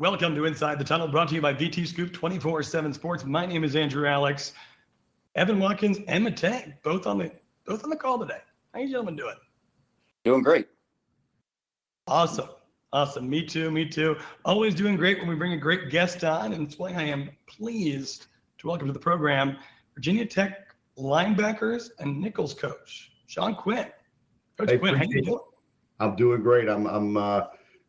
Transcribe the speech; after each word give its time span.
Welcome 0.00 0.34
to 0.34 0.44
Inside 0.44 0.80
the 0.80 0.84
Tunnel, 0.84 1.06
brought 1.06 1.28
to 1.28 1.36
you 1.36 1.40
by 1.40 1.54
VT 1.54 1.86
Scoop 1.86 2.12
24 2.12 2.64
7 2.64 2.92
Sports. 2.92 3.24
My 3.24 3.46
name 3.46 3.62
is 3.62 3.76
Andrew 3.76 4.08
Alex. 4.08 4.52
Evan 5.36 5.60
Watkins 5.60 6.00
and 6.08 6.26
Matei, 6.26 6.74
both 6.82 7.06
on 7.06 7.16
the 7.16 7.30
both 7.64 7.84
on 7.84 7.90
the 7.90 7.96
call 7.96 8.18
today. 8.18 8.40
How 8.72 8.80
you 8.80 8.88
gentlemen 8.88 9.14
doing? 9.14 9.36
Doing 10.24 10.42
great. 10.42 10.66
Awesome. 12.08 12.48
Awesome. 12.92 13.30
Me 13.30 13.46
too. 13.46 13.70
Me 13.70 13.88
too. 13.88 14.16
Always 14.44 14.74
doing 14.74 14.96
great 14.96 15.20
when 15.20 15.28
we 15.28 15.36
bring 15.36 15.52
a 15.52 15.56
great 15.56 15.90
guest 15.90 16.24
on. 16.24 16.54
And 16.54 16.66
it's 16.66 16.76
why 16.76 16.90
I 16.90 17.04
am 17.04 17.30
pleased 17.46 18.26
to 18.58 18.66
welcome 18.66 18.88
to 18.88 18.92
the 18.92 18.98
program 18.98 19.58
Virginia 19.94 20.26
Tech 20.26 20.74
linebackers 20.98 21.90
and 22.00 22.20
nickels 22.20 22.52
coach, 22.52 23.12
Sean 23.28 23.54
Quinn. 23.54 23.86
Coach 24.58 24.70
Hey, 24.70 24.78
Quinn, 24.78 24.96
how 24.96 25.04
you 25.04 25.22
doing? 25.22 25.38
I'm 26.00 26.16
doing 26.16 26.42
great. 26.42 26.68
I'm 26.68 26.86
I'm 26.86 27.16
uh, 27.16 27.42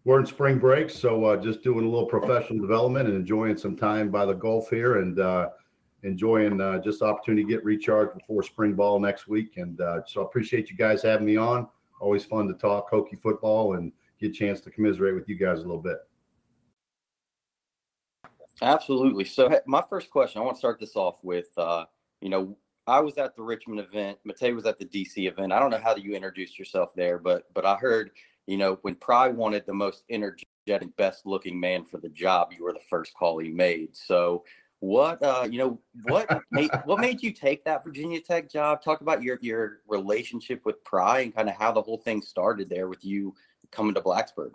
we're 0.05 0.19
in 0.19 0.25
spring 0.25 0.59
break, 0.59 0.91
so 0.91 1.25
uh, 1.25 1.35
just 1.35 1.63
doing 1.63 1.83
a 1.83 1.89
little 1.89 2.05
professional 2.05 2.59
development 2.59 3.09
and 3.09 3.17
enjoying 3.17 3.57
some 3.57 3.75
time 3.75 4.09
by 4.09 4.23
the 4.25 4.33
Gulf 4.33 4.69
here, 4.69 4.99
and 4.99 5.19
uh, 5.19 5.49
enjoying 6.03 6.61
uh, 6.61 6.77
just 6.77 7.01
opportunity 7.01 7.43
to 7.43 7.49
get 7.49 7.65
recharged 7.65 8.13
before 8.13 8.43
spring 8.43 8.73
ball 8.73 8.99
next 8.99 9.27
week. 9.27 9.57
And 9.57 9.81
uh, 9.81 10.05
so 10.05 10.21
I 10.21 10.25
appreciate 10.25 10.69
you 10.69 10.77
guys 10.77 11.01
having 11.01 11.25
me 11.25 11.37
on. 11.37 11.67
Always 11.99 12.23
fun 12.23 12.47
to 12.47 12.53
talk 12.53 12.91
Hokie 12.91 13.19
football 13.19 13.73
and 13.73 13.91
get 14.21 14.29
a 14.29 14.33
chance 14.33 14.61
to 14.61 14.69
commiserate 14.69 15.15
with 15.15 15.27
you 15.27 15.35
guys 15.35 15.59
a 15.59 15.63
little 15.63 15.81
bit. 15.81 15.97
Absolutely. 18.61 19.25
So 19.25 19.59
my 19.65 19.83
first 19.89 20.11
question, 20.11 20.39
I 20.39 20.45
want 20.45 20.55
to 20.55 20.59
start 20.59 20.79
this 20.79 20.95
off 20.95 21.17
with, 21.23 21.47
uh, 21.57 21.85
you 22.21 22.29
know, 22.29 22.55
I 22.87 22.99
was 22.99 23.17
at 23.17 23.35
the 23.35 23.41
Richmond 23.41 23.79
event. 23.79 24.19
Matei 24.27 24.53
was 24.53 24.65
at 24.65 24.77
the 24.77 24.85
DC 24.85 25.27
event. 25.27 25.51
I 25.51 25.59
don't 25.59 25.71
know 25.71 25.79
how 25.79 25.95
you 25.95 26.13
introduced 26.13 26.59
yourself 26.59 26.93
there, 26.95 27.17
but 27.17 27.51
but 27.53 27.65
I 27.65 27.75
heard, 27.75 28.11
you 28.47 28.57
know, 28.57 28.79
when 28.81 28.95
Pry 28.95 29.27
wanted 29.27 29.65
the 29.65 29.73
most 29.73 30.03
energetic, 30.09 30.47
best 30.97 31.25
looking 31.25 31.59
man 31.59 31.83
for 31.83 31.99
the 31.99 32.09
job, 32.09 32.51
you 32.57 32.63
were 32.63 32.73
the 32.73 32.79
first 32.89 33.13
call 33.13 33.37
he 33.37 33.49
made. 33.49 33.95
So 33.95 34.43
what 34.79 35.21
uh, 35.23 35.47
you 35.49 35.57
know, 35.57 35.79
what 36.03 36.29
made 36.51 36.69
what 36.85 36.99
made 36.99 37.21
you 37.23 37.31
take 37.31 37.63
that 37.65 37.83
Virginia 37.83 38.19
Tech 38.21 38.49
job? 38.49 38.81
Talk 38.81 39.01
about 39.01 39.23
your 39.23 39.37
your 39.41 39.79
relationship 39.87 40.61
with 40.65 40.83
Pry 40.83 41.21
and 41.21 41.35
kind 41.35 41.49
of 41.49 41.55
how 41.55 41.71
the 41.71 41.81
whole 41.81 41.97
thing 41.97 42.21
started 42.21 42.69
there 42.69 42.87
with 42.87 43.03
you 43.03 43.33
coming 43.71 43.93
to 43.95 44.01
Blacksburg. 44.01 44.51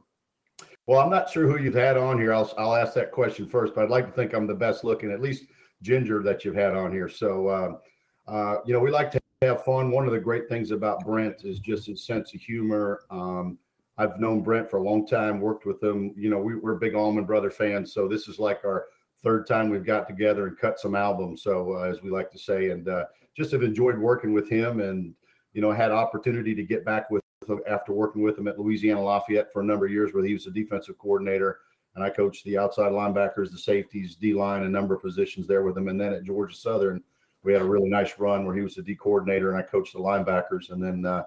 Well, 0.87 1.01
I'm 1.01 1.11
not 1.11 1.31
sure 1.31 1.47
who 1.47 1.63
you've 1.63 1.75
had 1.75 1.97
on 1.97 2.19
here. 2.19 2.33
I'll 2.33 2.53
I'll 2.59 2.75
ask 2.75 2.95
that 2.95 3.13
question 3.13 3.47
first, 3.47 3.75
but 3.75 3.85
I'd 3.85 3.91
like 3.91 4.07
to 4.07 4.13
think 4.13 4.33
I'm 4.33 4.47
the 4.47 4.55
best 4.55 4.85
looking, 4.85 5.11
at 5.11 5.21
least 5.21 5.45
ginger 5.83 6.23
that 6.23 6.45
you've 6.45 6.55
had 6.55 6.75
on 6.75 6.93
here. 6.93 7.09
So, 7.09 7.49
uh, 7.49 8.31
uh, 8.31 8.57
you 8.67 8.73
know, 8.75 8.81
we 8.81 8.91
like 8.91 9.11
to 9.13 9.21
have 9.43 9.65
fun. 9.65 9.91
One 9.91 10.07
of 10.07 10.13
the 10.13 10.21
great 10.21 10.49
things 10.49 10.71
about 10.71 11.05
Brent 11.05 11.45
is 11.45 11.59
just 11.61 11.87
his 11.87 12.05
sense 12.05 12.35
of 12.35 12.41
humor. 12.41 13.01
Um, 13.11 13.59
I've 14.01 14.19
known 14.19 14.41
Brent 14.41 14.71
for 14.71 14.79
a 14.79 14.83
long 14.83 15.07
time, 15.07 15.41
worked 15.41 15.67
with 15.67 15.83
him. 15.83 16.15
You 16.17 16.31
know, 16.31 16.39
we, 16.39 16.57
we're 16.57 16.77
big 16.77 16.95
Allman 16.95 17.27
Brother 17.27 17.51
fans, 17.51 17.93
so 17.93 18.09
this 18.09 18.29
is 18.29 18.39
like 18.39 18.65
our 18.65 18.87
third 19.23 19.47
time 19.47 19.69
we've 19.69 19.85
got 19.85 20.09
together 20.09 20.47
and 20.47 20.57
cut 20.57 20.81
some 20.81 20.95
albums. 20.95 21.43
So, 21.43 21.75
uh, 21.75 21.83
as 21.83 22.01
we 22.01 22.09
like 22.09 22.31
to 22.31 22.39
say, 22.39 22.71
and 22.71 22.89
uh, 22.89 23.05
just 23.37 23.53
have 23.53 23.63
enjoyed 23.63 23.99
working 23.99 24.33
with 24.33 24.49
him, 24.49 24.81
and 24.81 25.15
you 25.53 25.61
know, 25.61 25.71
had 25.71 25.91
opportunity 25.91 26.55
to 26.55 26.63
get 26.63 26.83
back 26.83 27.11
with 27.11 27.23
after 27.69 27.93
working 27.93 28.23
with 28.23 28.39
him 28.39 28.49
at 28.49 28.59
Louisiana 28.59 29.03
Lafayette 29.03 29.53
for 29.53 29.61
a 29.61 29.65
number 29.65 29.85
of 29.85 29.93
years, 29.93 30.15
where 30.15 30.25
he 30.25 30.33
was 30.33 30.47
a 30.47 30.51
defensive 30.51 30.97
coordinator, 30.97 31.59
and 31.95 32.03
I 32.03 32.09
coached 32.09 32.45
the 32.45 32.57
outside 32.57 32.93
linebackers, 32.93 33.51
the 33.51 33.59
safeties, 33.59 34.17
D 34.17 34.33
line, 34.33 34.63
a 34.63 34.69
number 34.69 34.95
of 34.95 35.03
positions 35.03 35.47
there 35.47 35.63
with 35.63 35.77
him, 35.77 35.89
and 35.89 36.01
then 36.01 36.15
at 36.15 36.25
Georgia 36.25 36.57
Southern, 36.57 37.03
we 37.43 37.53
had 37.53 37.61
a 37.61 37.69
really 37.69 37.91
nice 37.91 38.19
run 38.19 38.47
where 38.47 38.57
he 38.57 38.63
was 38.63 38.77
the 38.77 38.83
D 38.83 38.95
coordinator 38.95 39.51
and 39.51 39.59
I 39.59 39.63
coached 39.63 39.93
the 39.93 39.99
linebackers, 39.99 40.71
and 40.71 40.83
then 40.83 41.05
uh, 41.05 41.25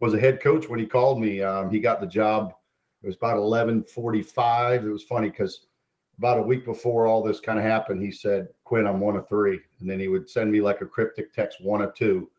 was 0.00 0.14
a 0.14 0.20
head 0.20 0.40
coach 0.40 0.68
when 0.68 0.78
he 0.78 0.86
called 0.86 1.20
me. 1.20 1.42
Um, 1.42 1.70
he 1.70 1.80
got 1.80 2.00
the 2.00 2.06
job. 2.06 2.52
It 3.02 3.06
was 3.06 3.16
about 3.16 3.36
eleven 3.36 3.82
forty-five. 3.82 4.84
It 4.84 4.90
was 4.90 5.02
funny 5.02 5.30
because 5.30 5.66
about 6.18 6.38
a 6.38 6.42
week 6.42 6.64
before 6.64 7.06
all 7.06 7.22
this 7.22 7.40
kind 7.40 7.58
of 7.58 7.64
happened, 7.64 8.02
he 8.02 8.10
said, 8.10 8.48
"Quinn, 8.64 8.86
I'm 8.86 9.00
one 9.00 9.16
of 9.16 9.28
three. 9.28 9.60
and 9.80 9.88
then 9.88 10.00
he 10.00 10.08
would 10.08 10.28
send 10.28 10.50
me 10.50 10.60
like 10.60 10.80
a 10.80 10.86
cryptic 10.86 11.32
text, 11.32 11.60
one 11.60 11.82
of 11.82 11.94
two. 11.94 12.30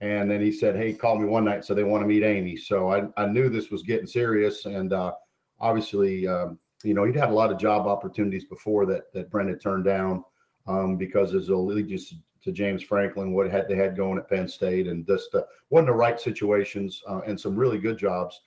And 0.00 0.30
then 0.30 0.40
he 0.40 0.52
said, 0.52 0.76
Hey, 0.76 0.92
call 0.92 1.18
me 1.18 1.26
one 1.26 1.44
night. 1.44 1.64
So 1.64 1.72
they 1.74 1.84
want 1.84 2.02
to 2.02 2.08
meet 2.08 2.22
Amy. 2.22 2.56
So 2.56 2.90
I, 2.90 3.04
I 3.16 3.26
knew 3.26 3.48
this 3.48 3.70
was 3.70 3.82
getting 3.82 4.06
serious. 4.06 4.66
And 4.66 4.92
uh, 4.92 5.12
obviously, 5.60 6.26
um, 6.26 6.58
you 6.82 6.94
know, 6.94 7.04
he'd 7.04 7.16
had 7.16 7.30
a 7.30 7.34
lot 7.34 7.50
of 7.50 7.58
job 7.58 7.86
opportunities 7.86 8.44
before 8.44 8.86
that 8.86 9.12
that 9.14 9.30
Brent 9.30 9.48
had 9.48 9.60
turned 9.60 9.84
down 9.84 10.24
um, 10.66 10.96
because 10.96 11.32
his 11.32 11.48
allegiance 11.48 12.14
to 12.44 12.52
James 12.52 12.82
Franklin, 12.82 13.32
what 13.32 13.50
had 13.50 13.68
they 13.68 13.74
had 13.74 13.96
going 13.96 14.18
at 14.18 14.28
Penn 14.28 14.46
State, 14.46 14.86
and 14.86 15.06
just 15.06 15.34
uh, 15.34 15.42
wasn't 15.70 15.88
the 15.88 15.94
right 15.94 16.20
situations 16.20 17.02
uh, 17.08 17.20
and 17.26 17.38
some 17.38 17.56
really 17.56 17.78
good 17.78 17.98
jobs. 17.98 18.40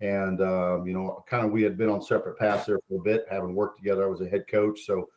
And 0.00 0.40
um, 0.40 0.86
you 0.86 0.94
know, 0.94 1.24
kind 1.28 1.46
of 1.46 1.52
we 1.52 1.62
had 1.62 1.78
been 1.78 1.88
on 1.88 2.02
separate 2.02 2.38
paths 2.38 2.66
there 2.66 2.80
for 2.88 2.98
a 2.98 3.02
bit, 3.02 3.26
having 3.30 3.54
worked 3.54 3.78
together. 3.78 4.04
I 4.04 4.08
was 4.08 4.20
a 4.20 4.28
head 4.28 4.46
coach, 4.50 4.80
so 4.84 5.08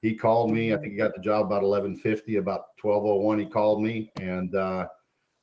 he 0.00 0.14
called 0.14 0.52
me. 0.52 0.72
I 0.72 0.76
think 0.76 0.92
he 0.92 0.98
got 0.98 1.14
the 1.14 1.20
job 1.20 1.46
about 1.46 1.64
eleven 1.64 1.96
fifty, 1.96 2.36
about 2.36 2.76
twelve 2.76 3.04
oh 3.04 3.16
one. 3.16 3.38
He 3.38 3.46
called 3.46 3.82
me, 3.82 4.12
and 4.20 4.54
uh, 4.54 4.86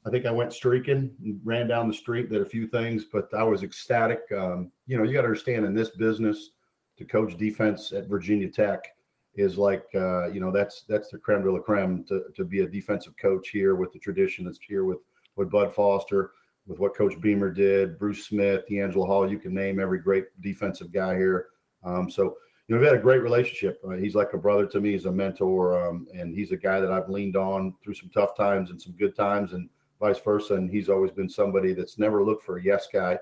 I 0.05 0.09
think 0.11 0.25
I 0.25 0.31
went 0.31 0.53
streaking, 0.53 1.11
ran 1.43 1.67
down 1.67 1.87
the 1.87 1.93
street, 1.93 2.29
did 2.29 2.41
a 2.41 2.45
few 2.45 2.67
things, 2.67 3.05
but 3.11 3.33
I 3.33 3.43
was 3.43 3.63
ecstatic. 3.63 4.21
Um, 4.37 4.71
you 4.85 4.97
know, 4.97 5.03
you 5.03 5.13
got 5.13 5.21
to 5.21 5.27
understand 5.27 5.65
in 5.65 5.73
this 5.73 5.89
business, 5.89 6.51
to 6.97 7.05
coach 7.05 7.35
defense 7.37 7.91
at 7.91 8.07
Virginia 8.07 8.49
Tech 8.49 8.94
is 9.37 9.57
like, 9.57 9.85
uh, 9.95 10.27
you 10.27 10.39
know, 10.39 10.51
that's 10.51 10.83
that's 10.87 11.09
the 11.09 11.17
creme 11.17 11.43
de 11.43 11.51
la 11.51 11.59
creme 11.59 12.03
to, 12.05 12.23
to 12.35 12.43
be 12.43 12.61
a 12.61 12.67
defensive 12.67 13.13
coach 13.21 13.49
here 13.49 13.75
with 13.75 13.91
the 13.91 13.99
tradition 13.99 14.45
that's 14.45 14.59
here 14.65 14.85
with 14.85 14.99
with 15.35 15.51
Bud 15.51 15.73
Foster, 15.73 16.31
with 16.67 16.79
what 16.79 16.95
Coach 16.95 17.19
Beamer 17.19 17.51
did, 17.51 17.99
Bruce 17.99 18.25
Smith, 18.25 18.63
DeAngelo 18.69 19.05
Hall. 19.05 19.29
You 19.29 19.39
can 19.39 19.53
name 19.53 19.79
every 19.79 19.99
great 19.99 20.25
defensive 20.41 20.91
guy 20.91 21.15
here. 21.15 21.47
Um, 21.83 22.09
so 22.09 22.37
you 22.67 22.75
know, 22.75 22.81
we've 22.81 22.89
had 22.89 22.97
a 22.97 23.01
great 23.01 23.21
relationship. 23.21 23.79
Uh, 23.85 23.91
he's 23.91 24.15
like 24.15 24.33
a 24.33 24.37
brother 24.37 24.65
to 24.67 24.79
me. 24.79 24.93
He's 24.93 25.05
a 25.05 25.11
mentor, 25.11 25.87
um, 25.87 26.07
and 26.13 26.33
he's 26.33 26.51
a 26.51 26.57
guy 26.57 26.79
that 26.79 26.91
I've 26.91 27.09
leaned 27.09 27.35
on 27.35 27.75
through 27.83 27.93
some 27.93 28.09
tough 28.09 28.35
times 28.35 28.71
and 28.71 28.81
some 28.81 28.93
good 28.93 29.15
times, 29.15 29.53
and 29.53 29.69
vice 29.99 30.19
versa. 30.19 30.55
And 30.55 30.69
he's 30.69 30.89
always 30.89 31.11
been 31.11 31.29
somebody 31.29 31.73
that's 31.73 31.99
never 31.99 32.23
looked 32.23 32.43
for 32.43 32.57
a 32.57 32.63
yes 32.63 32.87
guy. 32.91 33.19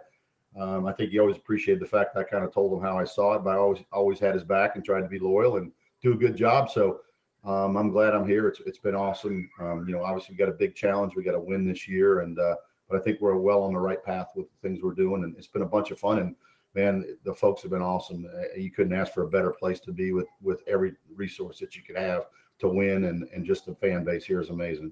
Um, 0.60 0.86
I 0.86 0.94
think 0.94 1.12
he 1.12 1.20
always 1.20 1.36
appreciated 1.36 1.82
the 1.82 1.88
fact 1.88 2.14
that 2.14 2.22
I 2.22 2.24
kind 2.24 2.46
of 2.46 2.54
told 2.54 2.72
him 2.72 2.84
how 2.84 2.98
I 2.98 3.04
saw 3.04 3.34
it, 3.34 3.44
but 3.44 3.52
I 3.52 3.58
always 3.58 3.84
always 3.92 4.20
had 4.20 4.36
his 4.36 4.44
back 4.44 4.76
and 4.76 4.86
tried 4.86 5.02
to 5.02 5.08
be 5.08 5.20
loyal 5.20 5.58
and 5.58 5.72
do 6.04 6.14
a 6.14 6.18
good 6.18 6.36
job. 6.36 6.70
So 6.70 7.00
um, 7.44 7.76
I'm 7.78 7.90
glad 7.90 8.14
I'm 8.14 8.28
here. 8.28 8.48
It's 8.48 8.60
it's 8.66 8.78
been 8.78 8.96
awesome. 8.96 9.50
Um, 9.60 9.86
you 9.88 9.96
know, 9.96 10.04
obviously 10.04 10.34
we 10.34 10.38
got 10.38 10.50
a 10.50 10.58
big 10.58 10.76
challenge. 10.76 11.14
We 11.16 11.24
got 11.24 11.32
to 11.32 11.40
win 11.40 11.66
this 11.66 11.88
year, 11.88 12.20
and 12.20 12.38
uh, 12.38 12.56
but 12.90 13.00
I 13.00 13.04
think 13.04 13.20
we're 13.20 13.36
well 13.36 13.64
on 13.64 13.74
the 13.74 13.80
right 13.80 14.04
path 14.04 14.32
with 14.36 14.48
the 14.52 14.68
things 14.68 14.84
we're 14.84 14.94
doing, 14.94 15.24
and 15.24 15.36
it's 15.38 15.48
been 15.48 15.64
a 15.64 15.66
bunch 15.68 15.92
of 15.92 16.00
fun. 16.00 16.20
And 16.20 16.36
man, 16.76 17.06
the 17.24 17.34
folks 17.34 17.62
have 17.64 17.72
been 17.72 17.82
awesome. 17.82 18.26
Uh, 18.26 18.58
You 18.58 18.72
couldn't 18.72 18.94
ask 18.94 19.14
for 19.14 19.24
a 19.24 19.30
better 19.30 19.52
place 19.52 19.80
to 19.82 19.92
be 19.92 20.12
with 20.12 20.28
with 20.42 20.62
every 20.68 20.94
resource 21.16 21.60
that 21.60 21.76
you 21.76 21.82
could 21.82 21.98
have 21.98 22.28
to 22.60 22.68
win, 22.68 23.06
and 23.06 23.28
and 23.34 23.46
just 23.46 23.66
the 23.66 23.76
fan 23.76 24.04
base 24.04 24.26
here 24.26 24.42
is 24.42 24.50
amazing. 24.50 24.92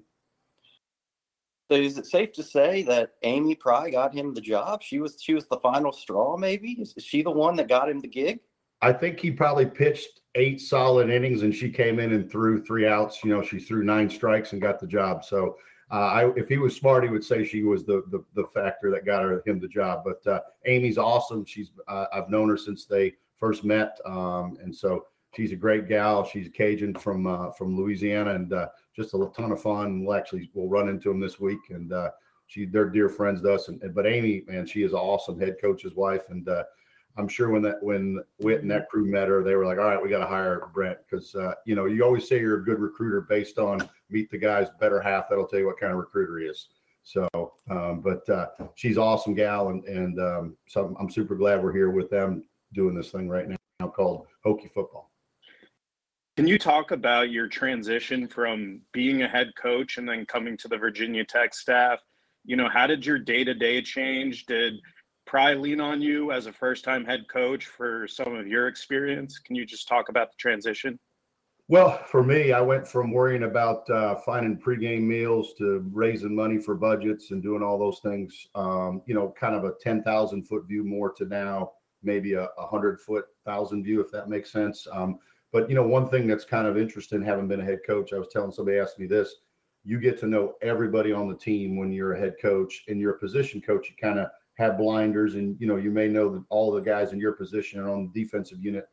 So 1.70 1.78
is 1.78 1.96
it 1.96 2.04
safe 2.04 2.32
to 2.34 2.42
say 2.42 2.82
that 2.82 3.14
Amy 3.22 3.54
Pry 3.54 3.88
got 3.88 4.12
him 4.12 4.34
the 4.34 4.42
job? 4.42 4.82
She 4.82 4.98
was 4.98 5.16
she 5.22 5.32
was 5.32 5.46
the 5.46 5.58
final 5.58 5.92
straw, 5.92 6.36
maybe? 6.36 6.72
Is 6.72 6.94
she 6.98 7.22
the 7.22 7.30
one 7.30 7.56
that 7.56 7.68
got 7.68 7.88
him 7.88 8.00
the 8.00 8.08
gig? 8.08 8.40
I 8.82 8.92
think 8.92 9.20
he 9.20 9.30
probably 9.30 9.66
pitched 9.66 10.21
eight 10.34 10.60
solid 10.60 11.10
innings, 11.10 11.42
and 11.42 11.54
she 11.54 11.70
came 11.70 11.98
in 11.98 12.12
and 12.12 12.30
threw 12.30 12.62
three 12.62 12.86
outs. 12.86 13.22
You 13.22 13.30
know, 13.30 13.42
she 13.42 13.58
threw 13.58 13.84
nine 13.84 14.08
strikes 14.08 14.52
and 14.52 14.62
got 14.62 14.80
the 14.80 14.86
job. 14.86 15.24
So, 15.24 15.56
uh, 15.90 15.94
I, 15.94 16.32
if 16.36 16.48
he 16.48 16.58
was 16.58 16.74
smart, 16.74 17.04
he 17.04 17.10
would 17.10 17.24
say 17.24 17.44
she 17.44 17.62
was 17.62 17.84
the 17.84 18.02
the, 18.10 18.24
the 18.34 18.48
factor 18.54 18.90
that 18.90 19.04
got 19.04 19.22
her, 19.22 19.42
him 19.46 19.60
the 19.60 19.68
job. 19.68 20.04
But 20.04 20.26
uh, 20.30 20.40
Amy's 20.66 20.98
awesome. 20.98 21.44
She's 21.44 21.70
uh, 21.88 22.06
I've 22.12 22.30
known 22.30 22.48
her 22.48 22.56
since 22.56 22.86
they 22.86 23.14
first 23.36 23.64
met, 23.64 23.98
um, 24.06 24.56
and 24.62 24.74
so 24.74 25.06
she's 25.34 25.52
a 25.52 25.56
great 25.56 25.88
gal. 25.88 26.24
She's 26.24 26.46
a 26.46 26.50
Cajun 26.50 26.94
from 26.94 27.26
uh, 27.26 27.50
from 27.50 27.76
Louisiana, 27.76 28.34
and 28.34 28.52
uh, 28.52 28.68
just 28.96 29.14
a 29.14 29.30
ton 29.36 29.52
of 29.52 29.60
fun. 29.60 30.04
We'll 30.04 30.16
actually 30.16 30.50
we'll 30.54 30.68
run 30.68 30.88
into 30.88 31.08
them 31.08 31.20
this 31.20 31.38
week, 31.38 31.60
and 31.70 31.92
uh, 31.92 32.10
she 32.46 32.64
they're 32.64 32.88
dear 32.88 33.08
friends 33.10 33.42
to 33.42 33.52
us. 33.52 33.68
And 33.68 33.82
but 33.94 34.06
Amy, 34.06 34.44
man, 34.46 34.66
she 34.66 34.82
is 34.82 34.92
an 34.92 34.98
awesome 34.98 35.38
head 35.38 35.56
coach's 35.60 35.94
wife, 35.94 36.30
and 36.30 36.48
I'm 37.16 37.28
sure 37.28 37.50
when 37.50 37.62
that 37.62 37.82
when 37.82 38.22
Whit 38.38 38.62
and 38.62 38.70
that 38.70 38.88
crew 38.88 39.04
met 39.04 39.28
her, 39.28 39.42
they 39.42 39.54
were 39.54 39.66
like, 39.66 39.78
all 39.78 39.84
right, 39.84 40.02
we 40.02 40.08
got 40.08 40.20
to 40.20 40.26
hire 40.26 40.70
Brent 40.72 40.98
because 41.08 41.34
uh, 41.34 41.54
you 41.66 41.74
know 41.74 41.86
you 41.86 42.04
always 42.04 42.26
say 42.26 42.40
you're 42.40 42.58
a 42.58 42.64
good 42.64 42.78
recruiter 42.78 43.20
based 43.22 43.58
on 43.58 43.86
meet 44.08 44.30
the 44.30 44.38
guy's 44.38 44.68
better 44.80 45.00
half. 45.00 45.28
That'll 45.28 45.46
tell 45.46 45.58
you 45.58 45.66
what 45.66 45.78
kind 45.78 45.92
of 45.92 45.98
recruiter 45.98 46.38
he 46.38 46.46
is. 46.46 46.68
So, 47.04 47.28
um, 47.70 48.00
but 48.00 48.28
uh, 48.28 48.46
she's 48.76 48.96
awesome 48.96 49.34
gal, 49.34 49.68
and 49.68 49.84
and 49.84 50.20
um, 50.20 50.56
so 50.68 50.86
I'm, 50.86 50.96
I'm 50.98 51.10
super 51.10 51.34
glad 51.34 51.62
we're 51.62 51.72
here 51.72 51.90
with 51.90 52.10
them 52.10 52.44
doing 52.72 52.94
this 52.94 53.10
thing 53.10 53.28
right 53.28 53.48
now 53.48 53.88
called 53.88 54.26
Hokie 54.46 54.72
football. 54.72 55.10
Can 56.36 56.46
you 56.46 56.58
talk 56.58 56.92
about 56.92 57.30
your 57.30 57.46
transition 57.46 58.26
from 58.26 58.80
being 58.92 59.22
a 59.22 59.28
head 59.28 59.52
coach 59.54 59.98
and 59.98 60.08
then 60.08 60.24
coming 60.24 60.56
to 60.58 60.68
the 60.68 60.78
Virginia 60.78 61.24
Tech 61.24 61.52
staff? 61.52 62.00
You 62.44 62.56
know, 62.56 62.70
how 62.70 62.86
did 62.86 63.04
your 63.04 63.18
day 63.18 63.44
to 63.44 63.52
day 63.52 63.82
change? 63.82 64.46
Did 64.46 64.74
Pry 65.26 65.54
lean 65.54 65.80
on 65.80 66.02
you 66.02 66.32
as 66.32 66.46
a 66.46 66.52
first 66.52 66.84
time 66.84 67.04
head 67.04 67.26
coach 67.28 67.66
for 67.66 68.06
some 68.08 68.34
of 68.34 68.46
your 68.46 68.68
experience? 68.68 69.38
Can 69.38 69.56
you 69.56 69.64
just 69.64 69.88
talk 69.88 70.08
about 70.08 70.30
the 70.30 70.36
transition? 70.36 70.98
Well, 71.68 72.02
for 72.04 72.22
me, 72.22 72.52
I 72.52 72.60
went 72.60 72.86
from 72.86 73.12
worrying 73.12 73.44
about 73.44 73.88
uh, 73.88 74.16
finding 74.16 74.58
pregame 74.58 75.02
meals 75.02 75.54
to 75.58 75.88
raising 75.92 76.34
money 76.34 76.58
for 76.58 76.74
budgets 76.74 77.30
and 77.30 77.42
doing 77.42 77.62
all 77.62 77.78
those 77.78 78.00
things. 78.00 78.48
Um, 78.54 79.00
you 79.06 79.14
know, 79.14 79.32
kind 79.38 79.54
of 79.54 79.64
a 79.64 79.72
ten 79.80 80.02
thousand 80.02 80.44
foot 80.44 80.66
view 80.66 80.84
more 80.84 81.12
to 81.12 81.24
now 81.24 81.72
maybe 82.02 82.34
a, 82.34 82.48
a 82.58 82.66
hundred 82.66 83.00
foot, 83.00 83.26
thousand 83.46 83.84
view, 83.84 84.00
if 84.00 84.10
that 84.10 84.28
makes 84.28 84.50
sense. 84.50 84.86
Um, 84.92 85.18
but 85.52 85.68
you 85.68 85.74
know, 85.74 85.86
one 85.86 86.08
thing 86.08 86.26
that's 86.26 86.44
kind 86.44 86.66
of 86.66 86.76
interesting, 86.76 87.22
having 87.22 87.48
been 87.48 87.60
a 87.60 87.64
head 87.64 87.80
coach, 87.86 88.12
I 88.12 88.18
was 88.18 88.28
telling 88.28 88.50
somebody 88.50 88.78
asked 88.78 88.98
me 88.98 89.06
this. 89.06 89.36
You 89.84 89.98
get 89.98 90.18
to 90.20 90.26
know 90.26 90.54
everybody 90.62 91.12
on 91.12 91.28
the 91.28 91.36
team 91.36 91.76
when 91.76 91.90
you're 91.92 92.12
a 92.12 92.18
head 92.18 92.34
coach, 92.42 92.84
and 92.88 93.00
you're 93.00 93.14
a 93.14 93.18
position 93.18 93.60
coach. 93.60 93.88
You 93.88 93.96
kind 94.00 94.18
of 94.18 94.28
have 94.54 94.78
blinders, 94.78 95.34
and 95.34 95.58
you 95.60 95.66
know, 95.66 95.76
you 95.76 95.90
may 95.90 96.08
know 96.08 96.28
that 96.30 96.44
all 96.48 96.70
the 96.70 96.80
guys 96.80 97.12
in 97.12 97.18
your 97.18 97.32
position 97.32 97.80
are 97.80 97.90
on 97.90 98.10
the 98.12 98.22
defensive 98.22 98.62
unit. 98.62 98.88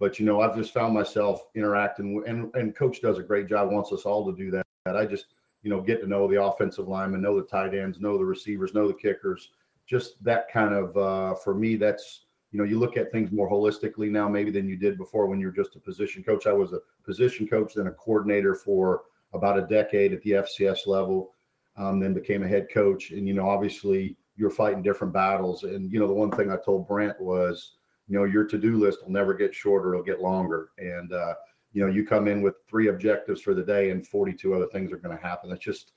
But 0.00 0.18
you 0.18 0.26
know, 0.26 0.40
I've 0.40 0.56
just 0.56 0.74
found 0.74 0.94
myself 0.94 1.46
interacting, 1.54 2.22
and 2.26 2.54
and 2.54 2.74
coach 2.74 3.00
does 3.00 3.18
a 3.18 3.22
great 3.22 3.48
job. 3.48 3.70
Wants 3.70 3.92
us 3.92 4.02
all 4.02 4.24
to 4.30 4.36
do 4.36 4.50
that. 4.50 4.66
I 4.86 5.06
just 5.06 5.26
you 5.62 5.70
know 5.70 5.80
get 5.80 6.00
to 6.00 6.06
know 6.06 6.28
the 6.28 6.42
offensive 6.42 6.88
linemen, 6.88 7.22
know 7.22 7.36
the 7.38 7.46
tight 7.46 7.74
ends, 7.74 8.00
know 8.00 8.18
the 8.18 8.24
receivers, 8.24 8.74
know 8.74 8.88
the 8.88 8.94
kickers. 8.94 9.50
Just 9.86 10.22
that 10.24 10.50
kind 10.50 10.74
of 10.74 10.96
uh, 10.96 11.34
for 11.34 11.54
me, 11.54 11.76
that's 11.76 12.24
you 12.54 12.58
know, 12.58 12.64
you 12.64 12.78
look 12.78 12.96
at 12.96 13.10
things 13.10 13.32
more 13.32 13.50
holistically 13.50 14.08
now, 14.08 14.28
maybe 14.28 14.52
than 14.52 14.68
you 14.68 14.76
did 14.76 14.96
before 14.96 15.26
when 15.26 15.40
you 15.40 15.46
were 15.46 15.52
just 15.52 15.74
a 15.74 15.80
position 15.80 16.22
coach. 16.22 16.46
I 16.46 16.52
was 16.52 16.72
a 16.72 16.78
position 17.04 17.48
coach, 17.48 17.74
then 17.74 17.88
a 17.88 17.90
coordinator 17.90 18.54
for 18.54 19.02
about 19.32 19.58
a 19.58 19.66
decade 19.66 20.12
at 20.12 20.22
the 20.22 20.30
FCS 20.30 20.86
level, 20.86 21.34
um, 21.76 21.98
then 21.98 22.14
became 22.14 22.44
a 22.44 22.48
head 22.48 22.68
coach. 22.72 23.10
And, 23.10 23.26
you 23.26 23.34
know, 23.34 23.48
obviously 23.48 24.16
you're 24.36 24.50
fighting 24.50 24.82
different 24.82 25.12
battles. 25.12 25.62
And, 25.64 25.92
you 25.92 26.00
know, 26.00 26.06
the 26.06 26.14
one 26.14 26.30
thing 26.30 26.50
I 26.50 26.56
told 26.56 26.88
Brent 26.88 27.20
was, 27.20 27.72
you 28.08 28.18
know, 28.18 28.24
your 28.24 28.44
to 28.44 28.58
do 28.58 28.76
list 28.78 29.02
will 29.02 29.12
never 29.12 29.34
get 29.34 29.54
shorter, 29.54 29.94
it'll 29.94 30.04
get 30.04 30.20
longer. 30.20 30.70
And, 30.78 31.12
uh, 31.12 31.34
you 31.72 31.84
know, 31.84 31.92
you 31.92 32.06
come 32.06 32.28
in 32.28 32.42
with 32.42 32.54
three 32.68 32.88
objectives 32.88 33.40
for 33.40 33.54
the 33.54 33.62
day 33.62 33.90
and 33.90 34.06
42 34.06 34.54
other 34.54 34.66
things 34.66 34.92
are 34.92 34.98
going 34.98 35.16
to 35.16 35.22
happen. 35.22 35.50
It's 35.50 35.64
just, 35.64 35.92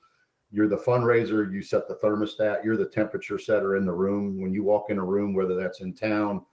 you're 0.50 0.68
the 0.68 0.76
fundraiser, 0.76 1.52
you 1.52 1.62
set 1.62 1.88
the 1.88 1.96
thermostat, 1.96 2.64
you're 2.64 2.76
the 2.76 2.86
temperature 2.86 3.38
setter 3.38 3.76
in 3.76 3.84
the 3.84 3.92
room. 3.92 4.40
When 4.40 4.52
you 4.52 4.64
walk 4.64 4.90
in 4.90 4.98
a 4.98 5.04
room, 5.04 5.34
whether 5.34 5.54
that's 5.54 5.80
in 5.80 5.92
town, 5.92 6.44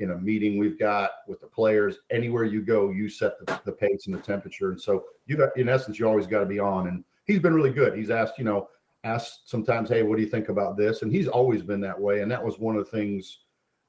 in 0.00 0.10
a 0.10 0.18
meeting 0.18 0.58
we've 0.58 0.78
got 0.78 1.10
with 1.28 1.40
the 1.40 1.46
players, 1.46 1.98
anywhere 2.10 2.44
you 2.44 2.62
go, 2.62 2.90
you 2.90 3.08
set 3.08 3.38
the, 3.38 3.60
the 3.64 3.72
pace 3.72 4.06
and 4.06 4.14
the 4.14 4.20
temperature. 4.20 4.70
And 4.70 4.80
so 4.80 5.04
you 5.26 5.36
got, 5.36 5.56
in 5.56 5.68
essence, 5.68 5.98
you 5.98 6.08
always 6.08 6.26
got 6.26 6.40
to 6.40 6.46
be 6.46 6.58
on. 6.58 6.88
And 6.88 7.04
he's 7.26 7.38
been 7.38 7.54
really 7.54 7.72
good. 7.72 7.96
He's 7.96 8.10
asked, 8.10 8.38
you 8.38 8.44
know, 8.44 8.68
asked 9.04 9.48
sometimes, 9.48 9.88
hey, 9.88 10.02
what 10.02 10.16
do 10.16 10.22
you 10.22 10.28
think 10.28 10.48
about 10.48 10.76
this? 10.76 11.02
And 11.02 11.12
he's 11.12 11.28
always 11.28 11.62
been 11.62 11.80
that 11.82 12.00
way. 12.00 12.22
And 12.22 12.30
that 12.30 12.42
was 12.42 12.58
one 12.58 12.76
of 12.76 12.84
the 12.84 12.90
things 12.90 13.40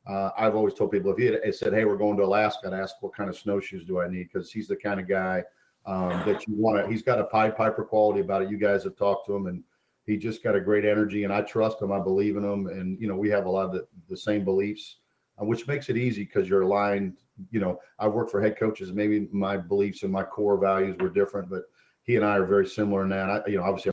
uh, 0.08 0.30
I've 0.38 0.56
always 0.56 0.74
told 0.74 0.92
people 0.92 1.12
if 1.12 1.18
he 1.18 1.26
had 1.26 1.56
said, 1.56 1.74
hey, 1.74 1.86
we're 1.86 1.98
going 1.98 2.18
to 2.18 2.24
Alaska, 2.24 2.68
I'd 2.68 2.74
ask 2.74 2.96
what 3.02 3.16
kind 3.16 3.30
of 3.30 3.38
snowshoes 3.38 3.86
do 3.86 4.00
I 4.00 4.08
need? 4.08 4.30
Because 4.32 4.52
he's 4.52 4.68
the 4.68 4.76
kind 4.76 5.00
of 5.00 5.08
guy 5.08 5.44
um, 5.86 6.22
that 6.26 6.48
you 6.48 6.56
want 6.56 6.84
to, 6.84 6.92
he's 6.92 7.02
got 7.02 7.20
a 7.20 7.24
Pied 7.24 7.58
Piper 7.58 7.84
quality 7.84 8.20
about 8.20 8.44
it. 8.44 8.50
You 8.50 8.58
guys 8.58 8.84
have 8.84 8.96
talked 8.96 9.26
to 9.28 9.36
him 9.36 9.48
and 9.48 9.64
he 10.06 10.18
just 10.18 10.44
got 10.44 10.56
a 10.56 10.62
great 10.62 10.86
energy 10.86 11.24
and 11.24 11.34
I 11.34 11.42
trust 11.42 11.82
him. 11.82 11.92
I 11.92 12.00
believe 12.00 12.38
in 12.38 12.44
him. 12.44 12.68
And, 12.68 13.00
you 13.02 13.08
know, 13.08 13.16
we 13.16 13.30
have 13.30 13.46
a 13.46 13.50
lot 13.50 13.66
of 13.66 13.72
the, 13.72 13.88
the 14.10 14.18
same 14.18 14.44
beliefs, 14.44 14.98
uh, 15.42 15.46
which 15.46 15.68
makes 15.68 15.90
it 15.90 15.98
easy 15.98 16.24
because 16.24 16.48
you're 16.48 16.62
aligned. 16.62 17.18
You 17.50 17.60
know, 17.60 17.80
I've 17.98 18.14
worked 18.14 18.32
for 18.32 18.42
head 18.42 18.60
coaches. 18.60 18.94
Maybe 18.94 19.28
my 19.32 19.58
beliefs 19.58 20.04
and 20.04 20.12
my 20.12 20.24
core 20.24 20.60
values 20.60 20.98
were 21.00 21.10
different, 21.10 21.50
but 21.50 21.64
he 22.04 22.16
and 22.16 22.26
I 22.26 22.38
are 22.38 22.46
very 22.46 22.68
similar 22.68 23.02
in 23.04 23.10
that. 23.10 23.30
I, 23.30 23.42
you 23.48 23.58
know, 23.58 23.64
obviously, 23.64 23.92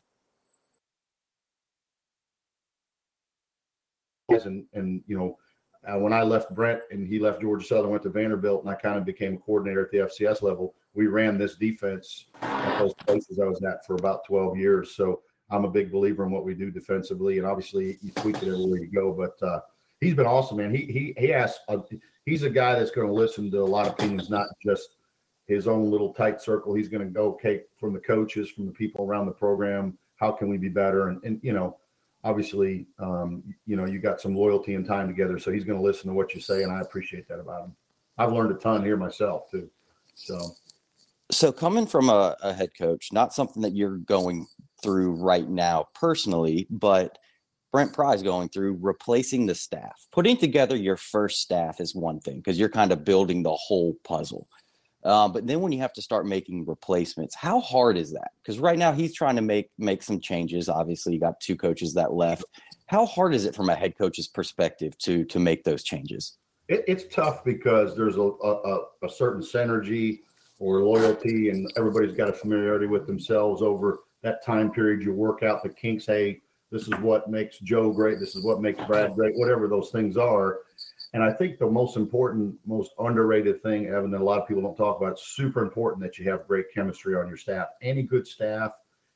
and 4.45 4.65
and 4.73 5.01
you 5.07 5.17
know, 5.17 5.37
uh, 5.87 5.99
when 5.99 6.13
I 6.13 6.23
left 6.23 6.53
Brent 6.53 6.81
and 6.91 7.07
he 7.07 7.19
left 7.19 7.41
Georgia 7.41 7.65
Southern, 7.65 7.91
went 7.91 8.03
to 8.03 8.09
Vanderbilt, 8.09 8.63
and 8.63 8.69
I 8.69 8.75
kind 8.75 8.97
of 8.97 9.05
became 9.05 9.35
a 9.35 9.37
coordinator 9.37 9.83
at 9.83 9.91
the 9.91 9.99
FCS 9.99 10.41
level. 10.41 10.75
We 10.93 11.07
ran 11.07 11.37
this 11.37 11.55
defense 11.55 12.25
at 12.41 12.79
those 12.79 12.93
places 12.93 13.39
I 13.39 13.45
was 13.45 13.63
at 13.63 13.85
for 13.85 13.95
about 13.95 14.25
12 14.25 14.57
years. 14.57 14.95
So 14.95 15.21
I'm 15.49 15.65
a 15.65 15.69
big 15.69 15.91
believer 15.91 16.23
in 16.25 16.31
what 16.31 16.45
we 16.45 16.53
do 16.53 16.71
defensively, 16.71 17.37
and 17.37 17.47
obviously 17.47 17.97
you 18.01 18.11
tweak 18.11 18.37
it 18.37 18.47
everywhere 18.47 18.79
you 18.79 18.91
go. 18.93 19.11
But 19.11 19.45
uh, 19.45 19.59
he's 19.99 20.15
been 20.15 20.25
awesome, 20.25 20.57
man. 20.57 20.73
He 20.73 20.85
he 20.85 21.13
he 21.17 21.33
asks. 21.33 21.59
Uh, 21.67 21.77
he's 22.25 22.43
a 22.43 22.49
guy 22.49 22.77
that's 22.77 22.91
going 22.91 23.07
to 23.07 23.13
listen 23.13 23.51
to 23.51 23.61
a 23.61 23.65
lot 23.65 23.87
of 23.87 23.93
opinions, 23.93 24.29
not 24.29 24.47
just 24.63 24.95
his 25.47 25.67
own 25.67 25.91
little 25.91 26.13
tight 26.13 26.41
circle. 26.41 26.73
He's 26.73 26.89
going 26.89 27.05
to 27.05 27.13
go 27.13 27.25
okay 27.33 27.63
from 27.77 27.93
the 27.93 27.99
coaches, 27.99 28.49
from 28.49 28.65
the 28.65 28.71
people 28.71 29.05
around 29.05 29.25
the 29.25 29.33
program. 29.33 29.97
How 30.15 30.31
can 30.31 30.47
we 30.47 30.57
be 30.57 30.69
better? 30.69 31.09
And 31.09 31.23
and 31.23 31.39
you 31.43 31.53
know, 31.53 31.77
obviously, 32.23 32.87
um, 32.99 33.43
you 33.65 33.75
know, 33.75 33.85
you 33.85 33.99
got 33.99 34.21
some 34.21 34.35
loyalty 34.35 34.75
and 34.75 34.85
time 34.85 35.07
together, 35.07 35.37
so 35.39 35.51
he's 35.51 35.63
going 35.63 35.77
to 35.77 35.85
listen 35.85 36.07
to 36.09 36.13
what 36.13 36.33
you 36.33 36.41
say, 36.41 36.63
and 36.63 36.71
I 36.71 36.81
appreciate 36.81 37.27
that 37.27 37.39
about 37.39 37.65
him. 37.65 37.75
I've 38.17 38.31
learned 38.31 38.51
a 38.51 38.59
ton 38.59 38.83
here 38.83 38.97
myself 38.97 39.49
too. 39.49 39.69
So 40.13 40.55
So 41.31 41.51
coming 41.51 41.87
from 41.87 42.09
a, 42.09 42.35
a 42.41 42.53
head 42.53 42.69
coach, 42.77 43.11
not 43.11 43.33
something 43.33 43.61
that 43.63 43.75
you're 43.75 43.97
going 43.97 44.45
through 44.81 45.13
right 45.13 45.49
now 45.49 45.87
personally, 45.95 46.67
but 46.69 47.17
Brent 47.71 47.91
Pry's 47.91 48.21
going 48.21 48.49
through 48.49 48.77
replacing 48.81 49.47
the 49.47 49.55
staff. 49.55 49.99
Putting 50.11 50.37
together 50.37 50.75
your 50.75 50.97
first 50.97 51.41
staff 51.41 51.81
is 51.81 51.95
one 51.95 52.19
thing 52.19 52.37
because 52.37 52.59
you're 52.59 52.69
kind 52.69 52.91
of 52.91 53.03
building 53.03 53.41
the 53.41 53.55
whole 53.55 53.95
puzzle. 54.03 54.47
Uh, 55.05 55.27
but 55.27 55.45
then 55.45 55.61
when 55.61 55.71
you 55.71 55.79
have 55.79 55.93
to 55.93 56.01
start 56.01 56.25
making 56.25 56.65
replacements, 56.65 57.35
how 57.35 57.59
hard 57.59 57.97
is 57.97 58.11
that? 58.11 58.31
Because 58.41 58.59
right 58.59 58.77
now 58.77 58.91
he's 58.91 59.13
trying 59.13 59.35
to 59.35 59.41
make 59.41 59.69
make 59.77 60.01
some 60.01 60.19
changes. 60.19 60.69
Obviously, 60.69 61.13
you 61.13 61.19
got 61.19 61.39
two 61.39 61.55
coaches 61.55 61.93
that 61.93 62.13
left. 62.13 62.43
How 62.87 63.05
hard 63.05 63.33
is 63.33 63.45
it 63.45 63.55
from 63.55 63.69
a 63.69 63.75
head 63.75 63.97
coach's 63.97 64.27
perspective 64.27 64.97
to 64.99 65.25
to 65.25 65.39
make 65.39 65.63
those 65.63 65.83
changes? 65.83 66.37
it, 66.67 66.83
it's 66.87 67.13
tough 67.13 67.43
because 67.43 67.95
there's 67.95 68.17
a, 68.17 68.21
a, 68.21 68.79
a 69.03 69.09
certain 69.09 69.41
synergy 69.41 70.19
or 70.59 70.83
loyalty, 70.83 71.49
and 71.49 71.69
everybody's 71.77 72.15
got 72.15 72.29
a 72.29 72.33
familiarity 72.33 72.87
with 72.87 73.07
themselves 73.07 73.61
over 73.61 73.99
that 74.21 74.43
time 74.45 74.71
period. 74.71 75.01
You 75.01 75.13
work 75.13 75.43
out 75.43 75.63
the 75.63 75.69
kinks. 75.69 76.05
Hey, 76.05 76.41
this 76.71 76.83
is 76.83 76.93
what 76.99 77.29
makes 77.29 77.59
Joe 77.59 77.91
great. 77.91 78.19
This 78.19 78.35
is 78.35 78.43
what 78.43 78.61
makes 78.61 78.83
Brad 78.85 79.13
great. 79.13 79.35
Whatever 79.35 79.67
those 79.67 79.91
things 79.91 80.17
are. 80.17 80.59
And 81.13 81.23
I 81.23 81.31
think 81.31 81.59
the 81.59 81.69
most 81.69 81.95
important, 81.95 82.55
most 82.65 82.91
underrated 82.97 83.61
thing, 83.61 83.85
Evan, 83.85 84.09
that 84.11 84.21
a 84.21 84.23
lot 84.23 84.41
of 84.41 84.47
people 84.47 84.63
don't 84.63 84.75
talk 84.75 84.97
about, 84.99 85.13
it's 85.13 85.27
super 85.27 85.61
important 85.61 86.01
that 86.01 86.17
you 86.17 86.29
have 86.29 86.47
great 86.47 86.65
chemistry 86.73 87.15
on 87.15 87.27
your 87.27 87.37
staff. 87.37 87.67
Any 87.83 88.01
good 88.01 88.25
staff, 88.25 88.71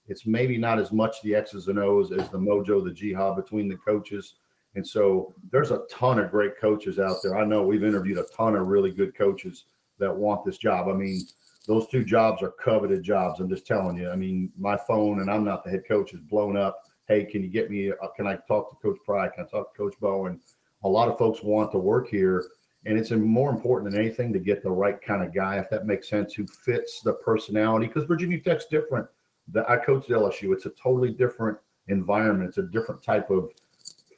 it's 0.07 0.27
maybe 0.27 0.57
not 0.57 0.79
as 0.79 0.91
much 0.91 1.21
the 1.23 1.33
X's 1.33 1.67
and 1.69 1.79
O's 1.79 2.11
as 2.11 2.29
the 2.29 2.37
mojo, 2.37 2.83
the 2.83 2.91
jihad 2.91 3.35
between 3.35 3.67
the 3.67 3.77
coaches. 3.77 4.35
And 4.75 4.87
so 4.87 5.33
there's 5.51 5.71
a 5.71 5.85
ton 5.89 6.19
of 6.19 6.29
great 6.29 6.59
coaches 6.59 6.99
out 6.99 7.17
there. 7.23 7.35
I 7.35 7.45
know 7.45 7.63
we've 7.63 7.83
interviewed 7.83 8.19
a 8.19 8.25
ton 8.35 8.55
of 8.55 8.67
really 8.67 8.91
good 8.91 9.17
coaches 9.17 9.65
that 9.97 10.15
want 10.15 10.45
this 10.45 10.59
job. 10.59 10.87
I 10.87 10.93
mean, 10.93 11.21
those 11.65 11.87
two 11.87 12.03
jobs 12.03 12.43
are 12.43 12.51
coveted 12.51 13.01
jobs. 13.01 13.39
I'm 13.39 13.49
just 13.49 13.65
telling 13.65 13.97
you. 13.97 14.11
I 14.11 14.15
mean, 14.15 14.51
my 14.55 14.77
phone, 14.77 15.21
and 15.21 15.31
I'm 15.31 15.43
not 15.43 15.63
the 15.63 15.71
head 15.71 15.83
coach, 15.87 16.13
is 16.13 16.19
blown 16.19 16.55
up. 16.55 16.83
Hey, 17.07 17.25
can 17.25 17.41
you 17.41 17.49
get 17.49 17.71
me? 17.71 17.91
Can 18.15 18.27
I 18.27 18.37
talk 18.47 18.69
to 18.69 18.75
Coach 18.87 18.99
Pry? 19.03 19.29
Can 19.29 19.45
I 19.45 19.47
talk 19.47 19.73
to 19.73 19.77
Coach 19.77 19.95
Bowen? 19.99 20.39
A 20.83 20.89
lot 20.89 21.09
of 21.09 21.17
folks 21.17 21.41
want 21.43 21.71
to 21.71 21.79
work 21.79 22.07
here, 22.07 22.45
and 22.85 22.97
it's 22.97 23.11
more 23.11 23.49
important 23.49 23.91
than 23.91 23.99
anything 23.99 24.31
to 24.33 24.39
get 24.39 24.63
the 24.63 24.71
right 24.71 25.01
kind 25.01 25.23
of 25.23 25.33
guy, 25.33 25.57
if 25.57 25.69
that 25.69 25.85
makes 25.85 26.09
sense, 26.09 26.33
who 26.33 26.45
fits 26.45 27.01
the 27.01 27.13
personality. 27.13 27.87
Because 27.87 28.03
Virginia 28.03 28.39
Tech's 28.39 28.65
different. 28.65 29.07
The, 29.51 29.69
I 29.69 29.77
coached 29.77 30.09
LSU. 30.09 30.53
It's 30.53 30.65
a 30.65 30.71
totally 30.71 31.11
different 31.11 31.57
environment. 31.87 32.49
It's 32.49 32.57
a 32.57 32.63
different 32.63 33.03
type 33.03 33.29
of 33.29 33.51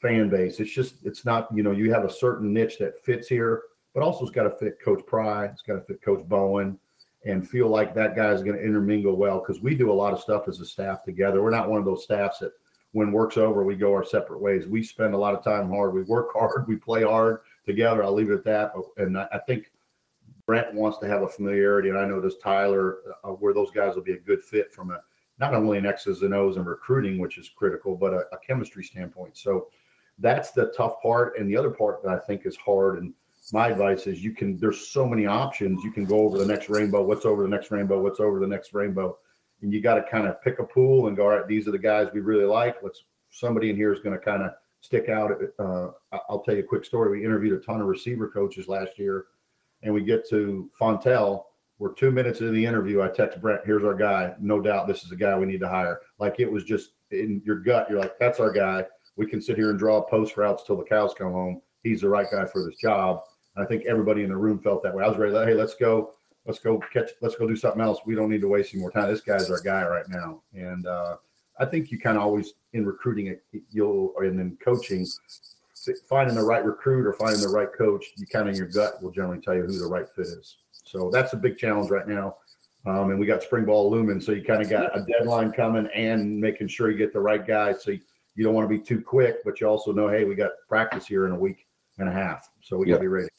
fan 0.02 0.30
base. 0.30 0.60
It's 0.60 0.72
just 0.72 0.96
it's 1.04 1.26
not 1.26 1.48
you 1.54 1.64
know 1.64 1.72
you 1.72 1.92
have 1.94 2.04
a 2.04 2.12
certain 2.12 2.54
niche 2.54 2.78
that 2.80 3.04
fits 3.04 3.28
here, 3.28 3.64
but 3.94 4.04
also 4.04 4.26
it's 4.26 4.36
got 4.36 4.44
to 4.44 4.52
fit 4.52 4.82
Coach 4.84 5.06
Pry. 5.06 5.46
It's 5.46 5.62
got 5.62 5.76
to 5.76 5.82
fit 5.82 6.02
Coach 6.02 6.28
Bowen, 6.28 6.78
and 7.26 7.48
feel 7.48 7.68
like 7.68 7.94
that 7.96 8.16
guy 8.16 8.32
is 8.32 8.44
going 8.44 8.58
to 8.58 8.64
intermingle 8.64 9.16
well 9.16 9.40
because 9.40 9.62
we 9.62 9.76
do 9.76 9.92
a 9.92 9.94
lot 9.94 10.14
of 10.14 10.20
stuff 10.20 10.48
as 10.48 10.60
a 10.60 10.66
staff 10.66 11.04
together. 11.04 11.44
We're 11.44 11.52
not 11.52 11.70
one 11.70 11.80
of 11.80 11.86
those 11.86 12.04
staffs 12.04 12.40
that 12.40 12.54
when 12.92 13.12
work's 13.12 13.38
over 13.38 13.64
we 13.64 13.76
go 13.76 13.94
our 13.94 14.06
separate 14.06 14.42
ways. 14.42 14.66
We 14.66 14.84
spend 14.84 15.14
a 15.14 15.18
lot 15.18 15.36
of 15.36 15.44
time 15.44 15.70
hard. 15.70 15.94
We 15.94 16.04
work 16.04 16.30
hard. 16.34 16.68
We 16.68 16.76
play 16.76 17.04
hard 17.04 17.42
together. 17.66 18.04
I'll 18.04 18.14
leave 18.14 18.32
it 18.32 18.36
at 18.36 18.44
that. 18.46 18.74
And 18.98 19.18
I, 19.18 19.40
think 19.46 19.72
Brent 20.46 20.74
wants 20.74 20.98
to 21.00 21.08
have 21.08 21.22
a 21.22 21.28
familiarity, 21.28 21.90
and 21.90 21.98
I 21.98 22.06
know 22.06 22.20
this 22.20 22.38
Tyler, 22.38 22.98
uh, 23.24 23.30
where 23.30 23.54
those 23.54 23.72
guys 23.72 23.96
will 23.96 24.04
be 24.04 24.14
a 24.14 24.20
good 24.20 24.42
fit 24.42 24.74
from 24.74 24.92
a 24.92 25.02
not 25.40 25.54
only 25.54 25.78
an 25.78 25.86
X's 25.86 26.22
and 26.24 26.34
O's 26.34 26.58
and 26.58 26.66
recruiting, 26.66 27.18
which 27.20 27.38
is 27.38 27.50
critical, 27.50 27.96
but 27.96 28.14
a, 28.14 28.24
a 28.34 28.38
chemistry 28.46 28.84
standpoint. 28.84 29.38
So 29.38 29.68
that's 30.18 30.52
the 30.52 30.74
tough 30.76 31.02
part. 31.02 31.38
And 31.38 31.50
the 31.50 31.56
other 31.56 31.70
part 31.70 32.04
that 32.04 32.12
I 32.12 32.20
think 32.20 32.46
is 32.46 32.58
hard, 32.58 33.00
and 33.00 33.14
my 33.54 33.70
advice 33.70 34.06
is 34.06 34.22
you 34.22 34.34
can, 34.34 34.60
there's 34.60 34.88
so 34.88 35.08
many 35.08 35.26
options. 35.26 35.84
You 35.84 35.92
can 35.92 36.04
go 36.04 36.20
over 36.20 36.38
the 36.38 36.46
next 36.46 36.70
rainbow. 36.70 37.04
What's 37.04 37.26
over 37.26 37.44
the 37.44 37.50
next 37.50 37.72
rainbow? 37.72 38.02
What's 38.02 38.20
over 38.20 38.40
the 38.40 38.48
next 38.48 38.74
rainbow? 38.74 39.18
And 39.62 39.74
you 39.74 39.82
got 39.82 39.96
to 39.96 40.04
kind 40.04 40.28
of 40.28 40.42
pick 40.42 40.60
a 40.60 40.64
pool 40.64 41.08
and 41.08 41.18
go, 41.18 41.24
all 41.24 41.30
right, 41.30 41.48
these 41.48 41.68
are 41.68 41.72
the 41.72 41.80
guys 41.80 42.08
we 42.14 42.22
really 42.22 42.46
like. 42.46 42.78
Let's, 42.82 43.04
somebody 43.30 43.70
in 43.70 43.76
here 43.76 43.94
is 43.94 44.00
going 44.00 44.18
to 44.18 44.24
kind 44.24 44.44
of 44.44 44.52
stick 44.82 45.10
out. 45.10 45.32
Uh, 45.60 45.90
I'll 46.30 46.42
tell 46.42 46.56
you 46.56 46.62
a 46.62 46.68
quick 46.68 46.86
story. 46.86 47.20
We 47.20 47.26
interviewed 47.26 47.60
a 47.60 47.64
ton 47.64 47.82
of 47.82 47.88
receiver 47.88 48.30
coaches 48.30 48.68
last 48.68 48.98
year, 48.98 49.26
and 49.84 49.94
we 49.94 50.02
get 50.02 50.28
to 50.30 50.70
Fontel. 50.80 51.44
We're 51.78 51.94
two 51.94 52.12
minutes 52.12 52.40
into 52.40 52.52
the 52.52 52.66
interview. 52.66 53.02
I 53.02 53.10
text 53.10 53.42
Brent, 53.42 53.62
here's 53.66 53.84
our 53.84 53.96
guy. 53.96 54.34
No 54.40 54.60
doubt 54.60 54.88
this 54.88 55.04
is 55.04 55.12
a 55.12 55.16
guy 55.16 55.38
we 55.38 55.46
need 55.46 55.62
to 55.62 55.70
hire. 55.70 56.02
Like 56.20 56.40
it 56.40 56.52
was 56.52 56.64
just 56.64 56.92
in 57.12 57.42
your 57.46 57.60
gut. 57.60 57.88
You're 57.90 58.00
like, 58.00 58.20
that's 58.20 58.40
our 58.40 58.52
guy 58.52 58.86
we 59.20 59.26
can 59.26 59.42
sit 59.42 59.58
here 59.58 59.70
and 59.70 59.78
draw 59.78 60.02
post 60.02 60.38
routes 60.38 60.64
till 60.64 60.78
the 60.78 60.84
cows 60.84 61.14
come 61.16 61.34
home. 61.34 61.62
He's 61.84 62.02
the 62.02 62.10
right 62.10 62.26
guy 62.32 62.46
for 62.46 62.64
this 62.64 62.78
job. 62.78 63.20
And 63.56 63.66
I 63.66 63.68
think 63.68 63.84
everybody 63.86 64.24
in 64.24 64.30
the 64.30 64.38
room 64.38 64.60
felt 64.60 64.82
that 64.84 64.96
way. 64.96 65.04
I 65.04 65.10
was 65.10 65.18
ready. 65.18 65.36
Hey, 65.36 65.56
let's 65.56 65.76
go. 65.76 66.14
Let's 66.50 66.58
go 66.58 66.82
catch. 66.92 67.12
Let's 67.22 67.36
go 67.36 67.48
do 67.48 67.56
something 67.56 67.80
else. 67.80 68.00
We 68.08 68.16
don't 68.16 68.32
need 68.32 68.42
to 68.42 68.48
waste 68.48 68.74
any 68.74 68.82
more 68.82 68.90
time. 68.90 69.08
This 69.08 69.22
guy's 69.22 69.52
our 69.52 69.62
guy 69.62 69.84
right 69.86 70.10
now. 70.10 70.42
And 70.56 70.88
uh, 70.88 71.18
I 71.60 71.66
think 71.66 71.92
you 71.92 72.00
kind 72.00 72.18
of 72.18 72.24
always 72.24 72.56
in 72.74 72.88
recruiting, 72.88 73.38
you'll 73.70 74.16
and 74.18 74.40
then 74.40 74.58
coaching, 74.60 75.06
finding 76.10 76.36
the 76.36 76.42
right 76.42 76.66
recruit 76.66 77.06
or 77.06 77.14
finding 77.14 77.42
the 77.42 77.50
right 77.50 77.68
coach, 77.78 78.04
you 78.18 78.26
kind 78.26 78.50
of 78.50 78.58
your 78.58 78.66
gut 78.66 78.94
will 79.04 79.12
generally 79.12 79.40
tell 79.40 79.54
you 79.54 79.62
who 79.62 79.78
the 79.78 79.86
right 79.86 80.08
fit 80.16 80.26
is. 80.26 80.58
So 80.72 81.12
that's 81.12 81.34
a 81.34 81.38
big 81.38 81.56
challenge 81.56 81.92
right 81.92 82.08
now. 82.08 82.34
Um, 82.88 83.12
and 83.12 83.20
we 83.20 83.28
got 83.28 83.44
spring 83.44 83.66
ball 83.66 83.92
looming, 83.92 84.20
so 84.20 84.32
you 84.32 84.44
kind 84.44 84.64
of 84.64 84.72
got 84.72 84.98
a 84.98 85.06
deadline 85.06 85.52
coming 85.52 85.88
and 85.94 86.40
making 86.40 86.70
sure 86.70 86.90
you 86.90 86.98
get 86.98 87.14
the 87.14 87.20
right 87.20 87.46
guy. 87.46 87.74
So 87.74 87.92
you, 87.92 88.00
you 88.34 88.44
don't 88.44 88.56
want 88.56 88.68
to 88.68 88.76
be 88.76 88.84
too 88.84 89.02
quick, 89.02 89.44
but 89.46 89.62
you 89.62 89.68
also 89.68 89.92
know, 89.92 90.08
hey, 90.08 90.24
we 90.24 90.34
got 90.34 90.50
practice 90.68 91.06
here 91.06 91.28
in 91.28 91.32
a 91.32 91.40
week 91.40 91.68
and 92.00 92.10
a 92.10 92.12
half, 92.12 92.50
so 92.64 92.76
we 92.76 92.88
got 92.88 92.96
to 92.96 93.02
be 93.02 93.08
ready. 93.08 93.30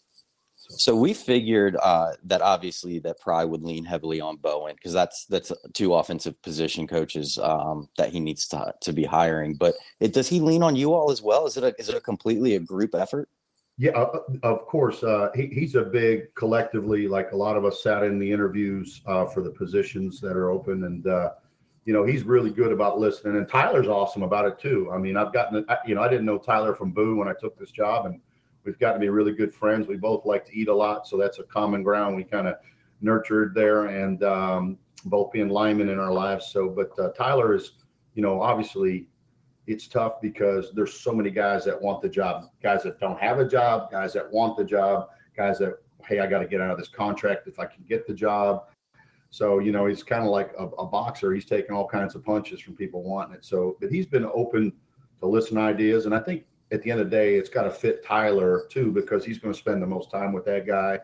So 0.78 0.94
we 0.94 1.14
figured 1.14 1.76
uh, 1.82 2.12
that 2.24 2.42
obviously 2.42 2.98
that 3.00 3.20
Pry 3.20 3.44
would 3.44 3.62
lean 3.62 3.84
heavily 3.84 4.20
on 4.20 4.36
Bowen 4.36 4.74
because 4.76 4.92
that's 4.92 5.26
that's 5.26 5.52
two 5.72 5.94
offensive 5.94 6.40
position 6.42 6.86
coaches 6.86 7.38
um, 7.38 7.88
that 7.98 8.10
he 8.10 8.20
needs 8.20 8.46
to 8.48 8.72
to 8.80 8.92
be 8.92 9.04
hiring. 9.04 9.54
But 9.54 9.74
it, 9.98 10.12
does 10.12 10.28
he 10.28 10.40
lean 10.40 10.62
on 10.62 10.76
you 10.76 10.94
all 10.94 11.10
as 11.10 11.22
well? 11.22 11.46
Is 11.46 11.56
it 11.56 11.64
a, 11.64 11.74
is 11.78 11.88
it 11.88 11.96
a 11.96 12.00
completely 12.00 12.54
a 12.54 12.60
group 12.60 12.94
effort? 12.94 13.28
Yeah, 13.80 13.92
uh, 13.92 14.20
of 14.42 14.66
course. 14.66 15.02
Uh, 15.02 15.30
he, 15.34 15.46
he's 15.46 15.74
a 15.74 15.82
big 15.82 16.34
collectively, 16.34 17.08
like 17.08 17.32
a 17.32 17.36
lot 17.36 17.56
of 17.56 17.64
us 17.64 17.82
sat 17.82 18.02
in 18.02 18.18
the 18.18 18.30
interviews 18.30 19.00
uh, 19.06 19.24
for 19.24 19.42
the 19.42 19.50
positions 19.50 20.20
that 20.20 20.36
are 20.36 20.50
open. 20.50 20.84
And, 20.84 21.06
uh, 21.06 21.30
you 21.86 21.94
know, 21.94 22.04
he's 22.04 22.22
really 22.24 22.50
good 22.50 22.72
about 22.72 22.98
listening. 22.98 23.38
And 23.38 23.48
Tyler's 23.48 23.88
awesome 23.88 24.22
about 24.22 24.44
it 24.44 24.58
too. 24.58 24.90
I 24.92 24.98
mean, 24.98 25.16
I've 25.16 25.32
gotten, 25.32 25.64
you 25.86 25.94
know, 25.94 26.02
I 26.02 26.08
didn't 26.08 26.26
know 26.26 26.36
Tyler 26.36 26.74
from 26.74 26.92
Boo 26.92 27.16
when 27.16 27.26
I 27.26 27.32
took 27.40 27.58
this 27.58 27.70
job, 27.70 28.04
and 28.04 28.20
we've 28.64 28.79
gotten 28.79 29.00
to 29.00 29.05
be 29.05 29.09
really 29.09 29.33
good 29.33 29.55
friends. 29.55 29.87
We 29.88 29.97
both 29.97 30.25
like 30.25 30.45
to 30.47 30.57
eat 30.57 30.69
a 30.69 30.75
lot. 30.75 31.07
So 31.07 31.17
that's 31.17 31.38
a 31.38 31.45
common 31.45 31.83
ground 31.83 32.17
we 32.17 32.25
kind 32.25 32.47
of 32.47 32.57
nurtured 33.00 33.55
there 33.55 33.87
and 33.87 34.23
um, 34.23 34.79
both 35.05 35.33
being 35.33 35.49
linemen 35.49 35.88
in 35.88 35.99
our 35.99 36.12
lives. 36.12 36.47
So, 36.52 36.69
but 36.69 36.90
uh, 36.99 37.11
Tyler 37.11 37.55
is, 37.55 37.73
you 38.14 38.23
know, 38.23 38.40
obviously 38.40 39.07
it's 39.67 39.87
tough 39.87 40.21
because 40.21 40.73
there's 40.73 40.99
so 40.99 41.12
many 41.12 41.31
guys 41.31 41.64
that 41.64 41.81
want 41.81 42.02
the 42.02 42.09
job, 42.09 42.47
guys 42.62 42.83
that 42.83 42.99
don't 43.00 43.19
have 43.21 43.38
a 43.38 43.49
job, 43.49 43.90
guys 43.90 44.12
that 44.14 44.31
want 44.31 44.57
the 44.57 44.64
job, 44.64 45.09
guys 45.37 45.59
that, 45.59 45.75
hey, 46.05 46.19
I 46.19 46.26
got 46.26 46.40
to 46.40 46.47
get 46.47 46.61
out 46.61 46.71
of 46.71 46.79
this 46.79 46.88
contract 46.88 47.47
if 47.47 47.59
I 47.59 47.67
can 47.67 47.85
get 47.88 48.07
the 48.07 48.14
job. 48.14 48.64
So, 49.31 49.61
you 49.61 49.71
know, 49.71 49.87
he's 49.87 50.02
kind 50.02 50.25
of 50.25 50.31
like 50.31 50.52
a, 50.59 50.67
a, 50.67 50.87
boxer. 50.87 51.33
He's 51.33 51.45
taking 51.45 51.71
all 51.71 51.87
kinds 51.87 52.17
of 52.17 52.25
punches 52.25 52.61
from 52.61 52.75
people 52.75 53.05
wanting 53.05 53.37
it. 53.37 53.45
So, 53.45 53.76
but 53.81 53.93
he's 53.93 54.07
been 54.07 54.25
open 54.35 54.73
to 55.21 55.26
listen 55.26 55.55
to 55.55 55.62
ideas. 55.62 56.07
And 56.07 56.14
I 56.14 56.19
think 56.19 56.45
at 56.72 56.82
the 56.82 56.90
end 56.90 57.00
of 57.00 57.10
the 57.10 57.16
day, 57.16 57.34
it's 57.34 57.48
got 57.48 57.64
to 57.64 57.70
fit 57.70 58.04
Tyler 58.04 58.66
too, 58.70 58.92
because 58.92 59.24
he's 59.24 59.38
going 59.38 59.52
to 59.52 59.58
spend 59.58 59.82
the 59.82 59.86
most 59.86 60.10
time 60.10 60.32
with 60.32 60.44
that 60.44 60.66
guy. 60.66 60.98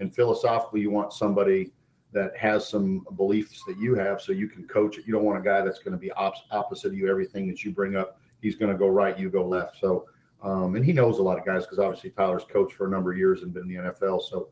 And 0.00 0.14
philosophically, 0.14 0.80
you 0.80 0.90
want 0.90 1.12
somebody 1.12 1.72
that 2.12 2.36
has 2.36 2.68
some 2.68 3.06
beliefs 3.16 3.62
that 3.66 3.78
you 3.78 3.94
have 3.94 4.20
so 4.20 4.32
you 4.32 4.48
can 4.48 4.66
coach 4.66 4.98
it. 4.98 5.06
You 5.06 5.12
don't 5.12 5.24
want 5.24 5.38
a 5.38 5.42
guy 5.42 5.62
that's 5.62 5.78
going 5.78 5.92
to 5.92 5.98
be 5.98 6.12
op- 6.12 6.34
opposite 6.50 6.88
of 6.88 6.94
you. 6.94 7.08
Everything 7.08 7.46
that 7.48 7.64
you 7.64 7.70
bring 7.70 7.96
up, 7.96 8.18
he's 8.40 8.56
going 8.56 8.70
to 8.70 8.76
go 8.76 8.88
right, 8.88 9.18
you 9.18 9.30
go 9.30 9.46
left. 9.46 9.78
So, 9.78 10.06
um, 10.42 10.74
and 10.74 10.84
he 10.84 10.92
knows 10.92 11.18
a 11.18 11.22
lot 11.22 11.38
of 11.38 11.46
guys 11.46 11.64
because 11.64 11.78
obviously 11.78 12.10
Tyler's 12.10 12.44
coached 12.44 12.74
for 12.74 12.86
a 12.86 12.90
number 12.90 13.12
of 13.12 13.18
years 13.18 13.42
and 13.42 13.52
been 13.52 13.62
in 13.62 13.68
the 13.68 13.90
NFL. 13.92 14.22
So 14.22 14.48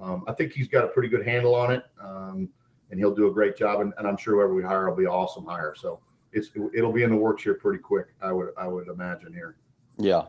um, 0.00 0.24
I 0.26 0.32
think 0.32 0.52
he's 0.52 0.68
got 0.68 0.84
a 0.84 0.88
pretty 0.88 1.08
good 1.08 1.26
handle 1.26 1.54
on 1.54 1.72
it 1.72 1.84
um, 2.02 2.48
and 2.90 2.98
he'll 2.98 3.14
do 3.14 3.28
a 3.28 3.32
great 3.32 3.56
job. 3.56 3.80
And, 3.80 3.92
and, 3.98 4.06
I'm 4.06 4.16
sure 4.16 4.34
whoever 4.34 4.54
we 4.54 4.62
hire 4.62 4.88
will 4.88 4.96
be 4.96 5.06
awesome 5.06 5.44
hire. 5.44 5.74
So 5.76 6.00
it's, 6.32 6.48
it'll 6.74 6.92
be 6.92 7.02
in 7.02 7.10
the 7.10 7.16
works 7.16 7.42
here 7.42 7.54
pretty 7.54 7.80
quick. 7.80 8.06
I 8.22 8.32
would, 8.32 8.50
I 8.56 8.68
would 8.68 8.88
imagine 8.88 9.32
here. 9.32 9.56
Yeah. 9.98 10.22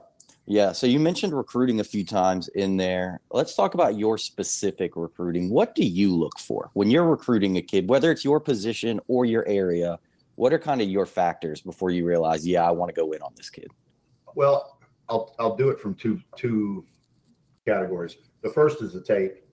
Yeah. 0.45 0.73
So 0.73 0.87
you 0.87 0.99
mentioned 0.99 1.33
recruiting 1.33 1.79
a 1.79 1.83
few 1.83 2.05
times 2.05 2.49
in 2.49 2.77
there. 2.77 3.21
Let's 3.31 3.55
talk 3.55 3.73
about 3.73 3.97
your 3.97 4.17
specific 4.17 4.95
recruiting. 4.95 5.49
What 5.49 5.73
do 5.73 5.85
you 5.85 6.13
look 6.13 6.37
for 6.39 6.69
when 6.73 6.89
you're 6.89 7.05
recruiting 7.05 7.57
a 7.57 7.61
kid, 7.61 7.87
whether 7.87 8.11
it's 8.11 8.25
your 8.25 8.39
position 8.39 8.99
or 9.07 9.25
your 9.25 9.47
area? 9.47 9.99
What 10.35 10.51
are 10.51 10.59
kind 10.59 10.81
of 10.81 10.89
your 10.89 11.05
factors 11.05 11.61
before 11.61 11.91
you 11.91 12.05
realize, 12.05 12.45
yeah, 12.45 12.67
I 12.67 12.71
want 12.71 12.89
to 12.89 12.99
go 12.99 13.11
in 13.11 13.21
on 13.21 13.33
this 13.37 13.49
kid? 13.49 13.67
Well, 14.35 14.79
I'll 15.07 15.35
I'll 15.39 15.55
do 15.55 15.69
it 15.69 15.79
from 15.79 15.93
two 15.93 16.19
two 16.35 16.85
categories. 17.65 18.17
The 18.41 18.49
first 18.49 18.81
is 18.81 18.93
the 18.93 19.01
tape, 19.01 19.43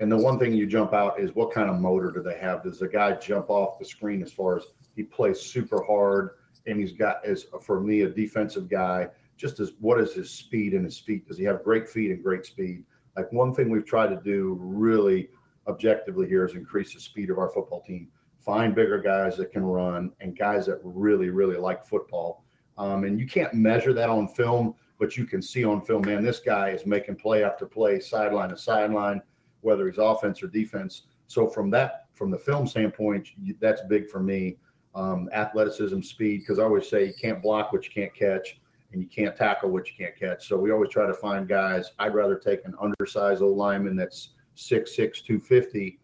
and 0.00 0.10
the 0.10 0.16
one 0.16 0.38
thing 0.38 0.54
you 0.54 0.66
jump 0.66 0.94
out 0.94 1.20
is 1.20 1.34
what 1.34 1.52
kind 1.52 1.68
of 1.68 1.80
motor 1.80 2.12
do 2.12 2.22
they 2.22 2.38
have? 2.38 2.62
Does 2.62 2.78
the 2.78 2.88
guy 2.88 3.12
jump 3.16 3.50
off 3.50 3.78
the 3.78 3.84
screen 3.84 4.22
as 4.22 4.32
far 4.32 4.56
as 4.56 4.62
he 4.94 5.02
plays 5.02 5.40
super 5.40 5.82
hard 5.82 6.30
and 6.66 6.78
he's 6.78 6.92
got 6.92 7.24
as 7.24 7.46
for 7.62 7.80
me 7.80 8.02
a 8.02 8.08
defensive 8.08 8.68
guy 8.68 9.08
just 9.38 9.60
as 9.60 9.72
what 9.80 10.00
is 10.00 10.12
his 10.12 10.30
speed 10.30 10.74
and 10.74 10.84
his 10.84 10.98
feet? 10.98 11.26
Does 11.26 11.38
he 11.38 11.44
have 11.44 11.64
great 11.64 11.88
feet 11.88 12.10
and 12.10 12.22
great 12.22 12.44
speed? 12.44 12.84
Like 13.16 13.32
one 13.32 13.54
thing 13.54 13.70
we've 13.70 13.86
tried 13.86 14.08
to 14.08 14.20
do 14.22 14.58
really 14.60 15.30
objectively 15.68 16.28
here 16.28 16.44
is 16.44 16.54
increase 16.54 16.92
the 16.92 17.00
speed 17.00 17.30
of 17.30 17.38
our 17.38 17.48
football 17.48 17.80
team. 17.82 18.08
Find 18.44 18.74
bigger 18.74 19.00
guys 19.00 19.36
that 19.36 19.52
can 19.52 19.64
run 19.64 20.12
and 20.20 20.36
guys 20.36 20.66
that 20.66 20.80
really, 20.82 21.30
really 21.30 21.56
like 21.56 21.84
football. 21.84 22.44
Um, 22.76 23.04
and 23.04 23.18
you 23.18 23.26
can't 23.26 23.54
measure 23.54 23.92
that 23.92 24.08
on 24.08 24.28
film, 24.28 24.74
but 24.98 25.16
you 25.16 25.24
can 25.24 25.40
see 25.40 25.64
on 25.64 25.82
film, 25.82 26.02
man, 26.02 26.24
this 26.24 26.40
guy 26.40 26.70
is 26.70 26.84
making 26.84 27.16
play 27.16 27.44
after 27.44 27.66
play, 27.66 28.00
sideline 28.00 28.50
to 28.50 28.56
sideline, 28.56 29.22
whether 29.60 29.88
he's 29.88 29.98
offense 29.98 30.42
or 30.42 30.48
defense. 30.48 31.02
So 31.26 31.46
from 31.46 31.70
that, 31.70 32.06
from 32.14 32.30
the 32.30 32.38
film 32.38 32.66
standpoint, 32.66 33.28
that's 33.60 33.82
big 33.88 34.08
for 34.08 34.20
me. 34.20 34.56
Um, 34.94 35.28
athleticism, 35.32 36.00
speed, 36.00 36.40
because 36.40 36.58
I 36.58 36.64
always 36.64 36.88
say 36.88 37.06
you 37.06 37.12
can't 37.20 37.42
block 37.42 37.72
what 37.72 37.84
you 37.84 37.90
can't 37.92 38.14
catch 38.14 38.58
and 38.92 39.02
you 39.02 39.08
can't 39.08 39.36
tackle 39.36 39.70
what 39.70 39.86
you 39.88 39.94
can't 39.96 40.16
catch. 40.16 40.48
So 40.48 40.56
we 40.56 40.70
always 40.70 40.90
try 40.90 41.06
to 41.06 41.14
find 41.14 41.46
guys. 41.46 41.92
I'd 41.98 42.14
rather 42.14 42.36
take 42.36 42.64
an 42.64 42.74
undersized 42.80 43.42
old 43.42 43.56
lineman 43.56 43.96
that's 43.96 44.30
6'6", 44.56 45.24
250, 45.24 45.98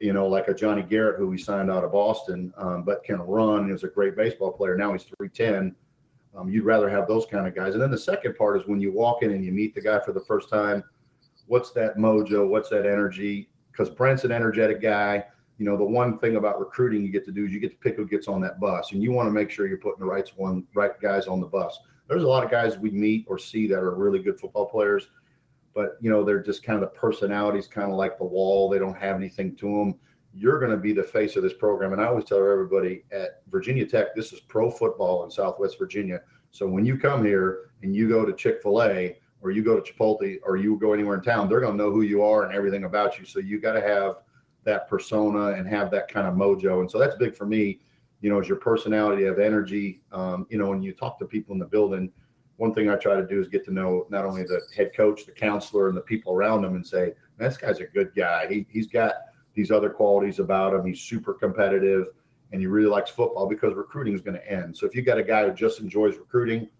you 0.00 0.12
know, 0.12 0.26
like 0.28 0.48
a 0.48 0.54
Johnny 0.54 0.82
Garrett 0.82 1.18
who 1.18 1.26
we 1.26 1.38
signed 1.38 1.70
out 1.70 1.84
of 1.84 1.92
Boston, 1.92 2.52
um, 2.56 2.84
but 2.84 3.02
can 3.04 3.20
run. 3.20 3.66
He 3.66 3.72
was 3.72 3.84
a 3.84 3.88
great 3.88 4.16
baseball 4.16 4.52
player. 4.52 4.76
Now 4.76 4.92
he's 4.92 5.04
310. 5.04 5.74
Um, 6.36 6.48
you'd 6.48 6.64
rather 6.64 6.88
have 6.88 7.06
those 7.06 7.26
kind 7.26 7.46
of 7.46 7.54
guys. 7.54 7.74
And 7.74 7.82
then 7.82 7.90
the 7.90 7.98
second 7.98 8.36
part 8.36 8.60
is 8.60 8.66
when 8.66 8.80
you 8.80 8.92
walk 8.92 9.22
in 9.22 9.30
and 9.30 9.44
you 9.44 9.52
meet 9.52 9.74
the 9.74 9.80
guy 9.80 10.00
for 10.00 10.12
the 10.12 10.20
first 10.20 10.48
time, 10.48 10.82
what's 11.46 11.70
that 11.72 11.96
mojo? 11.96 12.48
What's 12.48 12.70
that 12.70 12.86
energy? 12.86 13.50
Because 13.70 13.90
Brent's 13.90 14.24
an 14.24 14.32
energetic 14.32 14.80
guy. 14.80 15.24
You 15.58 15.64
know, 15.64 15.76
the 15.76 15.84
one 15.84 16.18
thing 16.18 16.36
about 16.36 16.58
recruiting 16.58 17.04
you 17.04 17.12
get 17.12 17.24
to 17.26 17.32
do 17.32 17.44
is 17.44 17.52
you 17.52 17.60
get 17.60 17.70
to 17.70 17.76
pick 17.76 17.96
who 17.96 18.06
gets 18.06 18.26
on 18.26 18.40
that 18.40 18.58
bus, 18.58 18.90
and 18.90 19.00
you 19.00 19.12
want 19.12 19.28
to 19.28 19.30
make 19.30 19.50
sure 19.50 19.68
you're 19.68 19.78
putting 19.78 20.00
the 20.00 20.06
right 20.06 20.28
one, 20.36 20.66
right 20.74 20.98
guys 21.00 21.28
on 21.28 21.40
the 21.40 21.46
bus 21.46 21.78
there's 22.08 22.22
a 22.22 22.28
lot 22.28 22.44
of 22.44 22.50
guys 22.50 22.78
we 22.78 22.90
meet 22.90 23.24
or 23.28 23.38
see 23.38 23.66
that 23.68 23.78
are 23.78 23.94
really 23.94 24.18
good 24.18 24.38
football 24.38 24.66
players, 24.66 25.08
but 25.74 25.96
you 26.00 26.10
know 26.10 26.22
they're 26.22 26.42
just 26.42 26.62
kind 26.62 26.76
of 26.76 26.80
the 26.80 26.98
personalities, 26.98 27.66
kind 27.66 27.90
of 27.90 27.96
like 27.96 28.18
the 28.18 28.24
wall. 28.24 28.68
They 28.68 28.78
don't 28.78 28.96
have 28.96 29.16
anything 29.16 29.56
to 29.56 29.66
them. 29.66 29.94
You're 30.32 30.58
going 30.58 30.72
to 30.72 30.76
be 30.76 30.92
the 30.92 31.02
face 31.02 31.36
of 31.36 31.42
this 31.42 31.52
program, 31.52 31.92
and 31.92 32.02
I 32.02 32.06
always 32.06 32.24
tell 32.24 32.38
everybody 32.38 33.04
at 33.12 33.42
Virginia 33.50 33.86
Tech, 33.86 34.14
this 34.14 34.32
is 34.32 34.40
pro 34.40 34.70
football 34.70 35.24
in 35.24 35.30
Southwest 35.30 35.78
Virginia. 35.78 36.20
So 36.50 36.66
when 36.66 36.84
you 36.84 36.98
come 36.98 37.24
here 37.24 37.70
and 37.82 37.94
you 37.94 38.08
go 38.08 38.24
to 38.24 38.32
Chick 38.32 38.60
Fil 38.62 38.82
A 38.82 39.16
or 39.40 39.50
you 39.50 39.62
go 39.62 39.78
to 39.78 39.92
Chipotle 39.92 40.38
or 40.42 40.56
you 40.56 40.76
go 40.78 40.92
anywhere 40.92 41.16
in 41.16 41.22
town, 41.22 41.48
they're 41.48 41.60
going 41.60 41.76
to 41.76 41.82
know 41.82 41.90
who 41.90 42.02
you 42.02 42.22
are 42.22 42.44
and 42.44 42.54
everything 42.54 42.84
about 42.84 43.18
you. 43.18 43.24
So 43.24 43.40
you 43.40 43.60
got 43.60 43.74
to 43.74 43.80
have 43.80 44.16
that 44.64 44.88
persona 44.88 45.52
and 45.52 45.68
have 45.68 45.90
that 45.90 46.08
kind 46.08 46.26
of 46.26 46.34
mojo, 46.34 46.80
and 46.80 46.90
so 46.90 46.98
that's 46.98 47.16
big 47.16 47.36
for 47.36 47.46
me 47.46 47.80
you 48.24 48.30
know, 48.30 48.40
is 48.40 48.48
your 48.48 48.56
personality, 48.56 49.24
have 49.24 49.38
energy. 49.38 50.00
Um, 50.10 50.46
you 50.48 50.56
know, 50.56 50.70
when 50.70 50.82
you 50.82 50.94
talk 50.94 51.18
to 51.18 51.26
people 51.26 51.52
in 51.52 51.58
the 51.58 51.66
building, 51.66 52.10
one 52.56 52.72
thing 52.72 52.88
I 52.88 52.96
try 52.96 53.16
to 53.16 53.26
do 53.26 53.38
is 53.38 53.48
get 53.48 53.66
to 53.66 53.70
know 53.70 54.06
not 54.08 54.24
only 54.24 54.44
the 54.44 54.62
head 54.74 54.92
coach, 54.96 55.26
the 55.26 55.32
counselor, 55.32 55.88
and 55.88 55.96
the 55.96 56.00
people 56.00 56.32
around 56.32 56.64
him, 56.64 56.74
and 56.74 56.86
say, 56.86 57.12
this 57.36 57.58
guy's 57.58 57.80
a 57.80 57.84
good 57.84 58.12
guy. 58.16 58.46
He 58.48 58.66
he's 58.70 58.86
got 58.86 59.12
these 59.52 59.70
other 59.70 59.90
qualities 59.90 60.38
about 60.38 60.72
him. 60.72 60.86
He's 60.86 61.02
super 61.02 61.34
competitive, 61.34 62.06
and 62.50 62.62
he 62.62 62.66
really 62.66 62.88
likes 62.88 63.10
football 63.10 63.46
because 63.46 63.74
recruiting 63.74 64.14
is 64.14 64.22
going 64.22 64.38
to 64.38 64.50
end. 64.50 64.74
So 64.74 64.86
if 64.86 64.94
you 64.94 65.02
got 65.02 65.18
a 65.18 65.22
guy 65.22 65.46
who 65.46 65.52
just 65.52 65.80
enjoys 65.80 66.16
recruiting, 66.16 66.70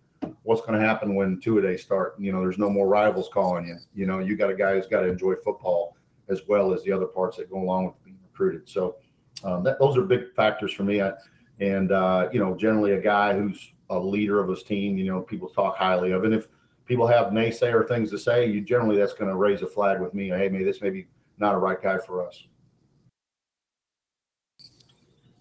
what's 0.44 0.62
going 0.62 0.80
to 0.80 0.86
happen 0.86 1.14
when 1.14 1.42
two 1.42 1.58
a 1.58 1.60
day 1.60 1.76
start? 1.76 2.14
You 2.18 2.32
know, 2.32 2.40
there's 2.40 2.56
no 2.56 2.70
more 2.70 2.88
rivals 2.88 3.28
calling 3.30 3.66
you. 3.66 3.76
You 3.94 4.06
know, 4.06 4.20
you 4.20 4.34
got 4.34 4.48
a 4.48 4.56
guy 4.56 4.76
who's 4.76 4.86
got 4.86 5.02
to 5.02 5.08
enjoy 5.08 5.34
football 5.44 5.94
as 6.30 6.40
well 6.48 6.72
as 6.72 6.82
the 6.84 6.92
other 6.92 7.04
parts 7.04 7.36
that 7.36 7.50
go 7.50 7.58
along 7.58 7.84
with 7.84 8.02
being 8.02 8.16
recruited. 8.30 8.66
So 8.66 8.96
um, 9.42 9.62
that, 9.64 9.78
those 9.78 9.98
are 9.98 10.02
big 10.02 10.32
factors 10.34 10.72
for 10.72 10.84
me. 10.84 11.02
I, 11.02 11.12
and 11.61 11.92
uh, 11.92 12.28
you 12.32 12.38
know, 12.38 12.56
generally 12.56 12.92
a 12.92 13.00
guy 13.00 13.34
who's 13.34 13.73
a 13.90 13.99
leader 13.99 14.40
of 14.40 14.49
his 14.49 14.62
team, 14.62 14.99
you 14.99 15.04
know, 15.04 15.20
people 15.20 15.49
talk 15.49 15.76
highly 15.76 16.12
of. 16.12 16.25
And 16.25 16.34
if 16.34 16.49
people 16.87 17.06
have 17.06 17.28
naysayer 17.28 17.87
things 17.87 18.11
to 18.11 18.18
say, 18.18 18.46
you 18.46 18.61
generally 18.61 18.96
that's 18.96 19.12
going 19.12 19.30
to 19.30 19.37
raise 19.37 19.62
a 19.62 19.66
flag 19.66 20.00
with 20.00 20.14
me. 20.14 20.28
Hey, 20.28 20.49
maybe 20.49 20.64
this 20.64 20.80
may 20.80 20.90
be 20.90 21.06
not 21.38 21.54
a 21.54 21.58
right 21.58 21.80
guy 21.80 21.99
for 21.99 22.26
us. 22.26 22.46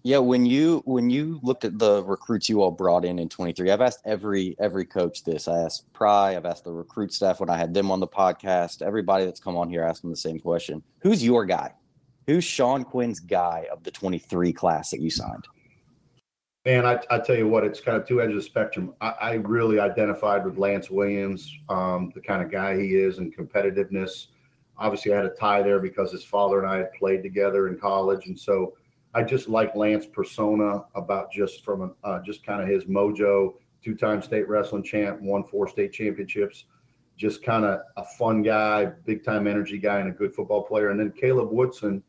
Yeah, 0.06 0.18
when 0.18 0.44
you 0.44 0.82
when 0.84 1.08
you 1.08 1.40
looked 1.42 1.64
at 1.64 1.78
the 1.78 2.04
recruits 2.04 2.46
you 2.50 2.60
all 2.60 2.70
brought 2.70 3.06
in 3.06 3.18
in 3.18 3.30
23, 3.30 3.70
I've 3.70 3.80
asked 3.80 4.00
every 4.04 4.54
every 4.58 4.84
coach 4.84 5.24
this. 5.24 5.48
I 5.48 5.60
asked 5.60 5.90
Pry, 5.94 6.36
I've 6.36 6.44
asked 6.44 6.64
the 6.64 6.72
recruit 6.72 7.10
staff 7.10 7.40
when 7.40 7.48
I 7.48 7.56
had 7.56 7.72
them 7.72 7.90
on 7.90 8.00
the 8.00 8.06
podcast. 8.06 8.82
Everybody 8.82 9.24
that's 9.24 9.40
come 9.40 9.56
on 9.56 9.70
here 9.70 9.82
asking 9.82 10.10
the 10.10 10.16
same 10.16 10.38
question: 10.38 10.82
Who's 10.98 11.24
your 11.24 11.46
guy? 11.46 11.72
Who's 12.26 12.44
Sean 12.44 12.84
Quinn's 12.84 13.18
guy 13.18 13.66
of 13.72 13.82
the 13.82 13.90
23 13.90 14.52
class 14.52 14.90
that 14.90 15.00
you 15.00 15.08
signed? 15.08 15.46
Man, 16.66 16.86
I, 16.86 16.98
I 17.10 17.18
tell 17.18 17.36
you 17.36 17.46
what, 17.46 17.64
it's 17.64 17.80
kind 17.80 17.96
of 17.96 18.08
two 18.08 18.22
edges 18.22 18.36
of 18.36 18.42
the 18.42 18.48
spectrum. 18.48 18.94
I, 19.02 19.08
I 19.20 19.32
really 19.34 19.78
identified 19.78 20.46
with 20.46 20.56
Lance 20.56 20.88
Williams, 20.88 21.54
um, 21.68 22.10
the 22.14 22.22
kind 22.22 22.42
of 22.42 22.50
guy 22.50 22.74
he 22.80 22.94
is 22.96 23.18
and 23.18 23.36
competitiveness. 23.36 24.28
Obviously, 24.78 25.12
I 25.12 25.16
had 25.16 25.26
a 25.26 25.30
tie 25.30 25.62
there 25.62 25.78
because 25.78 26.10
his 26.10 26.24
father 26.24 26.62
and 26.62 26.66
I 26.66 26.78
had 26.78 26.92
played 26.94 27.22
together 27.22 27.68
in 27.68 27.78
college, 27.78 28.28
and 28.28 28.38
so 28.38 28.72
I 29.14 29.24
just 29.24 29.46
like 29.46 29.76
Lance 29.76 30.06
persona 30.06 30.84
about 30.94 31.30
just 31.30 31.62
from 31.64 31.82
a, 31.82 32.06
uh, 32.08 32.22
just 32.22 32.44
kind 32.46 32.62
of 32.62 32.68
his 32.68 32.84
mojo. 32.84 33.54
Two-time 33.84 34.22
state 34.22 34.48
wrestling 34.48 34.82
champ, 34.82 35.20
won 35.20 35.44
four 35.44 35.68
state 35.68 35.92
championships. 35.92 36.64
just 37.16 37.42
kind 37.42 37.64
of 37.64 37.80
a 37.96 38.04
fun 38.18 38.42
guy, 38.42 38.86
big 39.04 39.22
time 39.22 39.46
energy 39.46 39.78
guy, 39.78 40.00
and 40.00 40.08
a 40.08 40.12
good 40.12 40.34
football 40.34 40.62
player. 40.62 40.90
And 40.90 40.98
then 40.98 41.12
Caleb 41.12 41.52
Woodson 41.52 42.02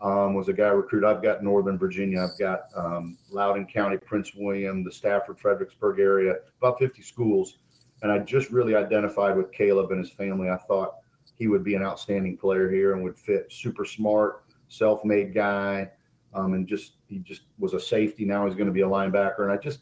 um, 0.00 0.34
was 0.34 0.48
a 0.48 0.52
guy 0.52 0.68
recruit. 0.68 1.04
I've 1.04 1.22
got 1.22 1.42
Northern 1.42 1.78
Virginia, 1.78 2.22
I've 2.22 2.38
got 2.38 2.64
um, 2.76 3.16
Loudoun 3.30 3.66
County, 3.66 3.96
Prince 3.96 4.32
William, 4.34 4.84
the 4.84 4.92
Stafford, 4.92 5.38
Fredericksburg 5.38 6.00
area, 6.00 6.34
about 6.60 6.78
50 6.78 7.02
schools. 7.02 7.58
And 8.02 8.12
I 8.12 8.18
just 8.18 8.50
really 8.50 8.74
identified 8.74 9.36
with 9.36 9.52
Caleb 9.52 9.90
and 9.90 10.00
his 10.00 10.12
family. 10.12 10.50
I 10.50 10.56
thought 10.56 10.96
he 11.36 11.48
would 11.48 11.64
be 11.64 11.74
an 11.74 11.82
outstanding 11.82 12.36
player 12.36 12.70
here 12.70 12.92
and 12.92 13.02
would 13.02 13.18
fit. 13.18 13.50
Super 13.50 13.84
smart, 13.84 14.44
self-made 14.68 15.34
guy, 15.34 15.90
um, 16.34 16.54
and 16.54 16.66
just 16.66 16.94
he 17.08 17.18
just 17.18 17.42
was 17.58 17.72
a 17.72 17.80
safety. 17.80 18.24
Now 18.24 18.46
he's 18.46 18.54
going 18.54 18.66
to 18.66 18.72
be 18.72 18.82
a 18.82 18.88
linebacker, 18.88 19.40
and 19.40 19.52
I 19.52 19.56
just 19.56 19.80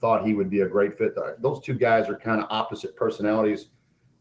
thought 0.00 0.26
he 0.26 0.34
would 0.34 0.48
be 0.48 0.60
a 0.60 0.68
great 0.68 0.96
fit. 0.96 1.14
Those 1.40 1.60
two 1.60 1.74
guys 1.74 2.08
are 2.08 2.16
kind 2.16 2.40
of 2.40 2.46
opposite 2.50 2.96
personalities. 2.96 3.68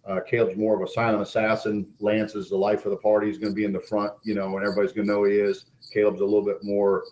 Uh, 0.10 0.20
Caleb's 0.22 0.58
more 0.58 0.75
of 0.75 0.82
a 0.82 0.92
silent 0.92 1.22
assassin. 1.22 1.88
Lance 2.00 2.34
is 2.34 2.50
the 2.50 2.58
life 2.58 2.86
of 2.86 2.92
the 2.92 2.98
party. 2.98 3.28
He's 3.28 3.38
going 3.38 3.51
to 3.51 3.56
be 3.56 3.66
in 3.66 3.72
the 3.72 3.80
front, 3.80 4.12
you 4.24 4.34
know, 4.34 4.58
and 4.58 4.66
everybody's 4.66 4.92
going 4.92 5.08
to 5.08 5.13
know 5.13 5.24
he 5.24 5.36
is. 5.36 5.66
Caleb's 5.94 6.22
a 6.22 6.25
little 6.25 6.44
bit 6.44 6.63
more 6.63 7.04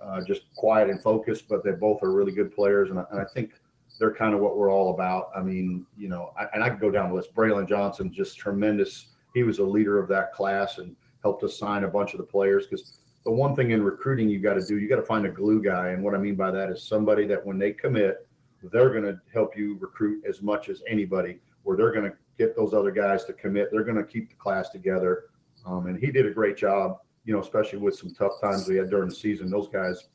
uh, 0.00 0.22
just 0.26 0.42
quiet 0.54 0.88
and 0.88 1.02
focused, 1.02 1.46
but 1.46 1.62
they 1.62 1.72
both 1.72 2.02
are 2.02 2.10
really 2.10 2.32
good 2.32 2.54
players, 2.54 2.88
and 2.88 2.98
I, 2.98 3.04
and 3.10 3.20
I 3.20 3.24
think 3.24 3.52
they're 3.98 4.14
kind 4.14 4.34
of 4.34 4.40
what 4.40 4.56
we're 4.56 4.72
all 4.72 4.94
about. 4.94 5.30
I 5.36 5.42
mean, 5.42 5.84
you 5.96 6.08
know, 6.08 6.32
I, 6.38 6.46
and 6.54 6.64
I 6.64 6.70
could 6.70 6.80
go 6.80 6.90
down 6.90 7.10
the 7.10 7.16
list. 7.16 7.34
Braylon 7.34 7.68
Johnson, 7.68 8.10
just 8.12 8.38
tremendous. 8.38 9.08
He 9.34 9.42
was 9.42 9.58
a 9.58 9.64
leader 9.64 9.98
of 9.98 10.08
that 10.08 10.32
class 10.32 10.78
and 10.78 10.96
helped 11.22 11.42
us 11.42 11.58
sign 11.58 11.84
a 11.84 11.88
bunch 11.88 12.14
of 12.14 12.18
the 12.18 12.24
players 12.24 12.66
because 12.66 13.00
the 13.24 13.32
one 13.32 13.54
thing 13.54 13.72
in 13.72 13.82
recruiting 13.82 14.28
you 14.28 14.38
got 14.38 14.54
to 14.54 14.64
do, 14.64 14.78
you 14.78 14.88
got 14.88 14.96
to 14.96 15.02
find 15.02 15.26
a 15.26 15.30
glue 15.30 15.62
guy. 15.62 15.88
And 15.88 16.02
what 16.02 16.14
I 16.14 16.18
mean 16.18 16.36
by 16.36 16.50
that 16.52 16.70
is 16.70 16.82
somebody 16.82 17.26
that 17.26 17.44
when 17.44 17.58
they 17.58 17.72
commit, 17.72 18.26
they're 18.62 18.90
going 18.90 19.04
to 19.04 19.20
help 19.34 19.56
you 19.56 19.76
recruit 19.80 20.24
as 20.26 20.40
much 20.40 20.68
as 20.68 20.82
anybody, 20.88 21.40
where 21.64 21.76
they're 21.76 21.92
going 21.92 22.10
to 22.10 22.16
get 22.38 22.56
those 22.56 22.72
other 22.72 22.90
guys 22.90 23.24
to 23.24 23.32
commit. 23.32 23.68
They're 23.70 23.84
going 23.84 23.96
to 23.96 24.04
keep 24.04 24.28
the 24.28 24.36
class 24.36 24.70
together. 24.70 25.24
Um, 25.66 25.86
and 25.86 25.98
he 25.98 26.10
did 26.10 26.26
a 26.26 26.30
great 26.30 26.56
job, 26.56 26.98
you 27.24 27.34
know, 27.34 27.40
especially 27.40 27.78
with 27.78 27.96
some 27.96 28.14
tough 28.14 28.40
times 28.40 28.68
we 28.68 28.76
had 28.76 28.88
during 28.88 29.08
the 29.08 29.14
season. 29.14 29.50
Those 29.50 29.68
guys, 29.68 30.08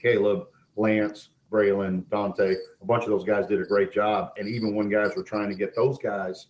Caleb, 0.00 0.46
Lance, 0.76 1.30
Braylon, 1.50 2.08
Dante, 2.10 2.54
a 2.82 2.84
bunch 2.84 3.04
of 3.04 3.10
those 3.10 3.24
guys 3.24 3.46
did 3.46 3.60
a 3.60 3.64
great 3.64 3.92
job. 3.92 4.32
And 4.36 4.48
even 4.48 4.74
when 4.74 4.88
guys 4.88 5.12
were 5.16 5.22
trying 5.22 5.48
to 5.50 5.54
get 5.54 5.74
those 5.76 5.98
guys, 5.98 6.48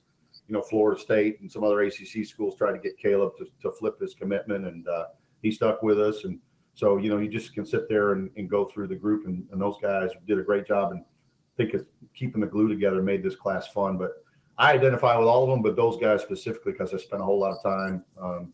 you 0.48 0.54
know, 0.54 0.62
Florida 0.62 1.00
State 1.00 1.40
and 1.40 1.50
some 1.50 1.62
other 1.62 1.80
ACC 1.82 2.24
schools 2.24 2.56
tried 2.56 2.72
to 2.72 2.78
get 2.78 2.98
Caleb 2.98 3.32
to, 3.38 3.46
to 3.62 3.72
flip 3.72 4.00
his 4.00 4.14
commitment, 4.14 4.66
and 4.66 4.88
uh, 4.88 5.06
he 5.42 5.50
stuck 5.50 5.82
with 5.82 6.00
us. 6.00 6.24
And 6.24 6.38
so, 6.74 6.96
you 6.96 7.08
know, 7.08 7.18
you 7.18 7.28
just 7.28 7.54
can 7.54 7.64
sit 7.64 7.88
there 7.88 8.12
and, 8.12 8.30
and 8.36 8.48
go 8.48 8.64
through 8.64 8.88
the 8.88 8.96
group, 8.96 9.26
and, 9.26 9.46
and 9.52 9.60
those 9.60 9.76
guys 9.80 10.10
did 10.26 10.38
a 10.38 10.42
great 10.42 10.66
job. 10.66 10.92
And 10.92 11.02
I 11.02 11.56
think 11.56 11.74
it's 11.74 11.86
keeping 12.14 12.40
the 12.40 12.46
glue 12.46 12.68
together 12.68 13.02
made 13.02 13.22
this 13.22 13.36
class 13.36 13.68
fun. 13.68 13.96
But 13.96 14.23
I 14.56 14.72
identify 14.72 15.16
with 15.18 15.26
all 15.26 15.44
of 15.44 15.50
them, 15.50 15.62
but 15.62 15.76
those 15.76 15.96
guys 16.00 16.22
specifically 16.22 16.72
because 16.72 16.94
I 16.94 16.98
spent 16.98 17.22
a 17.22 17.24
whole 17.24 17.40
lot 17.40 17.52
of 17.52 17.62
time, 17.62 18.04
um, 18.20 18.52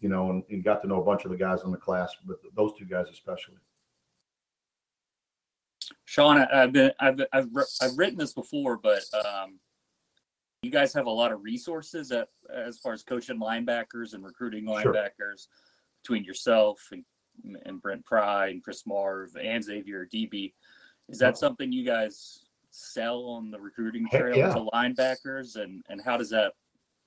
you 0.00 0.08
know, 0.08 0.30
and, 0.30 0.42
and 0.50 0.64
got 0.64 0.82
to 0.82 0.88
know 0.88 1.00
a 1.00 1.04
bunch 1.04 1.24
of 1.24 1.30
the 1.30 1.36
guys 1.36 1.62
in 1.64 1.70
the 1.70 1.76
class, 1.76 2.12
but 2.24 2.38
those 2.56 2.72
two 2.78 2.84
guys 2.84 3.06
especially. 3.12 3.56
Sean, 6.04 6.38
I've 6.38 6.72
been 6.72 6.90
I've 6.98 7.20
I've, 7.32 7.48
I've 7.80 7.96
written 7.98 8.18
this 8.18 8.32
before, 8.32 8.78
but 8.78 9.02
um, 9.14 9.58
you 10.62 10.70
guys 10.70 10.92
have 10.94 11.06
a 11.06 11.10
lot 11.10 11.32
of 11.32 11.42
resources 11.42 12.10
at, 12.10 12.28
as 12.52 12.78
far 12.78 12.92
as 12.92 13.02
coaching 13.02 13.38
linebackers 13.38 14.14
and 14.14 14.24
recruiting 14.24 14.66
Sure. 14.66 14.92
linebackers 14.92 15.46
between 16.02 16.24
yourself 16.24 16.80
and, 16.92 17.04
and 17.64 17.80
Brent 17.80 18.04
Pry 18.04 18.48
and 18.48 18.62
Chris 18.62 18.86
Marve 18.86 19.30
and 19.40 19.62
Xavier 19.62 20.06
Adibi. 20.06 20.52
Is 21.08 21.18
that 21.20 21.38
something 21.38 21.72
you 21.72 21.84
guys 21.84 22.47
sell 22.70 23.24
on 23.24 23.50
the 23.50 23.58
recruiting 23.58 24.08
trail 24.08 24.36
yeah. 24.36 24.52
to 24.52 24.68
linebackers, 24.72 25.56
and 25.56 25.82
and 25.88 26.00
how 26.04 26.16
does 26.16 26.30
that 26.30 26.52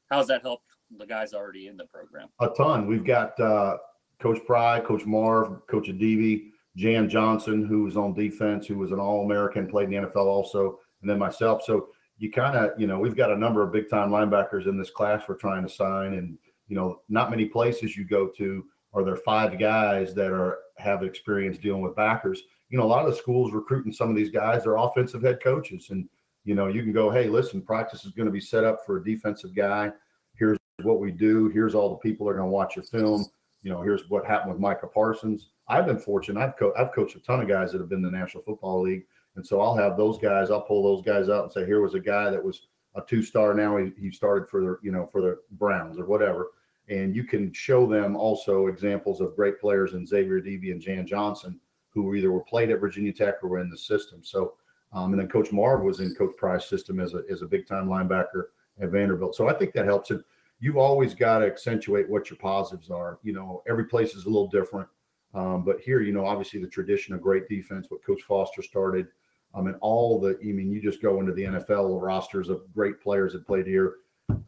how 0.09 0.17
does 0.17 0.27
that 0.27 0.41
help 0.41 0.61
the 0.97 1.05
guys 1.05 1.33
already 1.33 1.67
in 1.67 1.77
the 1.77 1.85
program? 1.85 2.27
A 2.39 2.49
ton. 2.49 2.87
We've 2.87 3.05
got 3.05 3.39
uh, 3.39 3.77
Coach 4.19 4.39
Pry, 4.45 4.79
Coach 4.81 5.05
Marve, 5.05 5.65
Coach 5.67 5.87
Adibi, 5.87 6.49
Jan 6.75 7.09
Johnson, 7.09 7.65
who 7.65 7.83
was 7.83 7.97
on 7.97 8.13
defense, 8.13 8.67
who 8.67 8.77
was 8.77 8.91
an 8.91 8.99
All 8.99 9.25
American, 9.25 9.67
played 9.67 9.91
in 9.91 10.01
the 10.01 10.09
NFL 10.09 10.25
also, 10.25 10.79
and 11.01 11.09
then 11.09 11.17
myself. 11.17 11.63
So 11.63 11.89
you 12.17 12.31
kind 12.31 12.55
of, 12.55 12.79
you 12.79 12.87
know, 12.87 12.99
we've 12.99 13.15
got 13.15 13.31
a 13.31 13.37
number 13.37 13.63
of 13.63 13.71
big 13.71 13.89
time 13.89 14.09
linebackers 14.09 14.67
in 14.67 14.77
this 14.77 14.91
class 14.91 15.23
we're 15.27 15.35
trying 15.35 15.63
to 15.63 15.69
sign, 15.69 16.13
and 16.13 16.37
you 16.67 16.75
know, 16.75 17.01
not 17.09 17.31
many 17.31 17.45
places 17.45 17.97
you 17.97 18.05
go 18.05 18.27
to 18.37 18.63
are 18.93 19.03
there 19.03 19.15
five 19.15 19.57
guys 19.57 20.13
that 20.13 20.31
are 20.31 20.59
have 20.77 21.03
experience 21.03 21.57
dealing 21.57 21.81
with 21.81 21.95
backers. 21.95 22.43
You 22.71 22.79
know, 22.79 22.85
a 22.85 22.87
lot 22.87 23.05
of 23.05 23.11
the 23.11 23.17
schools 23.17 23.53
recruiting 23.53 23.93
some 23.93 24.09
of 24.09 24.15
these 24.15 24.31
guys, 24.31 24.63
they're 24.63 24.77
offensive 24.77 25.21
head 25.21 25.39
coaches, 25.43 25.89
and 25.91 26.09
you 26.43 26.55
know, 26.55 26.67
you 26.67 26.81
can 26.81 26.91
go, 26.91 27.11
hey, 27.11 27.27
listen, 27.27 27.61
practice 27.61 28.03
is 28.03 28.13
going 28.13 28.25
to 28.25 28.31
be 28.31 28.39
set 28.39 28.63
up 28.63 28.79
for 28.85 28.97
a 28.97 29.03
defensive 29.03 29.55
guy. 29.55 29.91
Here's 30.35 30.57
what 30.81 30.99
we 30.99 31.11
do. 31.11 31.49
Here's 31.49 31.75
all 31.75 31.89
the 31.89 31.97
people 31.97 32.25
that 32.25 32.31
are 32.31 32.37
going 32.37 32.47
to 32.47 32.51
watch 32.51 32.75
your 32.75 32.83
film. 32.83 33.23
You 33.61 33.69
know, 33.69 33.81
here's 33.83 34.09
what 34.09 34.25
happened 34.25 34.53
with 34.53 34.59
Micah 34.59 34.87
Parsons. 34.87 35.49
I've 35.67 35.85
been 35.85 35.99
fortunate. 35.99 36.41
I've, 36.41 36.57
co- 36.57 36.73
I've 36.75 36.93
coached 36.93 37.15
a 37.15 37.19
ton 37.19 37.41
of 37.41 37.47
guys 37.47 37.71
that 37.71 37.79
have 37.79 37.89
been 37.89 38.03
in 38.03 38.11
the 38.11 38.17
National 38.17 38.43
Football 38.43 38.81
League. 38.81 39.03
And 39.35 39.45
so 39.45 39.61
I'll 39.61 39.77
have 39.77 39.97
those 39.97 40.17
guys, 40.17 40.49
I'll 40.49 40.61
pull 40.61 40.83
those 40.83 41.05
guys 41.05 41.29
out 41.29 41.43
and 41.43 41.51
say, 41.51 41.65
here 41.65 41.81
was 41.81 41.93
a 41.93 41.99
guy 41.99 42.31
that 42.31 42.43
was 42.43 42.67
a 42.95 43.01
two 43.01 43.21
star. 43.21 43.53
Now 43.53 43.77
he, 43.77 43.91
he 43.99 44.11
started 44.11 44.49
for 44.49 44.61
the, 44.61 44.77
you 44.81 44.91
know, 44.91 45.05
for 45.05 45.21
the 45.21 45.37
Browns 45.51 45.99
or 45.99 46.05
whatever. 46.05 46.47
And 46.89 47.15
you 47.15 47.23
can 47.23 47.53
show 47.53 47.85
them 47.85 48.15
also 48.15 48.67
examples 48.67 49.21
of 49.21 49.35
great 49.35 49.61
players 49.61 49.93
in 49.93 50.05
Xavier 50.05 50.41
Adibi 50.41 50.71
and 50.71 50.81
Jan 50.81 51.05
Johnson, 51.05 51.59
who 51.93 52.13
either 52.15 52.31
were 52.31 52.43
played 52.43 52.71
at 52.71 52.79
Virginia 52.79 53.13
Tech 53.13 53.35
or 53.43 53.49
were 53.49 53.59
in 53.59 53.69
the 53.69 53.77
system. 53.77 54.21
So, 54.23 54.53
um, 54.93 55.13
and 55.13 55.21
then 55.21 55.27
Coach 55.27 55.51
Marve 55.51 55.83
was 55.83 55.99
in 55.99 56.15
Coach 56.15 56.33
Pry's 56.37 56.65
system 56.65 56.99
as 56.99 57.13
a, 57.13 57.21
as 57.29 57.41
a 57.41 57.47
big 57.47 57.67
time 57.67 57.87
linebacker 57.87 58.45
at 58.81 58.89
Vanderbilt. 58.89 59.35
So 59.35 59.47
I 59.47 59.53
think 59.53 59.73
that 59.73 59.85
helps. 59.85 60.11
And 60.11 60.23
you've 60.59 60.77
always 60.77 61.13
got 61.13 61.39
to 61.39 61.47
accentuate 61.47 62.09
what 62.09 62.29
your 62.29 62.37
positives 62.37 62.89
are. 62.89 63.19
You 63.23 63.33
know, 63.33 63.63
every 63.67 63.85
place 63.85 64.13
is 64.15 64.25
a 64.25 64.29
little 64.29 64.47
different. 64.47 64.87
Um, 65.33 65.63
but 65.63 65.79
here, 65.79 66.01
you 66.01 66.11
know, 66.11 66.25
obviously 66.25 66.61
the 66.61 66.67
tradition 66.67 67.13
of 67.13 67.21
great 67.21 67.47
defense, 67.47 67.87
what 67.89 68.03
Coach 68.03 68.21
Foster 68.23 68.61
started, 68.61 69.07
um, 69.53 69.67
and 69.67 69.75
all 69.81 70.19
the, 70.19 70.37
I 70.41 70.45
mean, 70.45 70.71
you 70.71 70.81
just 70.81 71.01
go 71.01 71.19
into 71.19 71.33
the 71.33 71.43
NFL 71.43 72.01
rosters 72.01 72.49
of 72.49 72.61
great 72.73 73.01
players 73.01 73.33
that 73.33 73.45
played 73.45 73.67
here, 73.67 73.95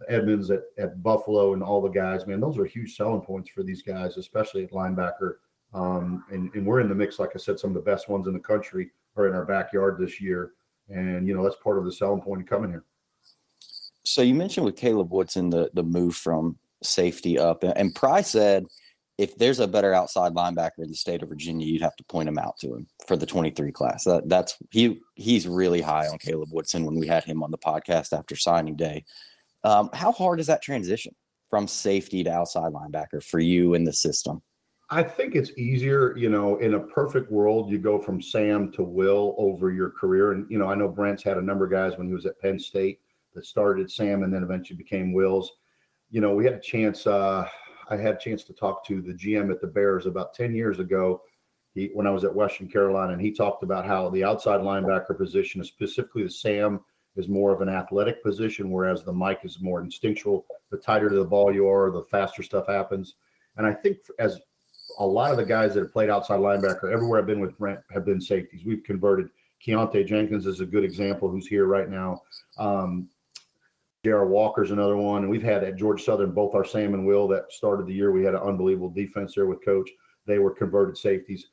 Edmunds 0.08 0.50
at, 0.50 0.64
at 0.78 1.02
Buffalo, 1.04 1.54
and 1.54 1.64
all 1.64 1.82
the 1.82 1.90
guys, 1.90 2.26
man, 2.26 2.40
those 2.40 2.58
are 2.58 2.66
huge 2.66 2.96
selling 2.96 3.22
points 3.22 3.50
for 3.50 3.64
these 3.64 3.82
guys, 3.82 4.18
especially 4.18 4.64
at 4.64 4.72
linebacker. 4.72 5.36
Um, 5.74 6.24
and, 6.32 6.54
and 6.54 6.66
we're 6.66 6.80
in 6.80 6.90
the 6.90 6.96
mix, 6.96 7.20
like 7.20 7.32
I 7.36 7.40
said, 7.40 7.60
some 7.60 7.72
of 7.72 7.74
the 7.76 7.92
best 7.92 8.10
ones 8.10 8.28
in 8.28 8.34
the 8.34 8.40
country 8.40 8.92
are 9.16 9.28
in 9.28 9.34
our 9.34 9.46
backyard 9.46 9.98
this 10.00 10.22
year. 10.22 10.52
And, 10.90 11.28
you 11.28 11.36
know, 11.36 11.44
that's 11.44 11.56
part 11.64 11.78
of 11.78 11.86
the 11.86 11.92
selling 11.92 12.22
point 12.22 12.42
of 12.42 12.48
coming 12.48 12.70
here. 12.70 12.84
So 14.06 14.22
you 14.22 14.36
mentioned 14.36 14.66
with 14.66 14.76
Caleb 14.76 15.12
Woodson 15.12 15.50
the 15.50 15.70
the 15.74 15.84
move 15.84 16.16
from 16.16 16.58
safety 16.84 17.40
up, 17.40 17.64
and 17.64 17.96
Pry 17.96 18.22
said 18.22 18.66
if 19.18 19.38
there's 19.38 19.60
a 19.60 19.68
better 19.68 19.94
outside 19.94 20.34
linebacker 20.34 20.80
in 20.80 20.90
the 20.90 20.96
state 20.96 21.22
of 21.22 21.30
Virginia, 21.30 21.68
you'd 21.68 21.84
have 21.84 21.96
to 21.98 22.04
point 22.06 22.28
him 22.28 22.40
out 22.40 22.58
to 22.58 22.76
him 22.76 22.88
for 23.08 23.16
the 23.16 23.26
23 23.26 23.72
class. 23.72 24.04
That, 24.06 24.28
that's 24.28 24.58
he 24.72 25.00
he's 25.16 25.48
really 25.48 25.82
high 25.82 26.08
on 26.08 26.18
Caleb 26.18 26.50
Woodson 26.52 26.86
when 26.86 27.00
we 27.00 27.08
had 27.08 27.24
him 27.24 27.44
on 27.44 27.52
the 27.52 27.58
podcast 27.58 28.18
after 28.18 28.36
signing 28.36 28.76
day. 28.76 29.06
Um, 29.64 29.90
how 29.94 30.12
hard 30.12 30.40
is 30.40 30.48
that 30.48 30.62
transition 30.62 31.16
from 31.50 31.68
safety 31.68 32.24
to 32.24 32.32
outside 32.32 32.74
linebacker 32.74 33.24
for 33.24 33.40
you 33.40 33.76
in 33.76 33.84
the 33.84 33.94
system? 33.94 34.42
I 34.90 35.02
think 35.02 35.36
it's 35.36 35.52
easier, 35.58 36.16
you 36.18 36.30
know, 36.30 36.58
in 36.58 36.76
a 36.76 36.80
perfect 36.80 37.32
world, 37.32 37.72
you 37.72 37.80
go 37.80 38.00
from 38.00 38.22
Sam 38.22 38.72
to 38.74 38.84
Will 38.84 39.36
over 39.38 39.72
your 39.72 39.90
career. 39.90 40.34
And, 40.34 40.46
you 40.50 40.60
know, 40.60 40.68
I 40.68 40.76
know 40.76 40.88
Brent's 40.88 41.24
had 41.24 41.38
a 41.38 41.42
number 41.42 41.66
of 41.66 41.72
guys 41.72 41.98
when 41.98 42.08
he 42.08 42.14
was 42.14 42.26
at 42.26 42.40
Penn 42.40 42.60
State 42.60 43.00
that 43.34 43.46
started 43.46 43.90
Sam 43.90 44.24
and 44.24 44.34
then 44.34 44.44
eventually 44.44 44.78
became 44.78 45.14
Will's. 45.14 45.52
You 46.12 46.22
know, 46.22 46.36
we 46.36 46.46
had 46.46 46.54
a 46.54 46.60
chance, 46.60 47.08
uh, 47.08 47.48
I 47.90 47.98
had 47.98 48.16
a 48.16 48.20
chance 48.20 48.44
to 48.44 48.54
talk 48.54 48.86
to 48.88 49.02
the 49.02 49.14
GM 49.14 49.52
at 49.52 49.62
the 49.62 49.68
Bears 49.68 50.06
about 50.06 50.34
10 50.34 50.54
years 50.54 50.80
ago. 50.80 51.22
He, 51.74 51.90
when 51.94 52.06
I 52.06 52.12
was 52.12 52.24
at 52.24 52.36
Western 52.36 52.68
Carolina, 52.68 53.14
and 53.14 53.22
he 53.22 53.34
talked 53.34 53.64
about 53.64 53.88
how 53.88 54.10
the 54.10 54.24
outside 54.24 54.62
linebacker 54.62 55.18
position, 55.18 55.64
specifically 55.64 56.24
the 56.24 56.30
Sam, 56.30 56.82
is 57.16 57.28
more 57.28 57.52
of 57.52 57.62
an 57.62 57.70
athletic 57.70 58.24
position, 58.24 58.70
whereas 58.70 59.04
the 59.04 59.14
Mike 59.14 59.42
is 59.44 59.60
more 59.60 59.82
instinctual. 59.82 60.46
The 60.70 60.78
tighter 60.78 61.10
to 61.10 61.16
the 61.16 61.26
ball 61.26 61.54
you 61.54 61.68
are, 61.68 61.90
the 61.90 62.04
faster 62.04 62.44
stuff 62.44 62.68
happens. 62.68 63.16
And 63.58 63.66
I 63.66 63.74
think 63.74 63.98
as 64.20 64.40
a 65.00 65.06
lot 65.06 65.32
of 65.32 65.38
the 65.38 65.46
guys 65.46 65.74
that 65.74 65.82
have 65.82 65.94
played 65.94 66.10
outside 66.10 66.40
linebacker 66.40 66.92
everywhere 66.92 67.20
I've 67.20 67.28
been 67.28 67.40
with 67.40 67.58
Brent 67.58 67.80
have 67.92 68.06
been 68.06 68.22
safeties. 68.22 68.66
We've 68.66 68.84
converted. 68.84 69.30
Keontae 69.66 70.06
Jenkins 70.06 70.46
is 70.46 70.60
a 70.60 70.66
good 70.66 70.84
example 70.84 71.30
who's 71.30 71.48
here 71.48 71.66
right 71.66 71.90
now. 71.90 72.22
Um, 72.58 73.10
J.R. 74.04 74.28
Walker's 74.28 74.72
another 74.72 74.98
one. 74.98 75.22
And 75.22 75.32
we've 75.32 75.44
had 75.44 75.64
at 75.64 75.78
Georgia 75.78 76.04
Southern, 76.04 76.32
both 76.32 76.54
our 76.56 76.66
Sam 76.66 76.94
and 76.94 77.06
Will 77.06 77.28
that 77.30 77.52
started 77.52 77.88
the 77.88 77.94
year. 77.94 78.12
We 78.12 78.26
had 78.26 78.36
an 78.36 78.42
unbelievable 78.42 78.90
defense 78.90 79.36
there 79.36 79.46
with 79.46 79.64
coach. 79.64 79.90
They 80.26 80.40
were 80.40 80.52
converted 80.52 80.98
safeties. 80.98 81.48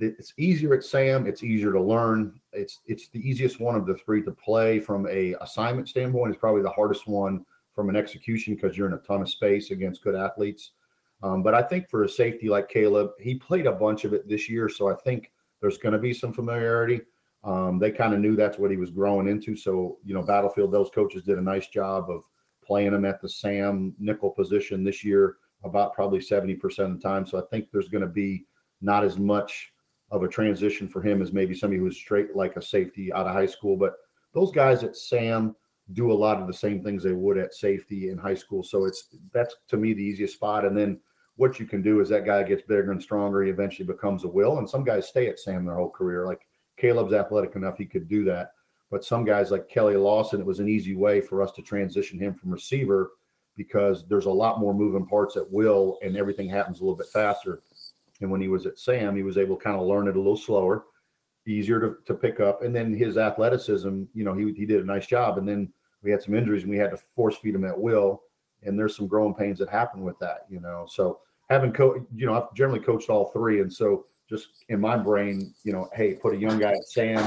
It's 0.00 0.32
easier 0.36 0.74
at 0.74 0.82
Sam. 0.82 1.26
It's 1.26 1.44
easier 1.44 1.72
to 1.72 1.80
learn. 1.80 2.40
It's 2.52 2.80
it's 2.86 3.08
the 3.08 3.20
easiest 3.20 3.60
one 3.60 3.76
of 3.76 3.86
the 3.86 3.94
three 3.94 4.22
to 4.22 4.32
play 4.32 4.80
from 4.80 5.06
a 5.06 5.34
assignment 5.40 5.88
standpoint. 5.88 6.32
It's 6.32 6.40
probably 6.40 6.62
the 6.62 6.70
hardest 6.70 7.06
one 7.06 7.44
from 7.74 7.88
an 7.88 7.96
execution 7.96 8.54
because 8.54 8.76
you're 8.76 8.88
in 8.88 8.94
a 8.94 8.98
ton 8.98 9.20
of 9.20 9.28
space 9.28 9.70
against 9.70 10.02
good 10.02 10.14
athletes. 10.14 10.72
Um, 11.22 11.42
but 11.42 11.54
I 11.54 11.62
think 11.62 11.88
for 11.88 12.04
a 12.04 12.08
safety 12.08 12.48
like 12.48 12.68
Caleb, 12.68 13.10
he 13.20 13.36
played 13.36 13.66
a 13.66 13.72
bunch 13.72 14.04
of 14.04 14.12
it 14.12 14.28
this 14.28 14.48
year, 14.48 14.68
so 14.68 14.90
I 14.90 14.94
think 15.04 15.30
there's 15.60 15.78
going 15.78 15.92
to 15.92 15.98
be 15.98 16.12
some 16.12 16.32
familiarity. 16.32 17.00
Um, 17.44 17.78
they 17.78 17.90
kind 17.90 18.14
of 18.14 18.20
knew 18.20 18.36
that's 18.36 18.58
what 18.58 18.70
he 18.70 18.76
was 18.76 18.90
growing 18.90 19.28
into. 19.28 19.56
So, 19.56 19.98
you 20.04 20.14
know, 20.14 20.22
Battlefield, 20.22 20.72
those 20.72 20.90
coaches 20.90 21.22
did 21.22 21.38
a 21.38 21.42
nice 21.42 21.68
job 21.68 22.10
of 22.10 22.22
playing 22.64 22.92
him 22.92 23.04
at 23.04 23.20
the 23.20 23.28
Sam 23.28 23.94
nickel 23.98 24.30
position 24.30 24.84
this 24.84 25.04
year, 25.04 25.36
about 25.64 25.94
probably 25.94 26.18
70% 26.18 26.60
of 26.80 26.94
the 26.94 27.00
time. 27.00 27.26
So 27.26 27.38
I 27.38 27.42
think 27.50 27.68
there's 27.70 27.88
going 27.88 28.02
to 28.02 28.08
be 28.08 28.46
not 28.80 29.04
as 29.04 29.18
much 29.18 29.72
of 30.10 30.22
a 30.22 30.28
transition 30.28 30.88
for 30.88 31.00
him 31.02 31.22
as 31.22 31.32
maybe 31.32 31.54
somebody 31.54 31.80
who's 31.80 31.96
straight 31.96 32.36
like 32.36 32.56
a 32.56 32.62
safety 32.62 33.12
out 33.12 33.26
of 33.26 33.32
high 33.32 33.46
school. 33.46 33.76
But 33.76 33.94
those 34.34 34.52
guys 34.52 34.82
at 34.82 34.96
Sam 34.96 35.54
do 35.92 36.12
a 36.12 36.14
lot 36.14 36.40
of 36.40 36.46
the 36.46 36.54
same 36.54 36.82
things 36.82 37.02
they 37.02 37.12
would 37.12 37.38
at 37.38 37.54
safety 37.54 38.10
in 38.10 38.18
high 38.18 38.34
school. 38.34 38.62
So 38.62 38.84
it's 38.84 39.08
that's 39.32 39.54
to 39.68 39.76
me 39.76 39.94
the 39.94 40.02
easiest 40.02 40.34
spot. 40.34 40.64
And 40.64 40.76
then 40.76 41.00
what 41.42 41.58
you 41.58 41.66
can 41.66 41.82
do 41.82 41.98
is 41.98 42.08
that 42.08 42.24
guy 42.24 42.40
gets 42.44 42.62
bigger 42.62 42.92
and 42.92 43.02
stronger. 43.02 43.42
He 43.42 43.50
eventually 43.50 43.84
becomes 43.84 44.22
a 44.22 44.28
will. 44.28 44.58
And 44.58 44.70
some 44.70 44.84
guys 44.84 45.08
stay 45.08 45.26
at 45.26 45.40
Sam 45.40 45.64
their 45.64 45.74
whole 45.74 45.90
career. 45.90 46.24
Like 46.24 46.46
Caleb's 46.76 47.12
athletic 47.12 47.56
enough, 47.56 47.76
he 47.76 47.84
could 47.84 48.08
do 48.08 48.24
that. 48.26 48.52
But 48.92 49.04
some 49.04 49.24
guys 49.24 49.50
like 49.50 49.68
Keli 49.68 50.00
Lawson, 50.00 50.38
it 50.38 50.46
was 50.46 50.60
an 50.60 50.68
easy 50.68 50.94
way 50.94 51.20
for 51.20 51.42
us 51.42 51.50
to 51.52 51.62
transition 51.62 52.16
him 52.16 52.32
from 52.32 52.52
receiver 52.52 53.10
because 53.56 54.06
there's 54.06 54.26
a 54.26 54.30
lot 54.30 54.60
more 54.60 54.72
moving 54.72 55.04
parts 55.04 55.36
at 55.36 55.50
will 55.50 55.98
and 56.00 56.16
everything 56.16 56.48
happens 56.48 56.78
a 56.78 56.84
little 56.84 56.96
bit 56.96 57.08
faster. 57.08 57.60
And 58.20 58.30
when 58.30 58.40
he 58.40 58.46
was 58.46 58.64
at 58.64 58.78
Sam, 58.78 59.16
he 59.16 59.24
was 59.24 59.36
able 59.36 59.56
to 59.56 59.64
kind 59.64 59.76
of 59.76 59.84
learn 59.84 60.06
it 60.06 60.14
a 60.14 60.20
little 60.20 60.36
slower, 60.36 60.84
easier 61.44 61.80
to, 61.80 61.96
to 62.06 62.14
pick 62.14 62.38
up. 62.38 62.62
And 62.62 62.72
then 62.72 62.94
his 62.94 63.18
athleticism, 63.18 64.04
you 64.14 64.22
know, 64.22 64.34
he, 64.34 64.52
he 64.52 64.64
did 64.64 64.80
a 64.80 64.86
nice 64.86 65.08
job. 65.08 65.38
And 65.38 65.48
then 65.48 65.72
we 66.04 66.12
had 66.12 66.22
some 66.22 66.36
injuries 66.36 66.62
and 66.62 66.70
we 66.70 66.78
had 66.78 66.92
to 66.92 66.98
force 67.16 67.36
feed 67.36 67.56
him 67.56 67.64
at 67.64 67.76
will. 67.76 68.22
And 68.62 68.78
there's 68.78 68.96
some 68.96 69.08
growing 69.08 69.34
pains 69.34 69.58
that 69.58 69.68
happen 69.68 70.02
with 70.02 70.20
that, 70.20 70.46
you 70.48 70.60
know. 70.60 70.86
So 70.88 71.18
having 71.52 71.72
co 71.72 72.04
you 72.14 72.26
know, 72.26 72.34
I've 72.34 72.54
generally 72.54 72.80
coached 72.80 73.10
all 73.10 73.30
three. 73.30 73.60
And 73.60 73.72
so 73.72 74.06
just 74.28 74.48
in 74.68 74.80
my 74.80 74.96
brain, 74.96 75.54
you 75.64 75.72
know, 75.72 75.88
hey, 75.94 76.14
put 76.14 76.34
a 76.34 76.36
young 76.36 76.58
guy 76.58 76.72
at 76.72 76.84
Sam, 76.84 77.18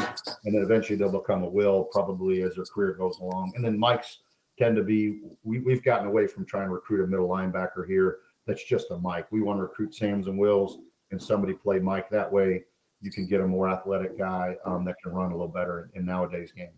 and 0.43 0.55
then 0.55 0.63
eventually 0.63 0.97
they'll 0.97 1.11
become 1.11 1.43
a 1.43 1.49
will 1.49 1.83
probably 1.85 2.41
as 2.41 2.55
their 2.55 2.65
career 2.65 2.93
goes 2.93 3.19
along. 3.19 3.53
And 3.55 3.63
then 3.63 3.77
Mike's 3.77 4.19
tend 4.57 4.75
to 4.77 4.83
be 4.83 5.21
we, 5.43 5.59
we've 5.59 5.83
gotten 5.83 6.07
away 6.07 6.27
from 6.27 6.45
trying 6.45 6.67
to 6.67 6.73
recruit 6.73 7.03
a 7.03 7.07
middle 7.07 7.29
linebacker 7.29 7.87
here. 7.87 8.19
That's 8.47 8.63
just 8.63 8.91
a 8.91 8.97
Mike. 8.97 9.31
We 9.31 9.41
want 9.41 9.59
to 9.59 9.63
recruit 9.63 9.95
Sams 9.95 10.27
and 10.27 10.37
Wills 10.37 10.79
and 11.11 11.21
somebody 11.21 11.53
play 11.53 11.79
Mike. 11.79 12.09
That 12.09 12.31
way 12.31 12.63
you 13.01 13.11
can 13.11 13.27
get 13.27 13.41
a 13.41 13.47
more 13.47 13.69
athletic 13.69 14.17
guy 14.17 14.55
um, 14.65 14.85
that 14.85 14.95
can 15.03 15.13
run 15.13 15.31
a 15.31 15.35
little 15.35 15.47
better 15.47 15.89
in, 15.93 16.01
in 16.01 16.05
nowadays 16.05 16.51
game. 16.51 16.69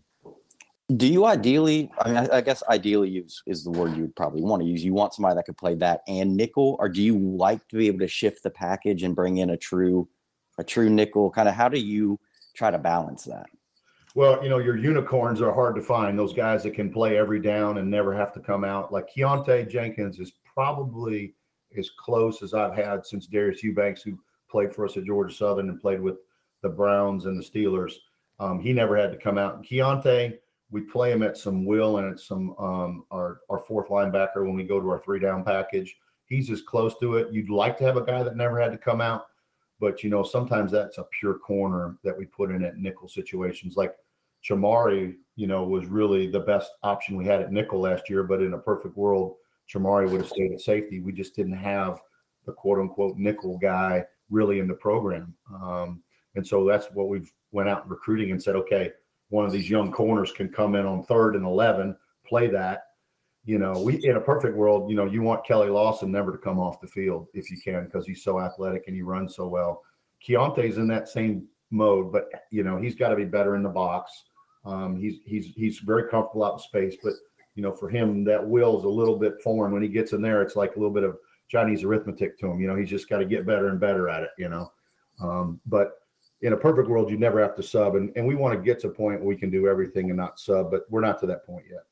Do 0.96 1.06
you 1.06 1.26
ideally? 1.26 1.90
I 2.00 2.08
mean, 2.08 2.16
I, 2.16 2.38
I 2.38 2.40
guess 2.40 2.62
ideally 2.68 3.10
use 3.10 3.42
is 3.46 3.62
the 3.62 3.70
word 3.70 3.94
you 3.94 4.02
would 4.02 4.16
probably 4.16 4.40
want 4.40 4.62
to 4.62 4.68
use. 4.68 4.82
You 4.82 4.94
want 4.94 5.12
somebody 5.12 5.34
that 5.34 5.44
could 5.44 5.58
play 5.58 5.74
that 5.76 6.00
and 6.08 6.34
nickel, 6.34 6.76
or 6.80 6.88
do 6.88 7.02
you 7.02 7.18
like 7.18 7.66
to 7.68 7.76
be 7.76 7.88
able 7.88 7.98
to 7.98 8.08
shift 8.08 8.42
the 8.42 8.50
package 8.50 9.02
and 9.02 9.14
bring 9.14 9.36
in 9.36 9.50
a 9.50 9.56
true, 9.56 10.08
a 10.56 10.64
true 10.64 10.88
nickel? 10.88 11.30
Kind 11.30 11.48
of 11.48 11.54
how 11.54 11.68
do 11.68 11.78
you 11.78 12.18
try 12.54 12.70
to 12.70 12.78
balance 12.78 13.24
that? 13.24 13.46
Well, 14.14 14.42
you 14.42 14.48
know, 14.48 14.58
your 14.58 14.76
unicorns 14.76 15.42
are 15.42 15.52
hard 15.52 15.76
to 15.76 15.82
find. 15.82 16.18
Those 16.18 16.32
guys 16.32 16.62
that 16.62 16.72
can 16.72 16.90
play 16.90 17.18
every 17.18 17.40
down 17.40 17.78
and 17.78 17.90
never 17.90 18.14
have 18.14 18.32
to 18.32 18.40
come 18.40 18.64
out. 18.64 18.90
Like 18.90 19.08
Keontae 19.14 19.68
Jenkins 19.68 20.18
is 20.18 20.32
probably 20.54 21.34
as 21.76 21.90
close 21.98 22.42
as 22.42 22.54
I've 22.54 22.74
had 22.74 23.04
since 23.04 23.26
Darius 23.26 23.62
Eubanks, 23.62 24.02
who 24.02 24.18
played 24.50 24.74
for 24.74 24.86
us 24.86 24.96
at 24.96 25.04
Georgia 25.04 25.34
Southern 25.34 25.68
and 25.68 25.80
played 25.80 26.00
with 26.00 26.16
the 26.62 26.68
Browns 26.70 27.26
and 27.26 27.38
the 27.38 27.44
Steelers. 27.44 27.92
Um, 28.40 28.58
he 28.58 28.72
never 28.72 28.96
had 28.96 29.12
to 29.12 29.18
come 29.18 29.36
out. 29.36 29.62
Keontae, 29.62 30.38
we 30.70 30.82
play 30.82 31.10
him 31.10 31.22
at 31.22 31.36
some 31.36 31.64
will 31.64 31.98
and 31.98 32.12
at 32.12 32.20
some 32.20 32.54
um, 32.58 33.04
our 33.10 33.40
our 33.50 33.58
fourth 33.58 33.88
linebacker 33.88 34.44
when 34.44 34.54
we 34.54 34.64
go 34.64 34.80
to 34.80 34.90
our 34.90 35.00
three 35.00 35.20
down 35.20 35.44
package. 35.44 35.96
He's 36.26 36.50
as 36.50 36.60
close 36.60 36.98
to 36.98 37.16
it. 37.16 37.32
You'd 37.32 37.50
like 37.50 37.78
to 37.78 37.84
have 37.84 37.96
a 37.96 38.04
guy 38.04 38.22
that 38.22 38.36
never 38.36 38.60
had 38.60 38.72
to 38.72 38.78
come 38.78 39.00
out, 39.00 39.26
but 39.80 40.02
you 40.04 40.10
know 40.10 40.22
sometimes 40.22 40.70
that's 40.70 40.98
a 40.98 41.06
pure 41.18 41.38
corner 41.38 41.96
that 42.04 42.16
we 42.16 42.26
put 42.26 42.50
in 42.50 42.62
at 42.64 42.76
nickel 42.76 43.08
situations. 43.08 43.76
Like 43.76 43.94
Chamarri, 44.46 45.16
you 45.36 45.46
know, 45.46 45.64
was 45.64 45.86
really 45.86 46.26
the 46.26 46.40
best 46.40 46.70
option 46.82 47.16
we 47.16 47.24
had 47.24 47.40
at 47.40 47.52
nickel 47.52 47.80
last 47.80 48.08
year. 48.10 48.22
But 48.22 48.42
in 48.42 48.54
a 48.54 48.58
perfect 48.58 48.96
world, 48.96 49.36
Chamarri 49.72 50.10
would 50.10 50.20
have 50.20 50.30
stayed 50.30 50.52
at 50.52 50.60
safety. 50.60 51.00
We 51.00 51.12
just 51.12 51.34
didn't 51.34 51.56
have 51.56 52.00
the 52.46 52.52
quote 52.52 52.78
unquote 52.78 53.16
nickel 53.16 53.58
guy 53.58 54.04
really 54.30 54.58
in 54.58 54.68
the 54.68 54.74
program. 54.74 55.34
Um, 55.62 56.02
and 56.34 56.46
so 56.46 56.64
that's 56.64 56.86
what 56.92 57.08
we've 57.08 57.32
went 57.52 57.68
out 57.68 57.88
recruiting 57.88 58.30
and 58.30 58.42
said, 58.42 58.54
okay, 58.56 58.92
one 59.30 59.44
of 59.44 59.52
these 59.52 59.68
young 59.68 59.92
corners 59.92 60.32
can 60.32 60.48
come 60.48 60.74
in 60.74 60.86
on 60.86 61.04
third 61.04 61.36
and 61.36 61.44
11, 61.44 61.96
play 62.26 62.48
that. 62.48 62.84
You 63.44 63.58
know, 63.58 63.80
we 63.80 63.98
in 64.04 64.16
a 64.16 64.20
perfect 64.20 64.56
world, 64.56 64.90
you 64.90 64.96
know, 64.96 65.06
you 65.06 65.22
want 65.22 65.46
Keli 65.46 65.72
Lawson 65.72 66.12
never 66.12 66.32
to 66.32 66.38
come 66.38 66.58
off 66.58 66.80
the 66.80 66.86
field 66.86 67.28
if 67.32 67.50
you 67.50 67.56
can 67.62 67.84
because 67.84 68.06
he's 68.06 68.22
so 68.22 68.40
athletic 68.40 68.84
and 68.86 68.96
he 68.96 69.02
runs 69.02 69.36
so 69.36 69.46
well. 69.46 69.82
Keontae's 70.26 70.76
in 70.76 70.86
that 70.88 71.08
same 71.08 71.46
mode, 71.70 72.12
but 72.12 72.28
you 72.50 72.62
know, 72.62 72.76
he's 72.76 72.94
got 72.94 73.08
to 73.08 73.16
be 73.16 73.24
better 73.24 73.56
in 73.56 73.62
the 73.62 73.68
box. 73.68 74.24
Um, 74.64 74.96
he's 74.96 75.20
he's 75.24 75.46
he's 75.54 75.78
very 75.78 76.10
comfortable 76.10 76.44
out 76.44 76.54
in 76.54 76.58
space, 76.58 76.96
but 77.02 77.14
you 77.54 77.62
know, 77.62 77.72
for 77.72 77.88
him, 77.88 78.22
that 78.24 78.46
will's 78.46 78.84
a 78.84 78.88
little 78.88 79.16
bit 79.16 79.40
foreign. 79.42 79.72
When 79.72 79.82
he 79.82 79.88
gets 79.88 80.12
in 80.12 80.20
there, 80.20 80.42
it's 80.42 80.56
like 80.56 80.76
a 80.76 80.78
little 80.78 80.94
bit 80.94 81.04
of 81.04 81.16
Chinese 81.48 81.84
arithmetic 81.84 82.38
to 82.38 82.48
him. 82.48 82.60
You 82.60 82.68
know, 82.68 82.76
he's 82.76 82.90
just 82.90 83.08
got 83.08 83.18
to 83.18 83.24
get 83.24 83.46
better 83.46 83.68
and 83.68 83.80
better 83.80 84.08
at 84.08 84.22
it. 84.22 84.30
You 84.36 84.48
know, 84.48 84.72
um, 85.22 85.60
but 85.66 85.92
in 86.42 86.52
a 86.52 86.56
perfect 86.56 86.88
world, 86.88 87.10
you 87.10 87.16
never 87.16 87.40
have 87.40 87.56
to 87.56 87.62
sub, 87.62 87.96
and, 87.96 88.12
and 88.16 88.26
we 88.26 88.34
want 88.34 88.54
to 88.54 88.60
get 88.60 88.78
to 88.80 88.88
a 88.88 88.90
point 88.90 89.20
where 89.20 89.28
we 89.28 89.36
can 89.36 89.50
do 89.50 89.66
everything 89.66 90.10
and 90.10 90.16
not 90.16 90.38
sub, 90.38 90.70
but 90.70 90.82
we're 90.88 91.00
not 91.00 91.18
to 91.20 91.26
that 91.26 91.44
point 91.44 91.64
yet. 91.68 91.84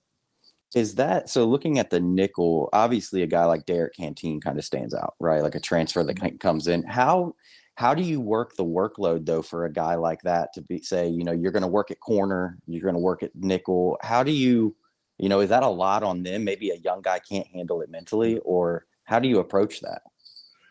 Is 0.74 0.94
that 0.96 1.28
so? 1.28 1.44
Looking 1.44 1.78
at 1.78 1.90
the 1.90 2.00
nickel, 2.00 2.68
obviously 2.72 3.22
a 3.22 3.26
guy 3.26 3.44
like 3.44 3.66
Derrick 3.66 3.94
Canteen 3.96 4.40
kind 4.40 4.58
of 4.58 4.64
stands 4.64 4.94
out, 4.94 5.14
right? 5.20 5.42
Like 5.42 5.54
a 5.54 5.60
transfer 5.60 6.04
that 6.04 6.16
mm-hmm. 6.16 6.34
of 6.34 6.38
comes 6.38 6.66
in. 6.68 6.82
How 6.82 7.34
how 7.76 7.94
do 7.94 8.02
you 8.02 8.20
work 8.20 8.56
the 8.56 8.64
workload 8.64 9.26
though 9.26 9.42
for 9.42 9.64
a 9.64 9.72
guy 9.72 9.94
like 9.94 10.22
that 10.22 10.52
to 10.54 10.62
be 10.62 10.80
say, 10.80 11.08
you 11.08 11.24
know, 11.24 11.32
you're 11.32 11.52
going 11.52 11.62
to 11.62 11.68
work 11.68 11.90
at 11.90 12.00
corner, 12.00 12.58
you're 12.66 12.82
going 12.82 12.94
to 12.94 13.00
work 13.00 13.22
at 13.22 13.34
nickel. 13.34 13.98
How 14.02 14.22
do 14.22 14.32
you, 14.32 14.74
you 15.18 15.28
know, 15.28 15.40
is 15.40 15.50
that 15.50 15.62
a 15.62 15.68
lot 15.68 16.02
on 16.02 16.22
them? 16.22 16.44
Maybe 16.44 16.70
a 16.70 16.76
young 16.76 17.02
guy 17.02 17.20
can't 17.20 17.46
handle 17.48 17.82
it 17.82 17.90
mentally, 17.90 18.34
mm-hmm. 18.34 18.48
or 18.48 18.86
how 19.04 19.18
do 19.18 19.28
you 19.28 19.38
approach 19.38 19.80
that? 19.80 20.02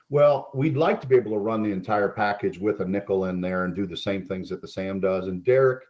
Well, 0.09 0.51
we'd 0.53 0.77
like 0.77 1.01
to 1.01 1.07
be 1.07 1.15
able 1.15 1.31
to 1.31 1.39
run 1.39 1.63
the 1.63 1.71
entire 1.71 2.09
package 2.09 2.59
with 2.59 2.79
a 2.79 2.85
nickel 2.85 3.25
in 3.25 3.41
there 3.41 3.65
and 3.65 3.75
do 3.75 3.87
the 3.87 3.97
same 3.97 4.25
things 4.25 4.49
that 4.49 4.61
the 4.61 4.67
Sam 4.67 4.99
does. 4.99 5.27
And 5.27 5.43
Derrick 5.43 5.83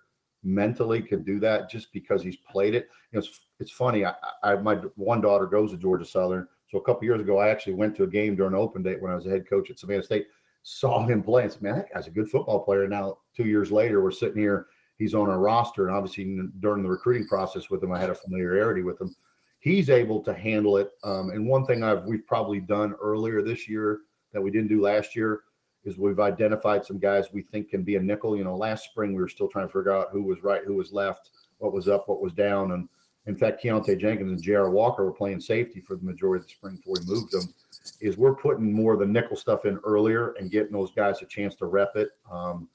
mentally 0.44 1.02
could 1.02 1.26
do 1.26 1.40
that 1.40 1.70
just 1.70 1.92
because 1.92 2.24
he's 2.24 2.38
played 2.38 2.76
it. 2.76 2.88
You 3.12 3.20
know, 3.20 3.26
it's, 3.26 3.42
it's 3.60 3.72
funny. 3.72 4.06
I, 4.06 4.14
I 4.42 4.56
my 4.56 4.76
one 4.96 5.20
daughter 5.20 5.46
goes 5.46 5.72
to 5.72 5.78
Georgia 5.78 6.06
Southern. 6.06 6.48
So 6.70 6.78
a 6.78 6.84
couple 6.84 7.04
years 7.04 7.20
ago, 7.20 7.40
I 7.40 7.50
actually 7.50 7.74
went 7.74 7.96
to 7.98 8.04
a 8.04 8.08
game 8.08 8.36
during 8.36 8.56
open 8.56 8.84
date 8.84 9.02
when 9.02 9.12
I 9.12 9.16
was 9.16 9.26
a 9.26 9.30
head 9.30 9.50
coach 9.50 9.70
at 9.70 9.80
Savannah 9.80 10.04
State. 10.04 10.28
Saw 10.64 11.06
him 11.06 11.22
play 11.22 11.44
and 11.44 11.52
said, 11.52 11.62
"Man, 11.62 11.76
that 11.76 11.94
guy's 11.94 12.08
a 12.08 12.12
good 12.12 12.30
football 12.30 12.64
player." 12.64 12.88
Now, 12.88 13.20
two 13.36 13.46
years 13.46 13.72
later, 13.72 14.02
we're 14.02 14.12
sitting 14.12 14.42
here. 14.42 14.68
He's 14.98 15.14
on 15.14 15.30
our 15.30 15.40
roster, 15.40 15.88
and 15.88 15.96
obviously 15.96 16.40
during 16.62 16.82
the 16.82 16.90
recruiting 16.90 17.28
process 17.28 17.70
with 17.70 17.84
him, 17.84 17.92
I 17.92 18.00
had 18.00 18.10
a 18.10 18.16
familiarity 18.16 18.82
with 18.82 19.00
him 19.00 19.14
he's 19.66 19.90
able 19.90 20.22
to 20.22 20.32
handle 20.34 20.78
it. 20.78 20.92
Um, 21.04 21.32
and 21.32 21.46
one 21.46 21.66
thing 21.66 21.84
I've 21.84 22.06
we've 22.06 22.26
probably 22.28 22.62
done 22.62 22.94
earlier 23.02 23.42
this 23.42 23.68
year 23.68 24.02
that 24.36 24.42
we 24.42 24.52
didn't 24.52 24.68
do 24.68 24.82
last 24.82 25.16
year 25.16 25.42
is 25.86 25.98
we've 25.98 26.20
identified 26.20 26.86
some 26.86 27.00
guys 27.00 27.28
we 27.32 27.42
think 27.42 27.70
can 27.70 27.84
be 27.84 27.96
a 27.96 28.00
nickel. 28.00 28.36
You 28.36 28.44
know, 28.44 28.56
last 28.56 28.84
spring 28.84 29.14
we 29.14 29.22
were 29.22 29.30
still 29.30 29.48
trying 29.48 29.68
to 29.68 29.74
figure 29.74 29.96
out 29.96 30.10
who 30.12 30.24
was 30.24 30.44
right, 30.44 30.62
who 30.66 30.76
was 30.76 30.92
left, 30.92 31.30
what 31.60 31.74
was 31.74 31.88
up, 31.88 32.10
what 32.10 32.22
was 32.22 32.34
down. 32.34 32.74
And 32.74 32.90
in 33.28 33.38
fact, 33.38 33.64
Keontae 33.64 33.98
Jenkins 33.98 34.32
and 34.32 34.44
J.R. 34.44 34.70
Walker 34.70 35.06
were 35.06 35.14
playing 35.14 35.40
safety 35.40 35.80
for 35.80 35.96
the 35.96 36.04
majority 36.04 36.42
of 36.42 36.48
the 36.48 36.54
spring 36.54 36.76
before 36.76 36.96
we 37.00 37.16
moved 37.16 37.32
them. 37.32 37.54
Is 38.02 38.18
we're 38.18 38.36
putting 38.36 38.74
more 38.74 38.94
of 38.94 39.00
the 39.00 39.06
nickel 39.06 39.38
stuff 39.38 39.66
in 39.66 39.80
earlier 39.86 40.34
and 40.34 40.52
getting 40.52 40.74
those 40.74 40.92
guys 40.92 41.22
a 41.22 41.26
chance 41.26 41.56
to 41.56 41.68
rep 41.68 41.96
it. 41.96 42.10
Um, 42.30 42.68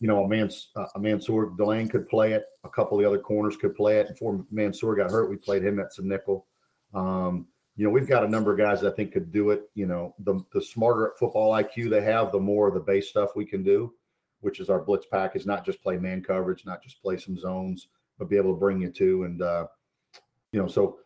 you 0.00 0.08
know, 0.08 0.24
a 0.24 0.28
man, 0.28 0.50
uh, 0.74 0.86
a 0.96 0.98
Mansoor 0.98 1.52
Delane 1.56 1.88
could 1.88 2.08
play 2.08 2.32
it. 2.32 2.44
A 2.64 2.68
couple 2.68 2.98
of 2.98 3.02
the 3.02 3.08
other 3.08 3.18
corners 3.18 3.56
could 3.56 3.76
play 3.76 3.98
it. 3.98 4.08
Before 4.08 4.44
Mansoor 4.50 4.96
got 4.96 5.10
hurt, 5.10 5.30
we 5.30 5.36
played 5.36 5.64
him 5.64 5.78
at 5.78 5.92
some 5.92 6.08
nickel. 6.08 6.46
Um, 6.92 7.46
you 7.76 7.84
know, 7.84 7.90
we've 7.90 8.06
got 8.06 8.24
a 8.24 8.28
number 8.28 8.52
of 8.52 8.58
guys 8.58 8.80
that 8.80 8.92
I 8.92 8.96
think 8.96 9.12
could 9.12 9.32
do 9.32 9.50
it. 9.50 9.68
You 9.74 9.86
know, 9.86 10.14
the 10.20 10.40
the 10.52 10.62
smarter 10.62 11.12
football 11.18 11.52
IQ 11.52 11.90
they 11.90 12.02
have, 12.02 12.30
the 12.30 12.40
more 12.40 12.70
the 12.70 12.80
base 12.80 13.08
stuff 13.08 13.30
we 13.34 13.44
can 13.44 13.62
do, 13.62 13.92
which 14.40 14.60
is 14.60 14.70
our 14.70 14.80
blitz 14.80 15.06
package. 15.06 15.44
Not 15.44 15.64
just 15.64 15.82
play 15.82 15.96
man 15.96 16.22
coverage, 16.22 16.64
not 16.64 16.82
just 16.82 17.02
play 17.02 17.16
some 17.16 17.36
zones, 17.36 17.88
but 18.18 18.30
be 18.30 18.36
able 18.36 18.52
to 18.52 18.60
bring 18.60 18.80
you 18.80 18.90
to 18.90 19.24
and 19.24 19.42
uh, 19.42 19.66
you 20.52 20.60
know. 20.60 20.68
So 20.68 20.98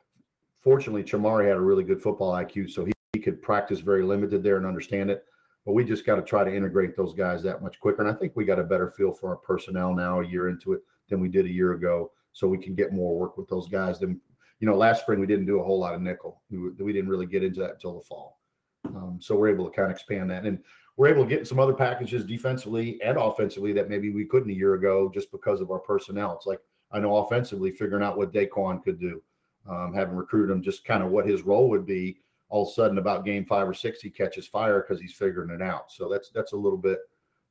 fortunately, 0.60 1.04
Chamarri 1.04 1.48
had 1.48 1.56
a 1.56 1.60
really 1.60 1.84
good 1.84 2.02
football 2.02 2.32
IQ, 2.32 2.70
so 2.70 2.84
he, 2.84 2.92
he 3.14 3.20
could 3.20 3.40
practice 3.40 3.80
very 3.80 4.02
limited 4.02 4.42
there 4.42 4.58
and 4.58 4.66
understand 4.66 5.10
it. 5.10 5.24
But 5.64 5.72
we 5.72 5.84
just 5.84 6.06
got 6.06 6.16
to 6.16 6.22
try 6.22 6.44
to 6.44 6.54
integrate 6.54 6.96
those 6.96 7.14
guys 7.14 7.42
that 7.42 7.62
much 7.62 7.80
quicker. 7.80 8.02
And 8.02 8.10
I 8.10 8.18
think 8.18 8.32
we 8.34 8.44
got 8.44 8.58
a 8.58 8.64
better 8.64 8.88
feel 8.88 9.12
for 9.12 9.30
our 9.30 9.36
personnel 9.36 9.94
now, 9.94 10.20
a 10.20 10.26
year 10.26 10.48
into 10.48 10.72
it, 10.72 10.80
than 11.08 11.20
we 11.20 11.28
did 11.28 11.46
a 11.46 11.50
year 11.50 11.72
ago. 11.72 12.10
So 12.32 12.46
we 12.46 12.58
can 12.58 12.74
get 12.74 12.92
more 12.92 13.18
work 13.18 13.36
with 13.36 13.48
those 13.48 13.68
guys 13.68 13.98
than 13.98 14.20
you 14.60 14.66
know, 14.66 14.76
last 14.76 15.02
spring 15.02 15.20
we 15.20 15.26
didn't 15.26 15.46
do 15.46 15.60
a 15.60 15.64
whole 15.64 15.78
lot 15.78 15.94
of 15.94 16.02
nickel. 16.02 16.42
We, 16.50 16.58
we 16.82 16.92
didn't 16.92 17.10
really 17.10 17.26
get 17.26 17.44
into 17.44 17.60
that 17.60 17.72
until 17.72 17.98
the 17.98 18.04
fall. 18.04 18.40
Um, 18.86 19.18
so 19.20 19.36
we're 19.36 19.50
able 19.50 19.68
to 19.68 19.74
kind 19.74 19.90
of 19.90 19.96
expand 19.96 20.30
that, 20.30 20.44
and 20.44 20.58
we're 20.96 21.08
able 21.08 21.24
to 21.24 21.28
get 21.28 21.46
some 21.46 21.60
other 21.60 21.74
packages 21.74 22.24
defensively 22.24 23.00
and 23.02 23.16
offensively 23.16 23.72
that 23.72 23.88
maybe 23.88 24.10
we 24.10 24.24
couldn't 24.24 24.50
a 24.50 24.54
year 24.54 24.74
ago 24.74 25.10
just 25.12 25.30
because 25.30 25.60
of 25.60 25.70
our 25.70 25.78
personnel. 25.78 26.34
It's 26.34 26.46
like 26.46 26.60
I 26.90 26.98
know 26.98 27.16
offensively 27.18 27.70
figuring 27.70 28.02
out 28.02 28.16
what 28.16 28.32
Da'Quan 28.32 28.82
could 28.82 28.98
do, 28.98 29.22
um, 29.68 29.92
having 29.94 30.16
recruited 30.16 30.54
him, 30.54 30.62
just 30.62 30.84
kind 30.84 31.02
of 31.02 31.10
what 31.10 31.26
his 31.26 31.42
role 31.42 31.68
would 31.68 31.86
be. 31.86 32.18
All 32.48 32.62
of 32.62 32.70
a 32.70 32.72
sudden, 32.72 32.98
about 32.98 33.26
game 33.26 33.44
five 33.44 33.68
or 33.68 33.74
six, 33.74 34.00
he 34.00 34.10
catches 34.10 34.46
fire 34.46 34.80
because 34.80 35.00
he's 35.00 35.12
figuring 35.12 35.50
it 35.50 35.62
out. 35.62 35.92
So 35.92 36.08
that's 36.08 36.30
that's 36.30 36.52
a 36.52 36.56
little 36.56 36.78
bit, 36.78 36.98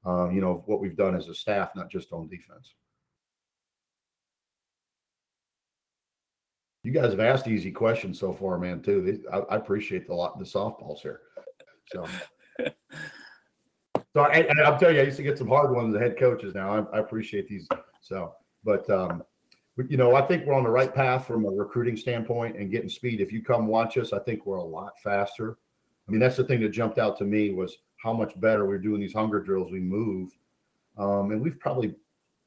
um, 0.06 0.32
you 0.34 0.42
know, 0.42 0.64
what 0.66 0.82
we've 0.82 0.98
done 0.98 1.16
as 1.16 1.28
a 1.28 1.36
staff, 1.36 1.70
not 1.76 1.90
just 1.90 2.12
on 2.12 2.28
defense. 2.28 2.74
You 6.88 6.94
guys 6.94 7.12
have 7.12 7.20
asked 7.20 7.50
easy 7.50 7.70
questions 7.70 8.18
so 8.18 8.32
far, 8.32 8.58
man. 8.58 8.82
Too. 8.82 9.22
I, 9.30 9.40
I 9.40 9.56
appreciate 9.58 10.08
the 10.08 10.14
lot 10.14 10.40
the 10.40 10.46
softballs 10.46 11.00
here. 11.00 11.20
So, 11.92 12.06
so 14.14 14.22
I, 14.22 14.36
and 14.36 14.62
I'll 14.62 14.80
tell 14.80 14.94
you, 14.94 15.02
I 15.02 15.04
used 15.04 15.18
to 15.18 15.24
get 15.24 15.38
some 15.38 15.50
hard 15.50 15.76
ones. 15.76 15.94
The 15.94 16.00
head 16.00 16.18
coaches 16.18 16.56
now. 16.56 16.72
I, 16.72 16.96
I 16.96 17.00
appreciate 17.00 17.50
these. 17.50 17.68
So, 18.00 18.36
but 18.64 18.90
um, 18.90 19.22
you 19.90 19.98
know, 19.98 20.16
I 20.16 20.22
think 20.22 20.46
we're 20.46 20.54
on 20.54 20.64
the 20.64 20.70
right 20.70 20.96
path 20.96 21.28
from 21.28 21.44
a 21.44 21.50
recruiting 21.50 21.98
standpoint 21.98 22.56
and 22.56 22.72
getting 22.72 22.88
speed. 22.88 23.20
If 23.20 23.34
you 23.34 23.44
come 23.44 23.68
watch 23.68 23.98
us, 23.98 24.14
I 24.14 24.20
think 24.20 24.46
we're 24.46 24.56
a 24.56 24.64
lot 24.64 24.94
faster. 25.04 25.58
I 26.08 26.12
mean, 26.12 26.22
that's 26.22 26.38
the 26.38 26.46
thing 26.46 26.62
that 26.62 26.70
jumped 26.70 27.00
out 27.00 27.18
to 27.18 27.26
me 27.26 27.50
was 27.50 27.80
how 27.98 28.14
much 28.14 28.40
better 28.40 28.66
we're 28.66 28.78
doing 28.78 29.02
these 29.02 29.12
hunger 29.14 29.42
drills. 29.42 29.74
We 29.74 29.82
move, 29.82 30.30
um, 30.98 31.32
and 31.32 31.42
we've 31.42 31.60
probably 31.60 31.96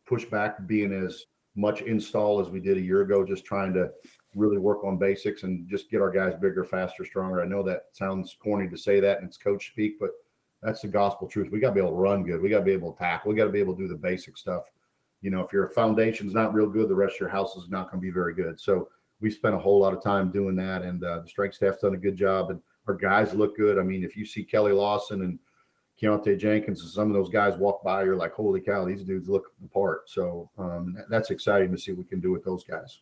pushed 0.06 0.30
back 0.30 0.66
being 0.66 0.94
as 0.94 1.26
much 1.56 1.82
install 1.82 2.40
as 2.40 2.48
we 2.48 2.58
did 2.58 2.78
a 2.78 2.80
year 2.80 3.02
ago, 3.02 3.22
just 3.22 3.44
trying 3.44 3.74
to 3.74 3.90
really 4.34 4.58
work 4.58 4.84
on 4.84 4.96
basics 4.96 5.42
and 5.42 5.68
just 5.68 5.90
get 5.90 6.00
our 6.00 6.10
guys 6.10 6.34
bigger, 6.40 6.64
faster, 6.64 7.04
stronger. 7.04 7.42
I 7.42 7.46
know 7.46 7.62
that 7.64 7.86
sounds 7.92 8.36
corny 8.40 8.68
to 8.68 8.76
say 8.76 9.00
that 9.00 9.18
and 9.18 9.26
it's 9.26 9.36
coach 9.36 9.68
speak, 9.68 9.98
but 9.98 10.10
that's 10.62 10.82
the 10.82 10.88
gospel 10.88 11.26
truth. 11.26 11.50
We 11.50 11.58
got 11.58 11.68
to 11.68 11.74
be 11.74 11.80
able 11.80 11.90
to 11.90 11.96
run 11.96 12.22
good. 12.22 12.40
We 12.40 12.48
got 12.48 12.58
to 12.58 12.64
be 12.64 12.72
able 12.72 12.92
to 12.92 12.98
tackle. 12.98 13.30
We 13.30 13.36
got 13.36 13.44
to 13.44 13.50
be 13.50 13.60
able 13.60 13.74
to 13.74 13.82
do 13.82 13.88
the 13.88 13.96
basic 13.96 14.36
stuff. 14.36 14.64
You 15.22 15.30
know, 15.30 15.40
if 15.40 15.52
your 15.52 15.68
foundation's 15.70 16.34
not 16.34 16.54
real 16.54 16.68
good, 16.68 16.88
the 16.88 16.94
rest 16.94 17.14
of 17.14 17.20
your 17.20 17.28
house 17.28 17.56
is 17.56 17.68
not 17.68 17.90
going 17.90 18.00
to 18.00 18.06
be 18.06 18.10
very 18.10 18.34
good. 18.34 18.60
So 18.60 18.88
we 19.20 19.30
spent 19.30 19.54
a 19.54 19.58
whole 19.58 19.80
lot 19.80 19.94
of 19.94 20.02
time 20.02 20.30
doing 20.30 20.56
that, 20.56 20.82
and 20.82 21.02
uh, 21.04 21.20
the 21.20 21.28
strength 21.28 21.56
staff's 21.56 21.82
done 21.82 21.94
a 21.94 21.98
good 21.98 22.16
job, 22.16 22.50
and 22.50 22.60
our 22.88 22.94
guys 22.94 23.34
look 23.34 23.56
good. 23.56 23.78
I 23.78 23.82
mean, 23.82 24.02
if 24.02 24.16
you 24.16 24.24
see 24.24 24.46
Keli 24.50 24.74
Lawson 24.74 25.22
and 25.22 25.38
Keontae 26.00 26.38
Jenkins 26.38 26.80
and 26.80 26.90
some 26.90 27.08
of 27.08 27.14
those 27.14 27.28
guys 27.28 27.58
walk 27.58 27.82
by, 27.82 28.04
you're 28.04 28.16
like, 28.16 28.32
holy 28.32 28.60
cow, 28.60 28.86
these 28.86 29.02
dudes 29.02 29.28
look 29.28 29.52
the 29.60 29.68
part. 29.68 30.08
So 30.08 30.50
um, 30.56 30.96
that's 31.10 31.30
exciting 31.30 31.70
to 31.72 31.78
see 31.78 31.92
what 31.92 31.98
we 31.98 32.04
can 32.04 32.20
do 32.20 32.30
with 32.30 32.44
those 32.44 32.64
guys. 32.64 33.00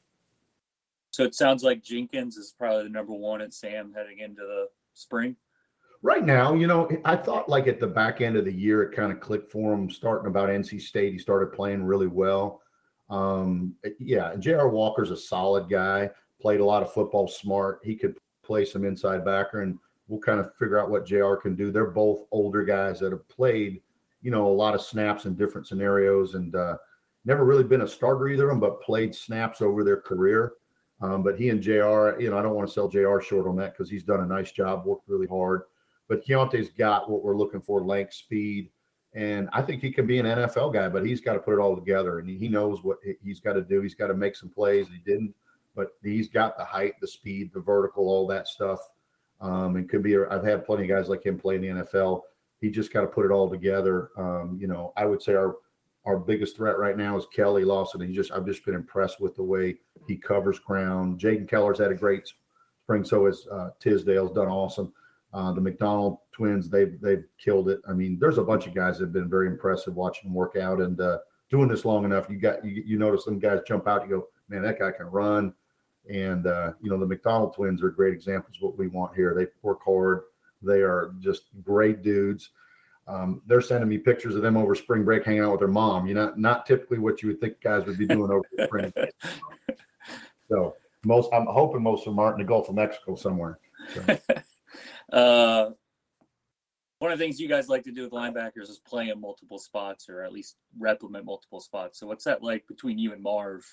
So 1.18 1.24
it 1.24 1.34
sounds 1.34 1.64
like 1.64 1.82
Jenkins 1.82 2.36
is 2.36 2.54
probably 2.56 2.84
the 2.84 2.90
number 2.90 3.12
one 3.12 3.40
at 3.40 3.52
Sam 3.52 3.92
heading 3.92 4.20
into 4.20 4.42
the 4.42 4.68
spring. 4.94 5.34
Right 6.00 6.24
now, 6.24 6.54
you 6.54 6.68
know, 6.68 6.88
I 7.04 7.16
thought 7.16 7.48
like 7.48 7.66
at 7.66 7.80
the 7.80 7.88
back 7.88 8.20
end 8.20 8.36
of 8.36 8.44
the 8.44 8.54
year, 8.54 8.84
it 8.84 8.94
kind 8.94 9.10
of 9.10 9.18
clicked 9.18 9.50
for 9.50 9.74
him. 9.74 9.90
Starting 9.90 10.28
about 10.28 10.48
NC 10.48 10.80
State, 10.80 11.12
he 11.12 11.18
started 11.18 11.52
playing 11.52 11.82
really 11.82 12.06
well. 12.06 12.62
Um, 13.10 13.74
yeah, 13.98 14.30
and 14.30 14.40
J.R. 14.40 14.68
Walker's 14.68 15.10
a 15.10 15.16
solid 15.16 15.68
guy. 15.68 16.08
Played 16.40 16.60
a 16.60 16.64
lot 16.64 16.84
of 16.84 16.92
football, 16.92 17.26
smart. 17.26 17.80
He 17.82 17.96
could 17.96 18.16
play 18.44 18.64
some 18.64 18.84
inside 18.84 19.24
backer, 19.24 19.62
and 19.62 19.76
we'll 20.06 20.20
kind 20.20 20.38
of 20.38 20.54
figure 20.54 20.78
out 20.78 20.88
what 20.88 21.04
J.R. 21.04 21.36
can 21.36 21.56
do. 21.56 21.72
They're 21.72 21.90
both 21.90 22.26
older 22.30 22.64
guys 22.64 23.00
that 23.00 23.10
have 23.10 23.28
played, 23.28 23.82
you 24.22 24.30
know, 24.30 24.46
a 24.46 24.54
lot 24.54 24.76
of 24.76 24.82
snaps 24.82 25.24
in 25.24 25.34
different 25.34 25.66
scenarios, 25.66 26.34
and 26.36 26.54
uh, 26.54 26.76
never 27.24 27.44
really 27.44 27.64
been 27.64 27.82
a 27.82 27.88
starter 27.88 28.28
either 28.28 28.44
of 28.44 28.50
them, 28.50 28.60
but 28.60 28.80
played 28.82 29.12
snaps 29.12 29.60
over 29.60 29.82
their 29.82 30.00
career. 30.00 30.52
Um, 31.00 31.22
but 31.22 31.38
he 31.38 31.50
and 31.50 31.62
Jr. 31.62 32.20
You 32.20 32.30
know, 32.30 32.38
I 32.38 32.42
don't 32.42 32.54
want 32.54 32.66
to 32.68 32.74
sell 32.74 32.88
Jr. 32.88 33.20
short 33.20 33.46
on 33.46 33.56
that 33.56 33.72
because 33.72 33.90
he's 33.90 34.02
done 34.02 34.20
a 34.20 34.26
nice 34.26 34.50
job, 34.50 34.84
worked 34.84 35.08
really 35.08 35.26
hard. 35.28 35.62
But 36.08 36.24
Keontae's 36.26 36.70
got 36.70 37.08
what 37.10 37.22
we're 37.22 37.36
looking 37.36 37.60
for: 37.60 37.82
length, 37.82 38.14
speed, 38.14 38.70
and 39.14 39.48
I 39.52 39.62
think 39.62 39.82
he 39.82 39.92
can 39.92 40.06
be 40.06 40.18
an 40.18 40.26
NFL 40.26 40.72
guy. 40.72 40.88
But 40.88 41.06
he's 41.06 41.20
got 41.20 41.34
to 41.34 41.38
put 41.38 41.54
it 41.54 41.60
all 41.60 41.76
together, 41.76 42.18
and 42.18 42.28
he 42.28 42.48
knows 42.48 42.82
what 42.82 42.98
he- 43.04 43.18
he's 43.22 43.40
got 43.40 43.52
to 43.54 43.62
do. 43.62 43.80
He's 43.80 43.94
got 43.94 44.08
to 44.08 44.14
make 44.14 44.34
some 44.34 44.48
plays. 44.48 44.88
He 44.88 44.98
didn't, 44.98 45.34
but 45.76 45.90
he's 46.02 46.28
got 46.28 46.56
the 46.56 46.64
height, 46.64 46.94
the 47.00 47.08
speed, 47.08 47.52
the 47.52 47.60
vertical, 47.60 48.08
all 48.08 48.26
that 48.28 48.48
stuff. 48.48 48.80
Um, 49.40 49.76
and 49.76 49.88
could 49.88 50.02
be. 50.02 50.16
I've 50.16 50.44
had 50.44 50.66
plenty 50.66 50.82
of 50.84 50.88
guys 50.88 51.08
like 51.08 51.24
him 51.24 51.38
play 51.38 51.54
in 51.54 51.62
the 51.62 51.68
NFL. 51.68 52.22
He 52.60 52.70
just 52.70 52.92
got 52.92 53.02
to 53.02 53.06
put 53.06 53.24
it 53.24 53.30
all 53.30 53.48
together. 53.48 54.10
Um, 54.16 54.58
you 54.60 54.66
know, 54.66 54.92
I 54.96 55.04
would 55.04 55.22
say 55.22 55.34
our 55.34 55.56
our 56.08 56.16
biggest 56.16 56.56
threat 56.56 56.78
right 56.78 56.96
now 56.96 57.18
is 57.18 57.26
Keli 57.36 57.66
Lawson. 57.66 58.00
He 58.00 58.14
just 58.14 58.32
I've 58.32 58.46
just 58.46 58.64
been 58.64 58.74
impressed 58.74 59.20
with 59.20 59.36
the 59.36 59.42
way 59.42 59.76
he 60.06 60.16
covers 60.16 60.58
ground. 60.58 61.20
Jaden 61.20 61.46
Keller's 61.46 61.78
had 61.78 61.92
a 61.92 61.94
great 61.94 62.26
spring. 62.82 63.04
So 63.04 63.26
has 63.26 63.46
uh, 63.52 63.70
Tisdale's 63.78 64.32
done 64.32 64.48
awesome. 64.48 64.90
Uh, 65.34 65.52
the 65.52 65.60
McDonald 65.60 66.18
twins, 66.32 66.70
they've 66.70 66.98
they've 67.02 67.24
killed 67.38 67.68
it. 67.68 67.80
I 67.86 67.92
mean, 67.92 68.16
there's 68.18 68.38
a 68.38 68.42
bunch 68.42 68.66
of 68.66 68.74
guys 68.74 68.96
that 68.98 69.04
have 69.04 69.12
been 69.12 69.28
very 69.28 69.48
impressive 69.48 69.94
watching 69.94 70.30
them 70.30 70.34
work 70.34 70.56
out 70.56 70.80
and 70.80 70.98
uh, 70.98 71.18
doing 71.50 71.68
this 71.68 71.84
long 71.84 72.06
enough. 72.06 72.30
You 72.30 72.38
got 72.38 72.64
you, 72.64 72.82
you 72.86 72.98
notice 72.98 73.26
some 73.26 73.38
guys 73.38 73.60
jump 73.68 73.86
out. 73.86 74.08
You 74.08 74.16
go, 74.16 74.28
man, 74.48 74.62
that 74.62 74.78
guy 74.78 74.90
can 74.92 75.06
run. 75.06 75.52
And 76.10 76.46
uh, 76.46 76.72
you 76.80 76.88
know, 76.88 76.98
the 76.98 77.04
McDonald 77.04 77.54
twins 77.54 77.82
are 77.82 77.90
great 77.90 78.14
examples 78.14 78.56
of 78.56 78.62
what 78.62 78.78
we 78.78 78.88
want 78.88 79.14
here. 79.14 79.34
They 79.34 79.48
work 79.60 79.80
hard. 79.84 80.22
They 80.62 80.80
are 80.80 81.12
just 81.20 81.42
great 81.62 82.00
dudes. 82.02 82.48
Um, 83.08 83.40
they're 83.46 83.62
sending 83.62 83.88
me 83.88 83.98
pictures 83.98 84.34
of 84.34 84.42
them 84.42 84.56
over 84.56 84.74
spring 84.74 85.04
break 85.04 85.24
hanging 85.24 85.42
out 85.42 85.52
with 85.52 85.60
their 85.60 85.68
mom. 85.68 86.06
You 86.06 86.14
know, 86.14 86.32
not 86.36 86.66
typically 86.66 86.98
what 86.98 87.22
you 87.22 87.28
would 87.28 87.40
think 87.40 87.60
guys 87.60 87.86
would 87.86 87.98
be 87.98 88.06
doing 88.06 88.30
over 88.30 88.44
the 88.56 88.64
spring. 88.64 88.92
break. 88.94 89.14
So 90.50 90.76
most, 91.04 91.28
I'm 91.34 91.44
hoping 91.44 91.82
most 91.82 92.06
of 92.06 92.12
them 92.12 92.18
aren't 92.18 92.40
in 92.40 92.46
the 92.46 92.48
Gulf 92.48 92.70
of 92.70 92.74
Mexico 92.74 93.16
somewhere. 93.16 93.58
So, 93.94 94.18
Uh, 95.12 95.70
one 96.98 97.12
of 97.12 97.18
the 97.18 97.24
things 97.24 97.40
you 97.40 97.48
guys 97.48 97.68
like 97.68 97.84
to 97.84 97.92
do 97.92 98.02
with 98.02 98.12
linebackers 98.12 98.68
is 98.68 98.80
play 98.86 99.08
in 99.08 99.20
multiple 99.20 99.58
spots 99.58 100.08
or 100.08 100.22
at 100.22 100.32
least 100.32 100.56
replicate 100.78 101.24
multiple 101.24 101.60
spots. 101.60 101.98
So 101.98 102.06
what's 102.06 102.24
that 102.24 102.42
like 102.42 102.66
between 102.66 102.98
you 102.98 103.12
and 103.12 103.22
Marve, 103.22 103.64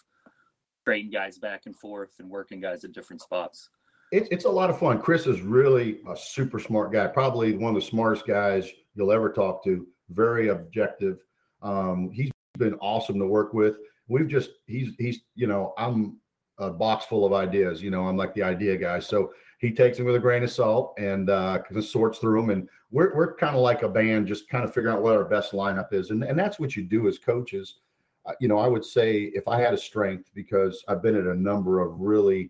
trading 0.86 1.12
guys 1.12 1.38
back 1.39 1.65
and 1.65 1.76
forth 1.76 2.12
and 2.19 2.30
working 2.30 2.62
guys 2.62 2.84
at 2.84 2.93
different 2.93 3.21
spots? 3.21 3.69
It's 4.15 4.30
it's 4.32 4.45
a 4.45 4.49
lot 4.49 4.69
of 4.69 4.80
fun. 4.80 5.01
Chris 5.01 5.28
is 5.28 5.41
really 5.41 5.99
a 6.10 6.15
super 6.15 6.60
smart 6.60 6.91
guy, 6.91 7.06
probably 7.08 7.58
one 7.58 7.75
of 7.75 7.82
the 7.82 7.88
smartest 7.88 8.25
guys 8.25 8.69
you'll 8.95 9.12
ever 9.12 9.32
talk 9.32 9.63
to. 9.65 9.86
Very 10.10 10.49
objective. 10.49 11.19
Um, 11.62 12.12
he's 12.13 12.32
been 12.58 12.75
awesome 12.75 13.19
to 13.19 13.28
work 13.28 13.54
with. 13.54 13.75
We've 14.08 14.28
just 14.28 14.51
he's 14.67 14.93
he's 14.97 15.21
you 15.36 15.47
know 15.47 15.73
I'm 15.78 16.17
a 16.60 16.69
box 16.69 17.06
full 17.06 17.25
of 17.25 17.34
ideas. 17.34 17.84
You 17.84 17.91
know 17.91 18.08
I'm 18.08 18.15
like 18.15 18.34
the 18.34 18.43
idea 18.43 18.78
guy. 18.78 18.99
So 18.99 19.34
he 19.60 19.71
takes 19.71 19.97
them 19.97 20.06
with 20.06 20.15
a 20.15 20.19
grain 20.19 20.43
of 20.43 20.51
salt 20.51 20.93
and 20.97 21.30
uh, 21.30 21.60
sorts 21.82 22.19
through 22.19 22.39
them. 22.39 22.49
And 22.51 22.69
we're 22.91 23.13
we're 23.15 23.36
kind 23.36 23.56
of 23.56 23.62
like 23.62 23.84
a 23.84 23.89
band, 23.89 24.28
just 24.28 24.47
kind 24.47 24.63
of 24.63 24.73
figuring 24.73 24.95
out 24.95 25.04
what 25.04 25.17
our 25.17 25.25
best 25.25 25.51
lineup 25.51 25.91
is. 25.91 26.12
And 26.12 26.23
and 26.23 26.39
that's 26.39 26.58
what 26.58 26.75
you 26.78 26.84
do 26.84 27.10
as 27.10 27.19
coaches. 27.19 27.80
Uh, 28.25 28.34
you 28.39 28.47
know 28.47 28.60
I 28.60 28.67
would 28.67 28.86
say 28.86 29.32
if 29.34 29.47
I 29.49 29.60
had 29.60 29.73
a 29.73 29.78
strength 29.78 30.32
because 30.34 30.84
I've 30.88 31.04
been 31.04 31.17
at 31.17 31.25
a 31.25 31.36
number 31.36 31.82
of 31.82 31.99
really 31.99 32.49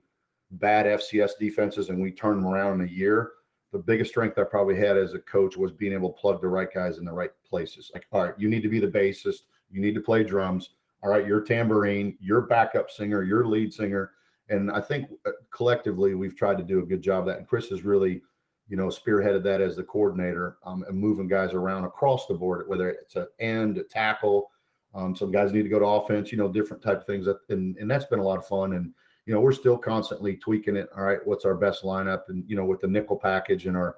bad 0.60 0.86
FCS 0.86 1.32
defenses 1.40 1.90
and 1.90 2.02
we 2.02 2.12
turned 2.12 2.40
them 2.42 2.48
around 2.48 2.82
in 2.82 2.88
a 2.88 2.92
year. 2.92 3.32
The 3.72 3.80
biggest 3.80 4.12
strength 4.12 4.38
I 4.38 4.44
probably 4.44 4.76
had 4.76 4.98
as 4.98 5.14
a 5.14 5.20
coach 5.20 5.58
was 5.58 5.72
being 5.72 5.94
able 5.94 6.14
to 6.14 6.20
plug 6.20 6.42
the 6.42 6.48
right 6.48 6.70
guys 6.74 6.98
in 6.98 7.06
the 7.06 7.12
right 7.12 7.32
places. 7.48 7.92
Like, 7.94 8.06
all 8.12 8.24
right, 8.24 8.34
you 8.38 8.50
need 8.50 8.64
to 8.64 8.70
be 8.70 8.80
the 8.80 8.88
bassist, 8.88 9.42
you 9.70 9.82
need 9.82 9.96
to 9.96 10.02
play 10.02 10.24
drums. 10.24 10.72
All 11.04 11.12
right, 11.12 11.28
you're 11.28 11.42
tambourine, 11.42 12.18
you're 12.20 12.42
backup 12.42 12.90
singer, 12.90 13.24
you're 13.24 13.46
lead 13.46 13.74
singer. 13.74 14.12
And 14.50 14.72
I 14.72 14.82
think 14.82 15.10
uh, 15.26 15.32
collectively 15.52 16.16
we've 16.16 16.36
tried 16.36 16.58
to 16.58 16.64
do 16.64 16.80
a 16.80 16.86
good 16.86 17.02
job 17.02 17.22
of 17.22 17.26
that. 17.28 17.38
And 17.40 17.48
Chris 17.48 17.70
has 17.70 17.84
really, 17.84 18.22
you 18.68 18.78
know, 18.78 18.88
spearheaded 18.88 19.44
that 19.44 19.62
as 19.62 19.76
the 19.76 19.84
coordinator 19.84 20.58
um, 20.66 20.84
and 20.88 20.98
moving 20.98 21.28
guys 21.28 21.54
around 21.54 21.86
across 21.86 22.28
the 22.28 22.34
board, 22.34 22.68
whether 22.68 22.90
it's 22.90 23.16
an 23.16 23.28
end, 23.40 23.78
a 23.78 23.84
tackle. 23.84 24.52
Um, 24.94 25.16
some 25.16 25.32
guys 25.32 25.52
need 25.52 25.64
to 25.64 25.70
go 25.70 25.80
to 25.80 25.86
offense, 25.86 26.32
you 26.32 26.38
know, 26.38 26.48
different 26.48 26.82
type 26.82 27.02
of 27.02 27.06
things. 27.06 27.28
And, 27.50 27.76
and 27.78 27.90
that's 27.90 28.06
been 28.06 28.20
a 28.20 28.24
lot 28.24 28.38
of 28.38 28.48
fun. 28.48 28.74
And 28.74 28.94
you 29.26 29.34
know, 29.34 29.40
we're 29.40 29.52
still 29.52 29.78
constantly 29.78 30.36
tweaking 30.36 30.76
it. 30.76 30.90
All 30.96 31.04
right, 31.04 31.20
what's 31.26 31.46
our 31.46 31.56
best 31.56 31.84
lineup? 31.84 32.24
And 32.30 32.44
you 32.48 32.56
know, 32.56 32.66
with 32.66 32.82
the 32.82 32.88
nickel 32.88 33.18
package 33.18 33.66
and 33.66 33.76
our 33.76 33.98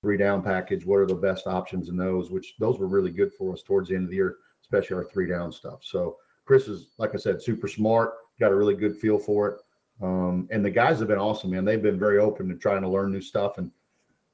three 0.00 0.16
down 0.16 0.42
package, 0.42 0.86
what 0.86 0.98
are 0.98 1.06
the 1.06 1.14
best 1.14 1.46
options 1.46 1.88
in 1.88 1.96
those? 1.96 2.30
Which 2.30 2.54
those 2.58 2.78
were 2.78 2.86
really 2.86 3.10
good 3.10 3.32
for 3.32 3.52
us 3.52 3.62
towards 3.62 3.88
the 3.88 3.96
end 3.96 4.04
of 4.04 4.10
the 4.10 4.16
year, 4.16 4.36
especially 4.62 4.96
our 4.96 5.04
three 5.04 5.28
down 5.28 5.50
stuff. 5.50 5.80
So 5.82 6.16
Chris 6.44 6.68
is, 6.68 6.90
like 6.98 7.14
I 7.14 7.18
said, 7.18 7.42
super 7.42 7.66
smart. 7.66 8.14
Got 8.38 8.52
a 8.52 8.56
really 8.56 8.74
good 8.74 8.96
feel 8.96 9.18
for 9.18 9.48
it. 9.48 9.60
Um, 10.00 10.46
and 10.50 10.64
the 10.64 10.70
guys 10.70 10.98
have 11.00 11.08
been 11.08 11.18
awesome, 11.18 11.50
man. 11.50 11.64
They've 11.64 11.82
been 11.82 11.98
very 11.98 12.18
open 12.18 12.48
to 12.48 12.54
trying 12.54 12.82
to 12.82 12.88
learn 12.88 13.10
new 13.10 13.20
stuff. 13.20 13.58
And 13.58 13.70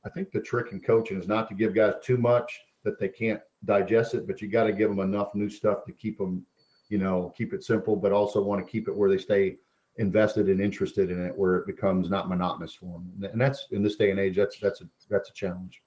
I 0.04 0.10
think 0.10 0.30
the 0.30 0.40
trick 0.40 0.72
in 0.72 0.80
coaching 0.80 1.18
is 1.18 1.28
not 1.28 1.48
to 1.48 1.54
give 1.54 1.74
guys 1.74 1.94
too 2.02 2.16
much 2.18 2.60
that 2.84 2.98
they 2.98 3.08
can't 3.08 3.40
digest 3.64 4.14
it, 4.14 4.26
but 4.26 4.42
you 4.42 4.48
got 4.48 4.64
to 4.64 4.72
give 4.72 4.90
them 4.90 4.98
enough 4.98 5.34
new 5.34 5.48
stuff 5.48 5.84
to 5.86 5.92
keep 5.92 6.18
them, 6.18 6.44
you 6.88 6.98
know, 6.98 7.32
keep 7.36 7.52
it 7.54 7.62
simple, 7.62 7.94
but 7.94 8.12
also 8.12 8.42
want 8.42 8.64
to 8.64 8.70
keep 8.70 8.88
it 8.88 8.96
where 8.96 9.08
they 9.08 9.18
stay 9.18 9.56
invested 9.96 10.48
and 10.48 10.60
interested 10.60 11.10
in 11.10 11.24
it 11.26 11.36
where 11.36 11.56
it 11.56 11.66
becomes 11.66 12.10
not 12.10 12.28
monotonous 12.28 12.74
for 12.74 12.86
them. 12.86 13.30
And 13.32 13.40
that's 13.40 13.66
in 13.70 13.82
this 13.82 13.96
day 13.96 14.10
and 14.10 14.18
age, 14.18 14.36
that's 14.36 14.58
that's 14.58 14.80
a 14.80 14.88
that's 15.08 15.30
a 15.30 15.34
challenge. 15.34 15.82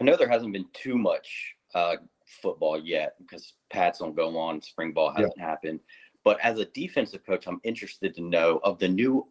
I 0.00 0.04
know 0.04 0.16
there 0.16 0.28
hasn't 0.28 0.52
been 0.52 0.66
too 0.72 0.96
much 0.96 1.54
uh, 1.74 1.96
football 2.42 2.78
yet 2.78 3.14
because 3.18 3.54
Pats 3.70 3.98
don't 3.98 4.14
go 4.14 4.36
on, 4.38 4.60
spring 4.62 4.92
ball 4.92 5.10
hasn't 5.10 5.40
happened. 5.40 5.80
But 6.24 6.38
as 6.40 6.58
a 6.58 6.66
defensive 6.66 7.24
coach, 7.24 7.46
I'm 7.46 7.60
interested 7.64 8.14
to 8.14 8.22
know 8.22 8.60
of 8.62 8.78
the 8.78 8.88
new 8.88 9.26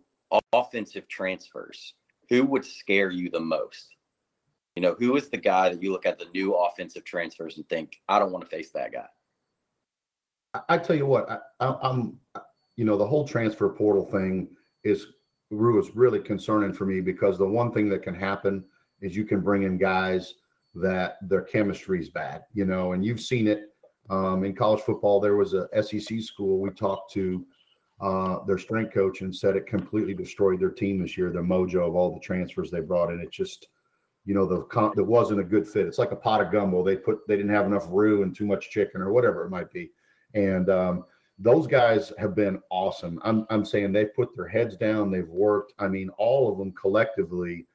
offensive 0.53 1.07
transfers, 1.07 1.93
who 2.29 2.43
would 2.45 2.65
scare 2.65 3.11
you 3.11 3.29
the 3.29 3.39
most? 3.39 3.95
You 4.75 4.81
know, 4.81 4.95
who 4.99 5.15
is 5.15 5.29
the 5.29 5.37
guy 5.37 5.69
that 5.69 5.81
you 5.81 5.91
look 5.91 6.05
at 6.05 6.19
the 6.19 6.27
new 6.33 6.53
offensive 6.53 7.03
transfers 7.03 7.57
and 7.57 7.67
think, 7.69 7.99
I 8.07 8.19
don't 8.19 8.31
want 8.31 8.43
to 8.43 8.49
face 8.49 8.71
that 8.71 8.91
guy? 8.91 9.07
I, 10.53 10.61
I 10.69 10.77
tell 10.77 10.95
you 10.95 11.05
what, 11.05 11.29
I, 11.29 11.39
I, 11.59 11.77
I'm 11.81 12.19
you 12.77 12.85
know, 12.85 12.95
the 12.95 13.05
whole 13.05 13.27
transfer 13.27 13.67
portal 13.67 14.05
thing 14.05 14.47
is 14.83 15.07
is 15.51 15.95
really 15.95 16.19
concerning 16.19 16.73
for 16.73 16.85
me 16.85 17.01
because 17.01 17.37
the 17.37 17.45
one 17.45 17.71
thing 17.71 17.89
that 17.89 18.03
can 18.03 18.15
happen 18.15 18.63
is 19.01 19.15
you 19.15 19.25
can 19.25 19.41
bring 19.41 19.63
in 19.63 19.77
guys 19.77 20.35
that 20.75 21.17
their 21.21 21.41
chemistry 21.41 21.99
is 21.99 22.09
bad, 22.09 22.43
you 22.53 22.65
know, 22.65 22.93
and 22.93 23.05
you've 23.05 23.21
seen 23.21 23.47
it 23.47 23.73
um, 24.09 24.43
in 24.43 24.53
college 24.55 24.81
football. 24.81 25.19
There 25.19 25.35
was 25.35 25.53
a 25.53 25.67
SEC 25.81 26.21
school 26.21 26.59
we 26.59 26.69
talked 26.69 27.11
to 27.13 27.45
uh, 27.99 28.43
their 28.45 28.57
strength 28.57 28.93
coach 28.93 29.21
and 29.21 29.35
said 29.35 29.55
it 29.55 29.65
completely 29.65 30.13
destroyed 30.13 30.59
their 30.59 30.69
team 30.69 31.01
this 31.01 31.17
year. 31.17 31.31
The 31.31 31.39
mojo 31.39 31.87
of 31.87 31.95
all 31.95 32.13
the 32.13 32.19
transfers 32.19 32.69
they 32.69 32.81
brought 32.81 33.11
in, 33.11 33.19
it 33.19 33.31
just, 33.31 33.69
you 34.25 34.35
know, 34.35 34.45
the 34.45 34.91
it 34.97 35.05
wasn't 35.05 35.39
a 35.39 35.43
good 35.43 35.67
fit. 35.67 35.87
It's 35.87 35.97
like 35.97 36.11
a 36.11 36.15
pot 36.15 36.41
of 36.41 36.51
gumbo. 36.51 36.83
They 36.83 36.97
put 36.97 37.27
they 37.27 37.37
didn't 37.37 37.53
have 37.53 37.65
enough 37.65 37.87
roux 37.89 38.21
and 38.21 38.35
too 38.35 38.45
much 38.45 38.69
chicken 38.69 39.01
or 39.01 39.11
whatever 39.11 39.45
it 39.45 39.49
might 39.49 39.71
be, 39.71 39.89
and 40.35 40.69
um, 40.69 41.05
those 41.39 41.67
guys 41.67 42.11
have 42.17 42.35
been 42.35 42.61
awesome. 42.69 43.19
I'm 43.23 43.45
I'm 43.49 43.63
saying 43.65 43.91
they've 43.91 44.13
put 44.15 44.35
their 44.35 44.47
heads 44.47 44.75
down. 44.75 45.11
They've 45.11 45.27
worked. 45.27 45.73
I 45.79 45.87
mean, 45.87 46.09
all 46.17 46.51
of 46.51 46.57
them 46.57 46.71
collectively 46.73 47.67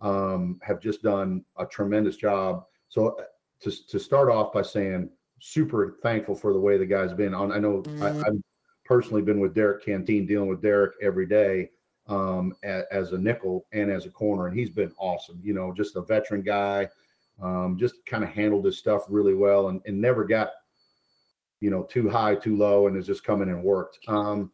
um, 0.00 0.58
have 0.62 0.80
just 0.80 1.02
done 1.02 1.44
a 1.58 1.66
tremendous 1.66 2.16
job. 2.16 2.64
So 2.88 3.08
uh, 3.08 3.24
to 3.62 3.86
to 3.88 3.98
start 3.98 4.30
off 4.30 4.52
by 4.52 4.62
saying 4.62 5.10
super 5.40 5.98
thankful 6.02 6.34
for 6.34 6.52
the 6.52 6.60
way 6.60 6.78
the 6.78 6.86
guys 6.86 7.12
been 7.12 7.34
on. 7.34 7.52
I 7.52 7.58
know 7.58 7.82
I, 8.00 8.08
I've 8.08 8.42
personally 8.84 9.22
been 9.22 9.40
with 9.40 9.54
Derrick 9.54 9.84
Canteen, 9.84 10.26
dealing 10.26 10.48
with 10.48 10.62
Derrick 10.62 10.92
every 11.02 11.26
day 11.26 11.70
um, 12.06 12.54
a, 12.64 12.82
as 12.90 13.12
a 13.12 13.18
nickel 13.18 13.66
and 13.72 13.90
as 13.90 14.06
a 14.06 14.10
corner, 14.10 14.46
and 14.46 14.58
he's 14.58 14.70
been 14.70 14.92
awesome. 14.98 15.40
You 15.42 15.54
know, 15.54 15.72
just 15.72 15.96
a 15.96 16.02
veteran 16.02 16.42
guy, 16.42 16.88
um, 17.42 17.76
just 17.78 17.94
kind 18.06 18.24
of 18.24 18.30
handled 18.30 18.64
his 18.64 18.78
stuff 18.78 19.02
really 19.08 19.34
well, 19.34 19.68
and, 19.68 19.80
and 19.86 20.00
never 20.00 20.24
got 20.24 20.50
you 21.60 21.70
know 21.70 21.82
too 21.84 22.08
high, 22.08 22.34
too 22.34 22.56
low, 22.56 22.86
and 22.86 22.96
has 22.96 23.06
just 23.06 23.24
come 23.24 23.42
in 23.42 23.48
and 23.48 23.62
worked. 23.62 23.98
Um, 24.08 24.50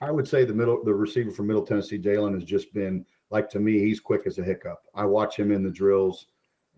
I 0.00 0.10
would 0.10 0.28
say 0.28 0.44
the 0.44 0.54
middle, 0.54 0.82
the 0.84 0.94
receiver 0.94 1.30
from 1.30 1.46
Middle 1.46 1.66
Tennessee, 1.66 1.98
Jaylin, 1.98 2.34
has 2.34 2.44
just 2.44 2.72
been 2.72 3.04
like 3.30 3.48
to 3.50 3.60
me. 3.60 3.78
He's 3.78 4.00
quick 4.00 4.26
as 4.26 4.38
a 4.38 4.44
hiccup. 4.44 4.82
I 4.94 5.04
watch 5.04 5.36
him 5.36 5.50
in 5.50 5.62
the 5.62 5.70
drills. 5.70 6.26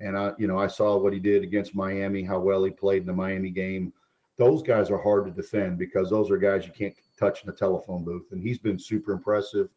And 0.00 0.16
I, 0.16 0.32
you 0.38 0.46
know, 0.46 0.58
I 0.58 0.66
saw 0.66 0.98
what 0.98 1.12
he 1.12 1.18
did 1.18 1.42
against 1.42 1.74
Miami, 1.74 2.22
how 2.22 2.38
well 2.38 2.64
he 2.64 2.70
played 2.70 3.02
in 3.02 3.06
the 3.06 3.12
Miami 3.12 3.50
game. 3.50 3.92
Those 4.36 4.62
guys 4.62 4.90
are 4.90 4.98
hard 4.98 5.24
to 5.24 5.30
defend 5.30 5.78
because 5.78 6.10
those 6.10 6.30
are 6.30 6.36
guys 6.36 6.66
you 6.66 6.72
can't 6.72 6.94
touch 7.18 7.42
in 7.42 7.48
a 7.48 7.52
telephone 7.52 8.04
booth. 8.04 8.26
And 8.32 8.42
he's 8.42 8.58
been 8.58 8.78
super 8.78 9.12
impressive. 9.12 9.70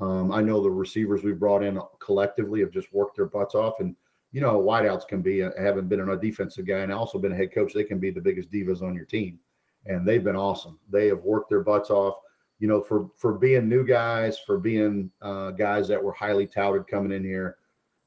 Um, 0.00 0.32
I 0.32 0.42
know 0.42 0.60
the 0.60 0.70
receivers 0.70 1.22
we 1.22 1.32
brought 1.32 1.62
in 1.62 1.80
collectively 2.00 2.60
have 2.60 2.72
just 2.72 2.92
worked 2.92 3.16
their 3.16 3.26
butts 3.26 3.54
off. 3.54 3.78
And 3.78 3.94
you 4.32 4.40
know, 4.40 4.60
wideouts 4.60 5.06
can 5.06 5.22
be. 5.22 5.44
I 5.44 5.50
haven't 5.58 5.88
been 5.88 6.00
a 6.00 6.16
defensive 6.16 6.66
guy 6.66 6.78
and 6.78 6.92
also 6.92 7.18
been 7.18 7.32
a 7.32 7.36
head 7.36 7.52
coach. 7.52 7.72
They 7.72 7.84
can 7.84 7.98
be 7.98 8.10
the 8.10 8.20
biggest 8.20 8.50
divas 8.50 8.82
on 8.82 8.94
your 8.94 9.04
team, 9.04 9.38
and 9.86 10.06
they've 10.06 10.24
been 10.24 10.36
awesome. 10.36 10.78
They 10.90 11.08
have 11.08 11.22
worked 11.22 11.50
their 11.50 11.62
butts 11.62 11.90
off. 11.90 12.16
You 12.58 12.68
know, 12.68 12.80
for 12.80 13.10
for 13.16 13.34
being 13.34 13.68
new 13.68 13.84
guys, 13.84 14.38
for 14.38 14.58
being 14.58 15.10
uh, 15.20 15.50
guys 15.50 15.88
that 15.88 16.02
were 16.02 16.12
highly 16.12 16.46
touted 16.46 16.86
coming 16.86 17.12
in 17.12 17.24
here 17.24 17.58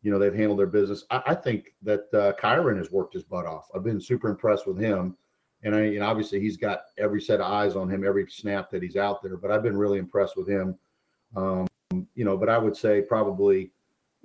you 0.06 0.12
know 0.12 0.20
they've 0.20 0.36
handled 0.36 0.60
their 0.60 0.68
business. 0.68 1.04
I, 1.10 1.24
I 1.26 1.36
think 1.36 1.74
that 1.82 2.14
uh, 2.14 2.34
Kyron 2.40 2.78
has 2.78 2.92
worked 2.92 3.16
his 3.16 3.24
butt 3.24 3.48
off. 3.48 3.68
I've 3.74 3.84
been 3.84 4.00
super 4.00 4.30
impressed 4.30 4.68
with 4.68 4.78
him, 4.78 5.18
and 5.64 5.76
I 5.76 5.80
and 5.80 6.04
obviously 6.04 6.40
he's 6.40 6.58
got 6.58 6.82
every 7.00 7.20
set 7.20 7.42
of 7.42 7.52
eyes 7.52 7.76
on 7.76 7.90
him 7.90 8.06
every 8.06 8.30
snap 8.30 8.70
that 8.70 8.84
he's 8.84 8.98
out 8.98 9.24
there. 9.24 9.36
But 9.36 9.50
I've 9.50 9.64
been 9.64 9.76
really 9.76 9.98
impressed 9.98 10.38
with 10.38 10.48
him. 10.48 10.78
Um, 11.36 11.66
you 12.14 12.24
know, 12.24 12.38
but 12.38 12.50
I 12.50 12.58
would 12.60 12.78
say 12.78 13.02
probably 13.02 13.72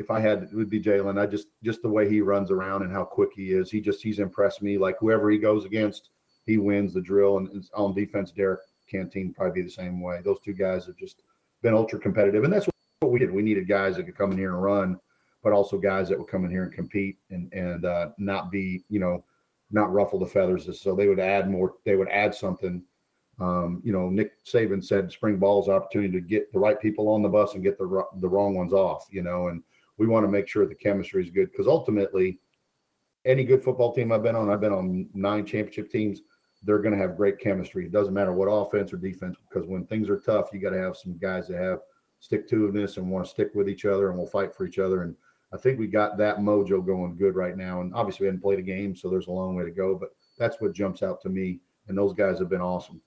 if 0.00 0.10
I 0.10 0.18
had 0.18 0.42
it 0.44 0.54
would 0.54 0.70
be 0.70 0.80
Jaylin. 0.80 1.20
I 1.20 1.26
just 1.26 1.48
just 1.62 1.82
the 1.82 1.88
way 1.88 2.08
he 2.08 2.20
runs 2.20 2.50
around 2.50 2.82
and 2.82 2.92
how 2.92 3.04
quick 3.04 3.30
he 3.34 3.52
is. 3.52 3.70
He 3.70 3.80
just 3.80 4.02
he's 4.02 4.18
impressed 4.18 4.62
me. 4.62 4.78
Like 4.78 4.96
whoever 4.98 5.30
he 5.30 5.38
goes 5.38 5.64
against, 5.64 6.10
he 6.46 6.58
wins 6.58 6.94
the 6.94 7.00
drill. 7.00 7.38
And, 7.38 7.64
on 7.74 7.94
defense, 7.94 8.32
Derrick 8.32 8.60
Canteen 8.90 9.32
probably 9.32 9.62
be 9.62 9.66
the 9.66 9.72
same 9.72 10.00
way. 10.00 10.20
Those 10.24 10.40
two 10.40 10.54
guys 10.54 10.86
have 10.86 10.96
just 10.96 11.22
been 11.62 11.74
ultra 11.74 11.98
competitive, 11.98 12.44
and 12.44 12.52
that's 12.52 12.68
what 13.00 13.12
we 13.12 13.18
did. 13.18 13.30
We 13.30 13.42
needed 13.42 13.68
guys 13.68 13.96
that 13.96 14.04
could 14.04 14.16
come 14.16 14.32
in 14.32 14.38
here 14.38 14.54
and 14.54 14.62
run 14.62 15.00
but 15.42 15.52
also 15.52 15.78
guys 15.78 16.08
that 16.08 16.18
would 16.18 16.28
come 16.28 16.44
in 16.44 16.50
here 16.50 16.64
and 16.64 16.72
compete 16.72 17.18
and 17.30 17.52
and 17.52 17.84
uh, 17.84 18.10
not 18.18 18.50
be 18.50 18.84
you 18.88 19.00
know 19.00 19.24
not 19.70 19.92
ruffle 19.92 20.18
the 20.18 20.26
feathers. 20.26 20.68
So 20.80 20.94
they 20.94 21.08
would 21.08 21.20
add 21.20 21.50
more. 21.50 21.74
They 21.84 21.96
would 21.96 22.08
add 22.08 22.34
something. 22.34 22.82
Um, 23.40 23.80
you 23.82 23.92
know, 23.92 24.10
Nick 24.10 24.44
Saban 24.44 24.84
said 24.84 25.10
spring 25.10 25.38
ball 25.38 25.62
is 25.62 25.68
opportunity 25.68 26.12
to 26.12 26.20
get 26.20 26.52
the 26.52 26.58
right 26.58 26.78
people 26.78 27.08
on 27.08 27.22
the 27.22 27.28
bus 27.28 27.54
and 27.54 27.62
get 27.62 27.78
the 27.78 28.04
the 28.16 28.28
wrong 28.28 28.54
ones 28.54 28.72
off. 28.72 29.06
You 29.10 29.22
know, 29.22 29.48
and 29.48 29.62
we 30.00 30.06
want 30.06 30.24
to 30.24 30.32
make 30.32 30.48
sure 30.48 30.66
the 30.66 30.74
chemistry 30.74 31.22
is 31.22 31.30
good 31.30 31.52
because 31.52 31.66
ultimately, 31.66 32.40
any 33.26 33.44
good 33.44 33.62
football 33.62 33.92
team 33.92 34.10
I've 34.10 34.22
been 34.22 34.34
on, 34.34 34.48
I've 34.48 34.62
been 34.62 34.72
on 34.72 35.06
nine 35.12 35.44
championship 35.44 35.90
teams. 35.90 36.22
They're 36.62 36.78
going 36.78 36.94
to 36.94 37.00
have 37.00 37.18
great 37.18 37.38
chemistry. 37.38 37.84
It 37.84 37.92
doesn't 37.92 38.14
matter 38.14 38.32
what 38.32 38.46
offense 38.46 38.94
or 38.94 38.96
defense 38.96 39.36
because 39.46 39.68
when 39.68 39.84
things 39.84 40.08
are 40.08 40.18
tough, 40.18 40.48
you 40.54 40.58
got 40.58 40.70
to 40.70 40.78
have 40.78 40.96
some 40.96 41.18
guys 41.18 41.48
that 41.48 41.60
have 41.60 41.80
stick 42.18 42.48
to 42.48 42.56
itiveness 42.56 42.96
and 42.96 43.10
want 43.10 43.26
to 43.26 43.30
stick 43.30 43.50
with 43.54 43.68
each 43.68 43.84
other 43.84 44.08
and 44.08 44.18
will 44.18 44.26
fight 44.26 44.54
for 44.54 44.66
each 44.66 44.78
other 44.78 45.02
and 45.02 45.14
I 45.52 45.56
think 45.56 45.78
we 45.78 45.88
got 45.88 46.16
that 46.18 46.38
mojo 46.38 46.84
going 46.84 47.16
good 47.16 47.34
right 47.34 47.56
now. 47.56 47.80
And 47.80 47.92
obviously, 47.92 48.24
we 48.24 48.26
hadn't 48.28 48.42
played 48.42 48.60
a 48.60 48.62
game, 48.62 48.94
so 48.94 49.10
there's 49.10 49.26
a 49.26 49.32
long 49.32 49.56
way 49.56 49.64
to 49.64 49.70
go. 49.72 49.96
But 49.96 50.10
that's 50.38 50.60
what 50.60 50.72
jumps 50.72 51.02
out 51.02 51.20
to 51.22 51.28
me. 51.28 51.58
And 51.88 51.98
those 51.98 52.12
guys 52.12 52.38
have 52.38 52.48
been 52.48 52.60
awesome. 52.60 53.00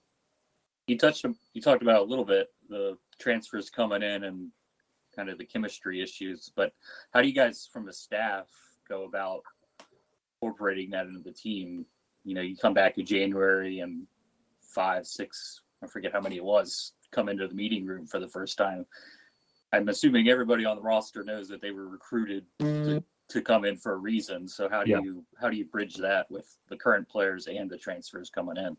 You 0.88 0.98
touched, 0.98 1.26
you 1.54 1.62
talked 1.62 1.82
about 1.82 2.02
a 2.02 2.04
little 2.04 2.26
bit 2.26 2.50
the 2.68 2.98
transfers 3.18 3.70
coming 3.70 4.02
in 4.02 4.26
and 4.26 4.52
kind 5.16 5.30
of 5.30 5.38
the 5.38 5.46
chemistry 5.46 6.02
issues. 6.02 6.52
But 6.56 6.74
how 7.14 7.22
do 7.22 7.28
you 7.28 7.34
guys, 7.34 7.70
from 7.72 7.86
the 7.86 7.94
staff, 7.94 8.48
go 8.88 9.06
about 9.06 9.42
incorporating 10.42 10.92
that 10.92 11.08
into 11.08 11.22
the 11.22 11.32
team? 11.32 11.86
You 12.24 12.36
know, 12.36 12.42
you 12.42 12.56
come 12.56 12.74
back 12.74 12.98
in 12.98 13.06
January 13.06 13.80
and 13.80 14.08
five, 14.62 15.06
six, 15.06 15.62
I 15.84 15.88
forget 15.88 16.14
how 16.14 16.22
many 16.22 16.38
it 16.38 16.44
was, 16.44 16.94
come 17.12 17.30
into 17.30 17.48
the 17.48 17.54
meeting 17.54 17.86
room 17.86 18.08
for 18.08 18.20
the 18.20 18.28
first 18.28 18.58
time 18.58 18.86
I'm 19.74 19.90
assuming 19.90 20.30
everybody 20.30 20.66
on 20.66 20.76
the 20.76 20.84
roster 20.84 21.24
knows 21.24 21.48
that 21.48 21.60
they 21.60 21.72
were 21.72 21.88
recruited 21.88 22.46
to, 22.60 22.66
mm-hmm. 22.66 22.98
to 23.30 23.42
come 23.42 23.66
in 23.66 23.76
for 23.76 23.94
a 23.94 23.98
reason. 23.98 24.48
So 24.48 24.70
how 24.70 24.84
do 24.84 24.92
Yeah. 24.92 25.02
you 25.02 25.26
how 25.42 25.50
do 25.50 25.58
you 25.58 25.66
bridge 25.66 25.96
that 25.96 26.30
with 26.30 26.48
the 26.70 26.78
current 26.78 27.10
players 27.10 27.48
and 27.48 27.70
the 27.70 27.78
transfers 27.78 28.30
coming 28.30 28.58
in? 28.58 28.78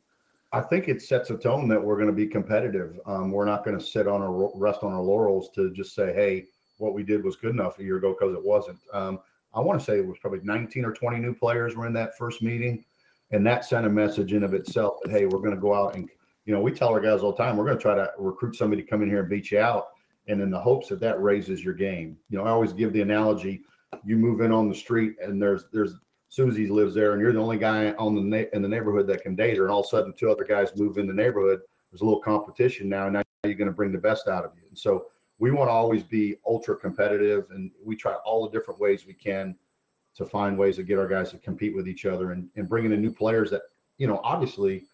I 0.55 0.61
think 0.61 0.89
it 0.89 1.03
sets 1.03 1.31
a 1.31 1.37
tone 1.37 1.67
that 1.69 1.83
we're 1.83 1.97
going 1.97 2.07
to 2.07 2.13
be 2.13 2.29
competitive. 2.29 3.01
Um, 3.07 3.33
we're 3.33 3.45
not 3.45 3.65
going 3.65 3.77
to 3.77 3.85
sit 3.85 4.07
on 4.07 4.23
our 4.23 4.53
rest 4.55 4.85
on 4.85 4.93
our 4.93 5.03
laurels 5.03 5.51
to 5.57 5.73
just 5.73 5.97
say, 5.97 6.15
"Hey, 6.15 6.45
what 6.79 6.95
we 6.95 7.03
did 7.03 7.25
was 7.25 7.35
good 7.35 7.51
enough 7.51 7.81
a 7.81 7.83
year 7.83 7.97
ago," 7.97 8.15
because 8.17 8.37
it 8.37 8.45
wasn't. 8.45 8.79
Um, 8.93 9.19
I 9.53 9.61
want 9.61 9.81
to 9.81 9.85
say 9.85 9.99
it 9.99 10.07
was 10.07 10.19
probably 10.21 10.39
19 10.45 10.85
or 10.85 10.93
20 10.93 11.19
new 11.19 11.35
players 11.35 11.75
were 11.75 11.89
in 11.89 11.93
that 11.95 12.17
first 12.17 12.41
meeting, 12.41 12.85
and 13.33 13.45
that 13.45 13.65
sent 13.65 13.85
a 13.85 13.91
message 13.91 14.33
in 14.33 14.45
of 14.45 14.55
itself 14.55 14.99
that 15.03 15.11
hey, 15.11 15.27
we're 15.27 15.41
going 15.41 15.57
to 15.57 15.61
go 15.61 15.75
out 15.75 15.97
and 15.97 16.09
you 16.47 16.55
know 16.55 16.61
we 16.61 16.71
tell 16.71 16.91
our 16.91 17.01
guys 17.01 17.23
all 17.23 17.33
the 17.33 17.43
time 17.43 17.57
we're 17.57 17.65
going 17.65 17.77
to 17.77 17.83
try 17.83 17.97
to 17.97 18.09
recruit 18.17 18.55
somebody 18.55 18.81
to 18.81 18.89
come 18.89 19.03
in 19.03 19.09
here 19.09 19.21
and 19.21 19.29
beat 19.29 19.51
you 19.51 19.59
out, 19.59 19.89
and 20.29 20.41
in 20.41 20.51
the 20.51 20.61
hopes 20.61 20.89
that 20.89 21.01
that 21.01 21.21
raises 21.21 21.65
your 21.65 21.75
game. 21.75 22.17
You 22.31 22.39
know, 22.39 22.45
I 22.45 22.51
always 22.51 22.73
give 22.73 22.93
the 22.93 23.03
analogy: 23.03 23.63
you 24.05 24.17
move 24.17 24.41
in 24.41 24.53
on 24.53 24.69
the 24.69 24.75
street 24.77 25.17
and 25.21 25.43
there's 25.43 25.65
there's 25.73 25.97
Susie 26.35 26.67
lives 26.67 26.95
there, 26.95 27.13
and 27.13 27.23
you're 27.23 27.33
the 27.33 27.39
only 27.39 27.59
guy 27.59 27.93
on 27.93 28.15
the 28.17 28.21
na- 28.21 28.51
in 28.53 28.61
the 28.61 28.69
neighborhood 28.69 29.07
that 29.07 29.23
can 29.23 29.37
date 29.37 29.57
her, 29.57 29.65
and 29.65 29.73
all 29.73 29.81
of 29.81 29.87
a 29.87 29.89
sudden 29.89 30.13
two 30.13 30.31
other 30.31 30.45
guys 30.45 30.75
move 30.75 30.99
in 30.99 31.07
the 31.07 31.13
neighborhood. 31.13 31.61
There's 31.91 32.01
a 32.01 32.05
little 32.05 32.21
competition 32.21 32.89
now, 32.89 33.05
and 33.05 33.15
now 33.15 33.23
you're 33.45 33.55
going 33.55 33.71
to 33.71 33.75
bring 33.75 33.93
the 33.93 33.99
best 33.99 34.27
out 34.27 34.45
of 34.45 34.51
you. 34.57 34.67
And 34.69 34.77
so 34.77 35.07
we 35.39 35.53
want 35.53 35.69
to 35.69 35.73
always 35.73 36.03
be 36.03 36.35
ultra 36.45 36.77
competitive, 36.77 37.47
and 37.51 37.71
we 37.87 37.95
try 37.95 38.15
all 38.27 38.45
the 38.45 38.51
different 38.51 38.81
ways 38.81 39.07
we 39.07 39.15
can 39.15 39.55
to 40.17 40.25
find 40.27 40.59
ways 40.59 40.77
to 40.77 40.83
get 40.83 40.99
our 40.99 41.07
guys 41.07 41.31
to 41.31 41.39
compete 41.39 41.75
with 41.75 41.87
each 41.87 42.05
other 42.05 42.33
and, 42.33 42.49
and 42.57 42.69
bringing 42.69 42.93
in 42.93 43.01
new 43.01 43.13
players 43.13 43.51
that, 43.51 43.63
you 43.99 44.07
know, 44.09 44.21
obviously, 44.25 44.85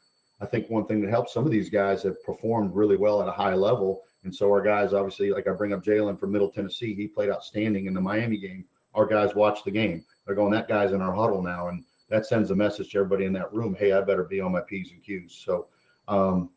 I 0.42 0.46
think 0.46 0.68
one 0.68 0.84
thing 0.86 1.00
that 1.00 1.10
helps 1.10 1.32
some 1.32 1.46
of 1.46 1.50
these 1.50 1.70
guys 1.70 2.02
have 2.02 2.22
performed 2.24 2.74
really 2.74 2.96
well 2.96 3.22
at 3.22 3.28
a 3.28 3.32
high 3.32 3.54
level. 3.54 4.02
And 4.24 4.34
so 4.34 4.50
our 4.50 4.62
guys, 4.62 4.92
obviously, 4.92 5.30
like 5.30 5.46
I 5.46 5.52
bring 5.52 5.72
up 5.72 5.84
Jaylin 5.84 6.18
from 6.18 6.32
Middle 6.32 6.50
Tennessee, 6.50 6.94
he 6.94 7.06
played 7.06 7.30
outstanding 7.30 7.86
in 7.86 7.94
the 7.94 8.00
Miami 8.00 8.38
game. 8.38 8.64
Our 8.94 9.06
guys 9.06 9.34
watch 9.34 9.64
the 9.64 9.70
game. 9.70 10.04
They're 10.30 10.36
going, 10.36 10.52
that 10.52 10.68
guy's 10.68 10.92
in 10.92 11.02
our 11.02 11.12
huddle 11.12 11.42
now. 11.42 11.70
And 11.70 11.84
that 12.08 12.24
sends 12.24 12.52
a 12.52 12.54
message 12.54 12.90
to 12.90 12.98
everybody 12.98 13.24
in 13.24 13.32
that 13.32 13.52
room, 13.52 13.74
hey, 13.76 13.90
I 13.90 14.00
better 14.00 14.22
be 14.22 14.40
on 14.40 14.52
my 14.52 14.60
P's 14.60 14.92
and 14.92 15.02
Q's. 15.02 15.42
So 15.44 15.66
um, 16.06 16.50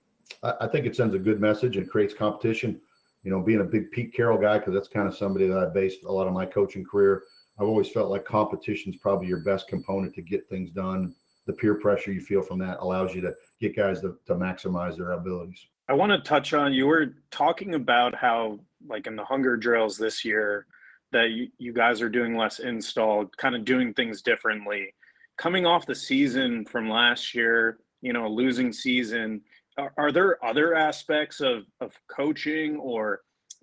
I, 0.43 0.53
I 0.61 0.67
think 0.67 0.85
it 0.85 0.95
sends 0.95 1.15
a 1.15 1.17
good 1.17 1.41
message 1.41 1.75
and 1.77 1.89
creates 1.89 2.13
competition. 2.13 2.79
You 3.23 3.31
know, 3.31 3.41
being 3.41 3.61
a 3.61 3.63
big 3.63 3.89
Pete 3.89 4.13
Carroll 4.13 4.37
guy, 4.37 4.59
because 4.59 4.75
that's 4.75 4.87
kind 4.87 5.07
of 5.07 5.17
somebody 5.17 5.47
that 5.47 5.57
I 5.57 5.65
based 5.73 6.03
a 6.03 6.11
lot 6.11 6.27
of 6.27 6.33
my 6.33 6.45
coaching 6.45 6.85
career. 6.85 7.23
I've 7.59 7.65
always 7.65 7.89
felt 7.89 8.11
like 8.11 8.25
competition 8.25 8.93
is 8.93 8.99
probably 8.99 9.25
your 9.25 9.39
best 9.39 9.67
component 9.67 10.13
to 10.13 10.21
get 10.21 10.45
things 10.45 10.69
done. 10.69 11.15
The 11.47 11.53
peer 11.53 11.73
pressure 11.73 12.11
you 12.11 12.21
feel 12.21 12.43
from 12.43 12.59
that 12.59 12.77
allows 12.79 13.15
you 13.15 13.21
to 13.21 13.33
get 13.59 13.75
guys 13.75 14.01
to, 14.01 14.19
to 14.27 14.35
maximize 14.35 14.97
their 14.97 15.13
abilities. 15.13 15.65
I 15.89 15.93
want 15.93 16.11
to 16.11 16.19
touch 16.19 16.53
on 16.53 16.73
you 16.73 16.85
were 16.85 17.15
talking 17.31 17.73
about 17.73 18.13
how, 18.13 18.59
like 18.87 19.07
in 19.07 19.15
the 19.15 19.25
hunger 19.25 19.57
drills 19.57 19.97
this 19.97 20.23
year, 20.23 20.67
that 21.13 21.31
you, 21.31 21.47
you 21.57 21.73
guys 21.73 22.01
are 22.01 22.09
doing 22.09 22.35
less 22.35 22.59
install, 22.59 23.25
kind 23.37 23.55
of 23.55 23.63
doing 23.63 23.93
things 23.93 24.21
differently. 24.21 24.93
Coming 25.37 25.65
off 25.65 25.85
the 25.85 25.95
season 25.95 26.65
from 26.65 26.89
last 26.89 27.33
year, 27.33 27.79
you 28.01 28.13
know, 28.13 28.27
a 28.27 28.29
losing 28.29 28.73
season, 28.73 29.41
are, 29.77 29.93
are 29.97 30.11
there 30.11 30.43
other 30.45 30.75
aspects 30.75 31.39
of, 31.39 31.63
of 31.79 31.97
coaching 32.07 32.75
or 32.77 33.21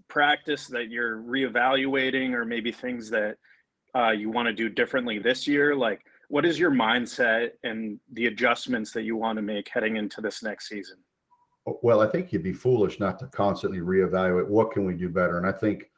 practice 0.08 0.66
that 0.68 0.88
you're 0.88 1.18
reevaluating, 1.18 2.32
or 2.32 2.44
maybe 2.44 2.72
things 2.72 3.10
that 3.10 3.36
uh, 3.94 4.10
you 4.10 4.30
want 4.30 4.46
to 4.46 4.52
do 4.52 4.68
differently 4.68 5.18
this 5.18 5.46
year? 5.46 5.76
Like, 5.76 6.00
what 6.28 6.46
is 6.46 6.58
your 6.58 6.70
mindset 6.70 7.50
and 7.64 7.98
the 8.12 8.26
adjustments 8.26 8.92
that 8.92 9.02
you 9.02 9.16
want 9.16 9.36
to 9.36 9.42
make 9.42 9.68
heading 9.68 9.96
into 9.96 10.20
this 10.20 10.42
next 10.42 10.68
season? 10.68 10.96
Well, 11.82 12.00
I 12.00 12.06
think 12.06 12.32
you'd 12.32 12.42
be 12.42 12.52
foolish 12.52 12.98
not 12.98 13.18
to 13.18 13.26
constantly 13.26 13.78
reevaluate 13.78 14.48
what 14.48 14.72
can 14.72 14.84
we 14.84 14.94
do 14.94 15.08
better. 15.08 15.38
And 15.38 15.46
I 15.46 15.52
think 15.52 15.90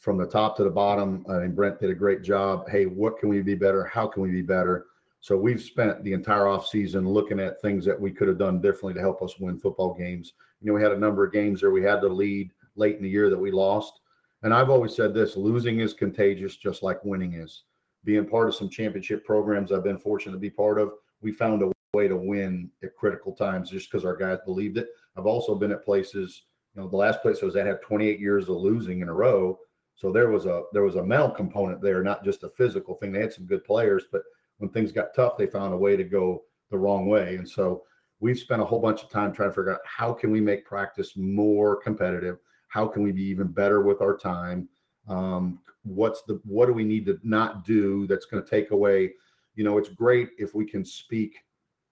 from 0.00 0.16
the 0.16 0.26
top 0.26 0.56
to 0.56 0.64
the 0.64 0.70
bottom, 0.70 1.24
uh, 1.28 1.34
I 1.34 1.40
mean, 1.40 1.54
Brent 1.54 1.78
did 1.78 1.90
a 1.90 1.94
great 1.94 2.22
job. 2.22 2.68
Hey, 2.68 2.86
what 2.86 3.18
can 3.18 3.28
we 3.28 3.42
be 3.42 3.54
better? 3.54 3.84
How 3.84 4.06
can 4.06 4.22
we 4.22 4.30
be 4.30 4.42
better? 4.42 4.86
So 5.20 5.36
we've 5.36 5.60
spent 5.60 6.02
the 6.02 6.14
entire 6.14 6.44
offseason 6.44 7.06
looking 7.06 7.38
at 7.38 7.60
things 7.60 7.84
that 7.84 8.00
we 8.00 8.10
could 8.10 8.26
have 8.26 8.38
done 8.38 8.62
differently 8.62 8.94
to 8.94 9.00
help 9.00 9.22
us 9.22 9.38
win 9.38 9.58
football 9.58 9.92
games. 9.92 10.32
You 10.62 10.68
know, 10.68 10.74
we 10.74 10.82
had 10.82 10.92
a 10.92 10.98
number 10.98 11.24
of 11.24 11.34
games 11.34 11.60
there 11.60 11.70
we 11.70 11.82
had 11.82 12.00
the 12.00 12.08
lead 12.08 12.50
late 12.76 12.96
in 12.96 13.02
the 13.02 13.10
year 13.10 13.28
that 13.28 13.38
we 13.38 13.50
lost. 13.50 14.00
And 14.42 14.54
I've 14.54 14.70
always 14.70 14.96
said 14.96 15.12
this 15.12 15.36
losing 15.36 15.80
is 15.80 15.92
contagious, 15.92 16.56
just 16.56 16.82
like 16.82 17.04
winning 17.04 17.34
is. 17.34 17.64
Being 18.04 18.26
part 18.26 18.48
of 18.48 18.54
some 18.54 18.70
championship 18.70 19.26
programs 19.26 19.70
I've 19.70 19.84
been 19.84 19.98
fortunate 19.98 20.32
to 20.32 20.38
be 20.38 20.48
part 20.48 20.80
of, 20.80 20.92
we 21.20 21.30
found 21.30 21.62
a 21.62 21.70
way 21.92 22.08
to 22.08 22.16
win 22.16 22.70
at 22.82 22.96
critical 22.96 23.32
times 23.32 23.68
just 23.68 23.90
because 23.90 24.06
our 24.06 24.16
guys 24.16 24.38
believed 24.46 24.78
it. 24.78 24.88
I've 25.18 25.26
also 25.26 25.54
been 25.54 25.72
at 25.72 25.84
places, 25.84 26.44
you 26.74 26.80
know, 26.80 26.88
the 26.88 26.96
last 26.96 27.20
place 27.20 27.40
I 27.42 27.44
was 27.44 27.56
at 27.56 27.66
had 27.66 27.82
28 27.82 28.18
years 28.18 28.44
of 28.44 28.56
losing 28.56 29.00
in 29.00 29.10
a 29.10 29.12
row. 29.12 29.58
So 30.00 30.10
there 30.10 30.30
was 30.30 30.46
a 30.46 30.62
there 30.72 30.82
was 30.82 30.96
a 30.96 31.04
mental 31.04 31.28
component 31.28 31.82
there, 31.82 32.02
not 32.02 32.24
just 32.24 32.42
a 32.42 32.48
physical 32.48 32.94
thing. 32.94 33.12
They 33.12 33.20
had 33.20 33.34
some 33.34 33.44
good 33.44 33.64
players, 33.64 34.04
but 34.10 34.22
when 34.56 34.70
things 34.70 34.92
got 34.92 35.14
tough, 35.14 35.36
they 35.36 35.46
found 35.46 35.74
a 35.74 35.76
way 35.76 35.94
to 35.94 36.04
go 36.04 36.44
the 36.70 36.78
wrong 36.78 37.06
way. 37.06 37.36
And 37.36 37.46
so 37.46 37.82
we've 38.18 38.38
spent 38.38 38.62
a 38.62 38.64
whole 38.64 38.80
bunch 38.80 39.02
of 39.02 39.10
time 39.10 39.30
trying 39.30 39.50
to 39.50 39.54
figure 39.54 39.74
out 39.74 39.80
how 39.84 40.14
can 40.14 40.30
we 40.30 40.40
make 40.40 40.64
practice 40.64 41.18
more 41.18 41.76
competitive? 41.76 42.38
How 42.68 42.86
can 42.86 43.02
we 43.02 43.12
be 43.12 43.24
even 43.24 43.48
better 43.48 43.82
with 43.82 44.00
our 44.00 44.16
time? 44.16 44.70
Um, 45.06 45.58
what's 45.82 46.22
the 46.22 46.40
what 46.44 46.64
do 46.64 46.72
we 46.72 46.84
need 46.84 47.04
to 47.04 47.18
not 47.22 47.66
do 47.66 48.06
that's 48.06 48.24
going 48.24 48.42
to 48.42 48.48
take 48.48 48.70
away? 48.70 49.12
You 49.54 49.64
know, 49.64 49.76
it's 49.76 49.90
great 49.90 50.30
if 50.38 50.54
we 50.54 50.64
can 50.64 50.82
speak. 50.82 51.44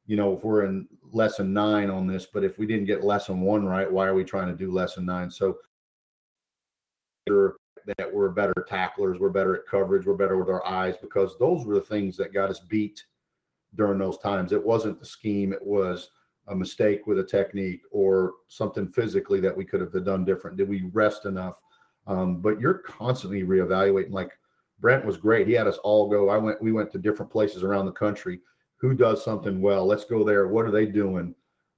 You 0.06 0.16
know, 0.16 0.32
if 0.32 0.44
we're 0.44 0.64
in 0.64 0.88
lesson 1.12 1.52
nine 1.52 1.90
on 1.90 2.06
this, 2.06 2.26
but 2.32 2.42
if 2.42 2.58
we 2.58 2.64
didn't 2.64 2.86
get 2.86 3.04
lesson 3.04 3.42
one 3.42 3.66
right, 3.66 3.92
why 3.92 4.06
are 4.06 4.14
we 4.14 4.24
trying 4.24 4.48
to 4.48 4.56
do 4.56 4.72
lesson 4.72 5.04
nine? 5.04 5.30
So 5.30 5.58
that 7.96 8.12
we're 8.12 8.28
better 8.28 8.66
tacklers, 8.68 9.18
we're 9.18 9.30
better 9.30 9.56
at 9.56 9.66
coverage, 9.66 10.06
we're 10.06 10.14
better 10.14 10.36
with 10.36 10.48
our 10.48 10.66
eyes 10.66 10.96
because 11.00 11.36
those 11.38 11.64
were 11.64 11.74
the 11.74 11.80
things 11.80 12.16
that 12.16 12.34
got 12.34 12.50
us 12.50 12.60
beat 12.60 13.04
during 13.74 13.98
those 13.98 14.18
times. 14.18 14.52
It 14.52 14.64
wasn't 14.64 15.00
the 15.00 15.06
scheme, 15.06 15.52
it 15.52 15.64
was 15.64 16.10
a 16.48 16.54
mistake 16.54 17.06
with 17.06 17.18
a 17.18 17.24
technique 17.24 17.82
or 17.90 18.32
something 18.48 18.88
physically 18.88 19.40
that 19.40 19.56
we 19.56 19.64
could 19.64 19.80
have 19.80 19.92
done 20.04 20.24
different. 20.24 20.56
Did 20.56 20.68
we 20.68 20.88
rest 20.92 21.24
enough? 21.24 21.60
Um, 22.06 22.40
but 22.40 22.60
you're 22.60 22.78
constantly 22.78 23.42
reevaluating. 23.42 24.12
Like 24.12 24.32
Brent 24.80 25.04
was 25.04 25.16
great. 25.16 25.46
He 25.46 25.52
had 25.52 25.66
us 25.66 25.78
all 25.78 26.08
go. 26.08 26.30
I 26.30 26.38
went, 26.38 26.62
we 26.62 26.72
went 26.72 26.90
to 26.92 26.98
different 26.98 27.30
places 27.30 27.62
around 27.62 27.86
the 27.86 27.92
country. 27.92 28.40
Who 28.76 28.94
does 28.94 29.22
something 29.24 29.60
well? 29.60 29.84
Let's 29.86 30.04
go 30.04 30.24
there. 30.24 30.48
What 30.48 30.64
are 30.64 30.70
they 30.70 30.86
doing? 30.86 31.34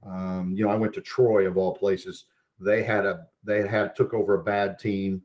Um, 0.06 0.54
you 0.54 0.64
know, 0.64 0.70
I 0.70 0.76
went 0.76 0.94
to 0.94 1.00
Troy 1.00 1.46
of 1.46 1.56
all 1.56 1.74
places. 1.74 2.26
They 2.60 2.82
had 2.82 3.06
a 3.06 3.26
they 3.42 3.66
had 3.66 3.96
took 3.96 4.12
over 4.12 4.34
a 4.34 4.44
bad 4.44 4.78
team 4.78 5.22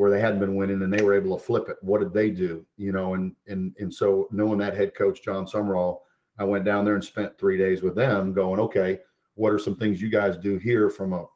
where 0.00 0.10
they 0.10 0.18
hadn't 0.18 0.40
been 0.40 0.54
winning 0.54 0.80
and 0.80 0.90
they 0.90 1.02
were 1.02 1.12
able 1.12 1.36
to 1.36 1.44
flip 1.44 1.68
it. 1.68 1.76
What 1.82 2.00
did 2.00 2.14
they 2.14 2.30
do? 2.30 2.64
You 2.78 2.90
know, 2.90 3.12
and 3.12 3.36
and 3.48 3.76
and 3.78 3.92
so 3.92 4.28
knowing 4.30 4.56
that 4.60 4.74
head 4.74 4.94
coach 4.94 5.22
Jon 5.22 5.44
Sumrall, 5.44 5.98
I 6.38 6.44
went 6.44 6.64
down 6.64 6.86
there 6.86 6.94
and 6.94 7.04
spent 7.04 7.36
three 7.36 7.58
days 7.58 7.82
with 7.82 7.96
them, 7.96 8.32
going, 8.32 8.60
okay, 8.60 9.00
what 9.34 9.52
are 9.52 9.58
some 9.58 9.76
things 9.76 10.00
you 10.00 10.08
guys 10.08 10.38
do 10.38 10.56
here 10.56 10.88
from 10.88 11.12
a 11.12 11.26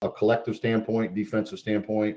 a 0.00 0.10
collective 0.10 0.56
standpoint, 0.56 1.14
defensive 1.14 1.58
standpoint, 1.58 2.16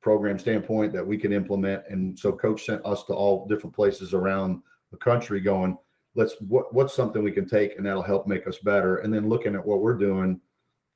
program 0.00 0.40
standpoint 0.40 0.92
that 0.94 1.06
we 1.06 1.16
can 1.16 1.32
implement? 1.32 1.84
And 1.88 2.18
so 2.18 2.32
coach 2.32 2.66
sent 2.66 2.84
us 2.84 3.04
to 3.04 3.12
all 3.12 3.46
different 3.46 3.76
places 3.76 4.12
around 4.12 4.60
the 4.90 4.96
country, 4.96 5.38
going, 5.40 5.78
let's 6.16 6.34
what 6.40 6.74
what's 6.74 6.94
something 6.94 7.22
we 7.22 7.30
can 7.30 7.48
take 7.48 7.76
and 7.76 7.86
that'll 7.86 8.02
help 8.02 8.26
make 8.26 8.48
us 8.48 8.58
better. 8.58 8.96
And 8.96 9.14
then 9.14 9.28
looking 9.28 9.54
at 9.54 9.64
what 9.64 9.82
we're 9.82 9.98
doing 9.98 10.40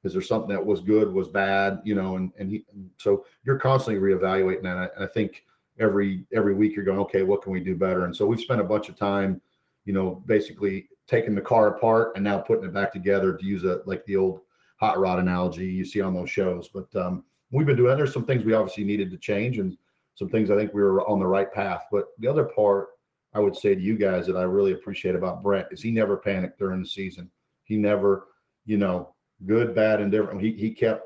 is 0.05 0.13
there 0.13 0.23
something 0.23 0.51
that 0.51 0.65
was 0.65 0.81
good 0.81 1.13
was 1.13 1.29
bad 1.29 1.81
you 1.85 1.95
know 1.95 2.17
and 2.17 2.33
and, 2.39 2.51
he, 2.51 2.65
so 2.97 3.25
you're 3.45 3.59
constantly 3.59 4.01
reevaluating 4.01 4.63
that. 4.63 4.77
And 4.77 4.91
I, 4.99 5.05
I, 5.05 5.07
think 5.07 5.45
every 5.79 6.25
every 6.33 6.55
week 6.55 6.75
you're 6.75 6.85
going 6.85 6.99
okay 7.01 7.23
what 7.23 7.43
can 7.43 7.53
we 7.53 7.61
do 7.61 7.77
better? 7.77 8.05
And 8.05 8.15
so 8.15 8.27
we've 8.27 8.41
spent 8.41 8.61
a 8.61 8.65
bunch 8.65 8.89
of 8.89 8.97
time 8.97 9.41
you 9.85 9.93
know 9.93 10.23
basically 10.27 10.89
taking 11.07 11.35
the 11.35 11.41
car 11.41 11.69
apart 11.69 12.13
and 12.15 12.25
now 12.25 12.39
putting 12.39 12.65
it 12.65 12.73
back 12.73 12.93
together 12.93 13.37
to 13.37 13.45
use 13.45 13.65
a 13.65 13.81
like 13.87 14.05
the 14.07 14.17
old 14.17 14.41
hot 14.77 14.99
rod 14.99 15.19
analogy 15.19 15.67
you 15.67 15.85
see 15.85 16.01
on 16.01 16.15
those 16.15 16.31
shows. 16.31 16.69
But 16.69 16.95
um, 16.97 17.25
we've 17.51 17.67
been 17.67 17.77
doing 17.77 17.97
there's 17.97 18.13
some 18.13 18.25
things 18.25 18.45
we 18.45 18.55
obviously 18.55 18.85
needed 18.85 19.11
to 19.11 19.19
change 19.19 19.59
and 19.59 19.77
some 20.15 20.29
things 20.29 20.51
i 20.51 20.57
think 20.57 20.75
we 20.75 20.83
were 20.83 21.07
on 21.09 21.19
the 21.19 21.27
right 21.27 21.53
path. 21.53 21.85
But 21.91 22.09
the 22.19 22.29
other 22.29 22.45
part 22.45 22.89
i 23.35 23.41
would 23.41 23.57
say 23.57 23.75
to 23.75 23.81
you 23.81 23.97
guys 23.97 24.27
that 24.27 24.37
i 24.37 24.43
really 24.43 24.73
appreciate 24.73 25.15
about 25.15 25.43
brent 25.43 25.69
is 25.71 25.83
he 25.83 25.91
never 25.91 26.17
panicked 26.17 26.59
during 26.59 26.81
the 26.83 26.89
season. 26.89 27.31
He 27.65 27.77
never 27.77 28.29
you 28.67 28.77
know 28.79 29.15
good, 29.47 29.75
bad, 29.75 30.01
and 30.01 30.11
different. 30.11 30.41
He 30.41 30.53
he 30.53 30.71
kept 30.71 31.05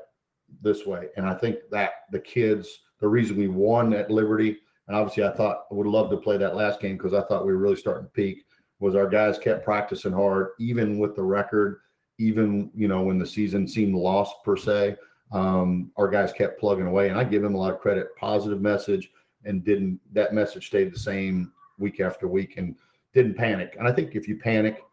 this 0.61 0.85
way, 0.85 1.07
and 1.17 1.25
I 1.25 1.33
think 1.33 1.57
that 1.71 1.91
the 2.11 2.19
kids, 2.19 2.79
the 2.99 3.07
reason 3.07 3.37
we 3.37 3.47
won 3.47 3.93
at 3.93 4.11
Liberty, 4.11 4.57
and 4.87 4.95
obviously 4.95 5.23
I 5.23 5.31
thought 5.31 5.65
I 5.71 5.73
would 5.73 5.87
love 5.87 6.09
to 6.11 6.17
play 6.17 6.37
that 6.37 6.55
last 6.55 6.79
game 6.79 6.97
because 6.97 7.13
I 7.13 7.23
thought 7.23 7.45
we 7.45 7.53
were 7.53 7.59
really 7.59 7.75
starting 7.75 8.05
to 8.05 8.11
peak. 8.11 8.45
Was 8.79 8.95
our 8.95 9.07
guys 9.07 9.39
kept 9.39 9.63
practicing 9.63 10.11
hard, 10.11 10.49
even 10.59 10.99
with 10.99 11.15
the 11.15 11.23
record, 11.23 11.79
even 12.17 12.71
you 12.75 12.87
know 12.87 13.01
when 13.01 13.19
the 13.19 13.25
season 13.25 13.67
seemed 13.67 13.95
lost 13.95 14.35
per 14.43 14.57
se. 14.57 14.97
Um, 15.31 15.91
our 15.97 16.07
guys 16.07 16.31
kept 16.33 16.59
plugging 16.59 16.87
away, 16.87 17.09
and 17.09 17.17
I 17.17 17.23
give 17.23 17.41
them 17.41 17.55
a 17.55 17.57
lot 17.57 17.73
of 17.73 17.79
credit. 17.79 18.15
Positive 18.17 18.61
message, 18.61 19.11
and 19.43 19.63
didn't 19.63 19.99
that 20.13 20.33
message 20.33 20.67
stayed 20.67 20.93
the 20.93 20.99
same 20.99 21.51
week 21.79 21.99
after 21.99 22.27
week, 22.27 22.57
and 22.57 22.75
didn't 23.13 23.35
panic. 23.35 23.75
And 23.79 23.87
I 23.87 23.91
think 23.91 24.15
if 24.15 24.27
you 24.27 24.37
panic, 24.37 24.83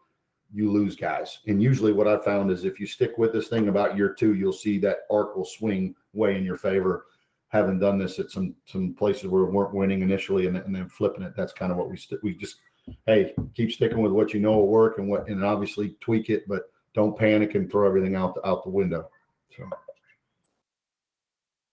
you 0.53 0.71
lose 0.71 0.95
guys. 0.95 1.39
And 1.47 1.61
usually 1.61 1.93
what 1.93 2.07
I 2.07 2.17
found 2.19 2.51
is 2.51 2.63
if 2.63 2.79
you 2.79 2.85
stick 2.85 3.17
with 3.17 3.33
this 3.33 3.47
thing 3.47 3.67
about 3.67 3.97
year 3.97 4.13
two, 4.13 4.35
you'll 4.35 4.53
see 4.53 4.77
that 4.79 4.99
arc 5.09 5.35
will 5.35 5.45
swing 5.45 5.95
way 6.13 6.37
in 6.37 6.43
your 6.43 6.57
favor. 6.57 7.07
Having 7.49 7.79
done 7.79 7.97
this 7.97 8.19
at 8.19 8.31
some 8.31 8.55
some 8.65 8.93
places 8.93 9.27
where 9.27 9.43
we 9.43 9.51
weren't 9.51 9.73
winning 9.75 10.01
initially 10.01 10.47
and, 10.47 10.57
and 10.57 10.75
then 10.75 10.89
flipping 10.89 11.23
it, 11.23 11.33
that's 11.35 11.53
kind 11.53 11.71
of 11.71 11.77
what 11.77 11.89
we 11.89 11.97
st- 11.97 12.23
we 12.23 12.33
just 12.33 12.57
hey 13.05 13.33
keep 13.55 13.71
sticking 13.71 14.01
with 14.01 14.11
what 14.11 14.33
you 14.33 14.39
know 14.39 14.53
will 14.53 14.67
work 14.67 14.97
and 14.97 15.07
what 15.07 15.27
and 15.27 15.43
obviously 15.43 15.95
tweak 15.99 16.29
it, 16.29 16.47
but 16.47 16.63
don't 16.93 17.17
panic 17.17 17.55
and 17.55 17.71
throw 17.71 17.87
everything 17.87 18.15
out 18.15 18.35
the, 18.35 18.47
out 18.47 18.63
the 18.63 18.69
window. 18.69 19.09
So. 19.55 19.69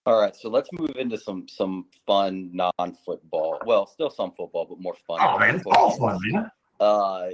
All 0.06 0.20
right, 0.20 0.34
so 0.34 0.48
let's 0.48 0.68
move 0.72 0.96
into 0.96 1.18
some 1.18 1.46
some 1.48 1.86
fun 2.06 2.50
non-football. 2.52 3.60
Well, 3.66 3.86
still 3.86 4.10
some 4.10 4.32
football, 4.32 4.66
but 4.66 4.80
more 4.80 4.96
fun. 5.06 5.18
Oh 5.20 5.38
man, 5.38 5.56
it's 5.56 5.64
all 5.66 5.96
fun, 5.96 6.18
man. 6.24 6.50
Uh, 6.78 7.28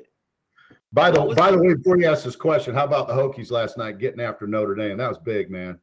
by 0.92 1.10
the 1.10 1.34
by 1.36 1.50
the 1.50 1.58
way, 1.58 1.74
before 1.74 1.98
you 1.98 2.06
ask 2.06 2.24
this 2.24 2.36
question, 2.36 2.74
how 2.74 2.84
about 2.84 3.08
the 3.08 3.14
Hokies 3.14 3.50
last 3.50 3.76
night 3.76 3.98
getting 3.98 4.20
after 4.20 4.46
Notre 4.46 4.74
Dame? 4.74 4.96
That 4.96 5.08
was 5.08 5.18
big, 5.18 5.50
man. 5.50 5.78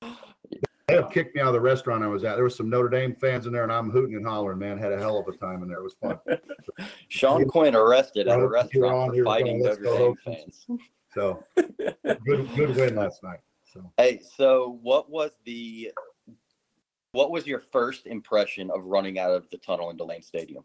They 0.00 0.94
have 0.96 1.10
kicked 1.12 1.34
me 1.34 1.40
out 1.40 1.48
of 1.48 1.54
the 1.54 1.60
restaurant 1.60 2.02
I 2.02 2.08
was 2.08 2.24
at. 2.24 2.34
There 2.34 2.44
was 2.44 2.56
some 2.56 2.68
Notre 2.68 2.88
Dame 2.88 3.14
fans 3.14 3.46
in 3.46 3.52
there, 3.52 3.62
and 3.62 3.72
I'm 3.72 3.90
hooting 3.90 4.16
and 4.16 4.26
hollering. 4.26 4.58
Man, 4.58 4.76
had 4.76 4.92
a 4.92 4.98
hell 4.98 5.18
of 5.18 5.32
a 5.32 5.36
time 5.36 5.62
in 5.62 5.68
there. 5.68 5.78
It 5.78 5.84
was 5.84 5.94
fun. 6.00 6.18
Sean 7.08 7.46
Quinn 7.48 7.74
arrested 7.74 8.28
at 8.28 8.38
a 8.38 8.46
restaurant 8.46 9.14
for 9.14 9.24
fighting 9.24 9.62
Notre 9.62 9.82
Dame 9.82 9.92
Hokies. 9.92 10.18
fans. 10.24 10.66
So 11.14 11.44
good 11.56 12.48
good 12.54 12.76
win 12.76 12.96
last 12.96 13.22
night. 13.22 13.40
So 13.72 13.92
Hey, 13.96 14.20
so 14.36 14.78
what 14.82 15.10
was 15.10 15.30
the 15.44 15.92
what 17.12 17.30
was 17.30 17.46
your 17.46 17.60
first 17.60 18.06
impression 18.06 18.70
of 18.70 18.84
running 18.86 19.18
out 19.18 19.30
of 19.30 19.48
the 19.50 19.58
tunnel 19.58 19.90
into 19.90 20.04
Lane 20.04 20.22
Stadium? 20.22 20.64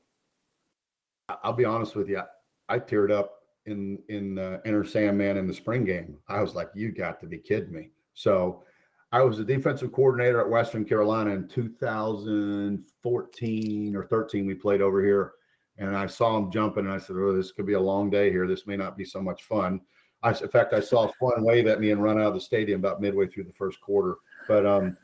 I'll 1.44 1.54
be 1.54 1.66
honest 1.66 1.96
with 1.96 2.10
you. 2.10 2.22
I 2.70 2.80
teared 2.80 3.11
up 3.11 3.43
in 3.65 3.99
in 4.09 4.38
uh, 4.39 4.59
Enter 4.65 4.84
Sandman 4.84 5.38
in 5.38 5.47
the 5.47 5.53
spring 5.53 5.86
game. 5.86 6.18
I 6.28 6.41
was 6.41 6.55
like, 6.55 6.70
you 6.74 6.91
got 6.91 7.22
to 7.22 7.28
be 7.28 7.38
kidding 7.38 7.74
me. 7.74 7.91
So 8.13 8.63
I 9.11 9.22
was 9.22 9.38
the 9.38 9.45
defensive 9.45 9.91
coordinator 9.91 10.41
at 10.41 10.49
Western 10.49 10.86
Carolina 10.86 11.30
in 11.32 11.47
2014 11.47 13.95
or 13.95 14.05
13. 14.05 14.45
We 14.45 14.53
played 14.53 14.82
over 14.82 15.03
here, 15.03 15.34
and 15.78 15.95
I 15.95 16.07
saw 16.07 16.38
him 16.38 16.51
jumping, 16.51 16.86
and 16.86 16.93
I 16.93 16.97
said, 16.97 17.15
"Oh, 17.18 17.36
this 17.36 17.51
could 17.51 17.65
be 17.65 17.74
a 17.74 17.80
long 17.80 18.09
day 18.09 18.30
here. 18.32 18.47
This 18.47 18.68
may 18.68 18.76
not 18.76 18.97
be 18.97 19.05
so 19.05 19.22
much 19.22 19.43
fun." 19.43 19.82
I, 20.24 20.32
in 20.32 20.49
fact, 20.49 20.74
I 20.74 20.80
saw 20.80 21.11
Fun 21.20 21.43
wave 21.43 21.68
at 21.68 21.80
me 21.80 21.91
and 21.91 22.01
run 22.01 22.20
out 22.20 22.28
of 22.28 22.34
the 22.34 22.41
stadium 22.41 22.80
about 22.80 23.01
midway 23.01 23.28
through 23.28 23.43
the 23.43 23.53
first 23.53 23.80
quarter. 23.80 24.15
But 24.47 24.65
um, 24.65 24.97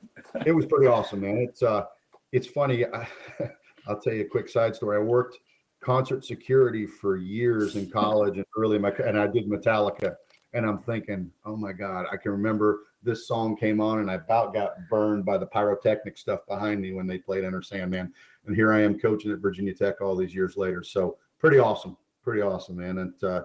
it 0.45 0.51
was 0.51 0.66
pretty 0.66 0.88
awesome, 0.88 1.22
man. 1.22 1.38
It's 1.38 1.61
uh, 1.61 1.86
it's 2.32 2.47
funny. 2.47 2.86
I, 2.86 3.07
I'll 3.88 3.99
tell 3.99 4.14
you 4.14 4.22
a 4.22 4.28
quick 4.28 4.49
side 4.49 4.76
story. 4.76 4.97
I 4.97 5.01
worked 5.01 5.38
concert 5.84 6.26
security 6.26 6.86
for 6.86 7.18
years 7.18 7.76
in 7.76 7.90
college 7.90 8.38
and 8.38 8.46
early 8.58 8.80
my 8.80 8.92
and 8.92 9.20
I 9.20 9.28
did 9.28 9.50
Metallica 9.50 10.16
and 10.54 10.66
I'm 10.66 10.78
thinking, 10.78 11.32
oh 11.46 11.56
my 11.56 11.74
God, 11.74 12.06
I 12.12 12.18
can 12.18 12.32
remember 12.32 12.82
this 13.02 13.28
song 13.28 13.58
came 13.58 13.82
on 13.82 14.00
and 14.00 14.10
I 14.10 14.16
about 14.16 14.54
got 14.54 14.74
burned 14.90 15.26
by 15.26 15.38
the 15.38 15.48
pyrotechnic 15.48 16.18
stuff 16.18 16.46
behind 16.48 16.80
me 16.80 16.94
when 16.94 17.08
they 17.08 17.18
played 17.18 17.44
Enter 17.44 17.62
Sandman. 17.62 18.14
And 18.46 18.56
here 18.56 18.72
I 18.72 18.82
am 18.82 19.00
coaching 19.00 19.32
at 19.32 19.40
Virginia 19.40 19.74
Tech 19.74 20.00
all 20.00 20.16
these 20.16 20.34
years 20.34 20.56
later. 20.56 20.84
So 20.84 21.18
pretty 21.40 21.58
awesome. 21.58 21.98
Pretty 22.24 22.42
awesome, 22.42 22.78
man. 22.78 23.00
And 23.00 23.24
uh, 23.24 23.44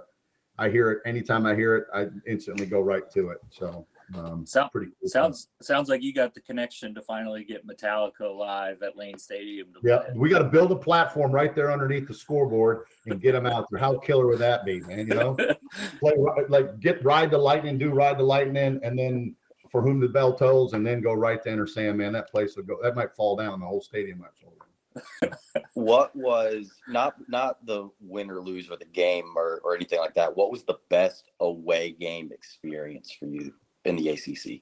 I 0.59 0.69
hear 0.69 0.91
it 0.93 0.99
anytime 1.07 1.47
I 1.47 1.55
hear 1.55 1.77
it, 1.77 1.87
I 1.95 2.07
instantly 2.27 2.67
go 2.67 2.81
right 2.81 3.11
to 3.13 3.31
it. 3.31 3.39
So 3.51 3.87
um, 4.15 4.47
Sound, 4.47 4.71
pretty 4.73 4.91
cool. 5.01 5.09
sounds 5.09 5.49
sounds 5.61 5.89
like 5.89 6.03
you 6.03 6.15
got 6.15 6.35
the 6.35 6.41
connection 6.41 6.95
to 6.95 7.03
finally 7.03 7.45
get 7.45 7.67
Metallica 7.67 8.35
live 8.35 8.83
at 8.83 8.97
Lane 8.97 9.19
Stadium. 9.19 9.69
To 9.75 9.81
Yeah, 9.83 9.99
play. 9.99 10.13
we 10.17 10.29
got 10.31 10.39
to 10.39 10.45
build 10.45 10.73
a 10.73 10.77
platform 10.77 11.31
right 11.31 11.55
there 11.55 11.71
underneath 11.71 12.09
the 12.09 12.15
scoreboard 12.15 12.87
and 13.07 13.21
get 13.21 13.33
them 13.33 13.47
out 13.47 13.67
there. 13.71 13.79
How 13.79 13.99
killer 13.99 14.27
would 14.27 14.39
that 14.39 14.65
be, 14.65 14.81
man? 14.81 15.01
You 15.01 15.15
know, 15.15 15.37
play 16.01 16.15
like 16.49 16.81
get 16.81 17.05
ride 17.05 17.31
the 17.31 17.39
lightning, 17.39 17.77
do 17.79 17.91
ride 17.91 18.19
the 18.19 18.23
lightning, 18.25 18.81
and 18.83 18.99
then 18.99 19.35
for 19.71 19.83
whom 19.83 20.01
the 20.01 20.09
bell 20.09 20.33
tolls, 20.35 20.73
and 20.73 20.87
then 20.87 21.03
go 21.03 21.13
right 21.13 21.43
to 21.43 21.51
enter 21.51 21.67
Sandman. 21.67 22.13
That 22.15 22.31
place 22.31 22.57
would 22.57 22.67
go. 22.67 22.79
That 22.83 22.97
might 22.97 23.15
fall 23.15 23.37
down. 23.37 23.61
The 23.61 23.67
whole 23.67 23.83
stadium 23.83 24.19
might 24.21 24.31
fall 24.41 24.51
down. 24.51 24.59
what 25.75 26.17
was 26.17 26.73
not 26.89 27.15
not 27.29 27.65
the 27.67 27.89
win 28.01 28.31
or 28.31 28.41
lose 28.41 28.69
or 28.71 28.77
the 28.77 28.85
game 28.87 29.27
or, 29.37 29.61
or 29.63 29.77
anything 29.77 30.01
like 30.01 30.15
that 30.15 30.37
what 30.37 30.51
was 30.51 30.65
the 30.65 30.79
best 30.89 31.31
away 31.39 31.93
game 31.93 32.31
experience 32.33 33.13
for 33.17 33.27
you 33.27 33.53
in 33.85 33.97
the 33.97 34.11
acc 34.11 34.61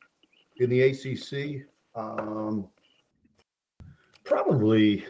in 0.59 0.71
the 0.71 0.83
ACC, 0.83 1.67
um, 1.95 2.69
probably. 4.25 5.05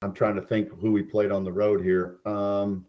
I'm 0.00 0.12
trying 0.12 0.36
to 0.36 0.42
think 0.42 0.68
who 0.80 0.92
we 0.92 1.02
played 1.02 1.32
on 1.32 1.42
the 1.42 1.52
road 1.52 1.82
here. 1.82 2.18
Um, 2.24 2.86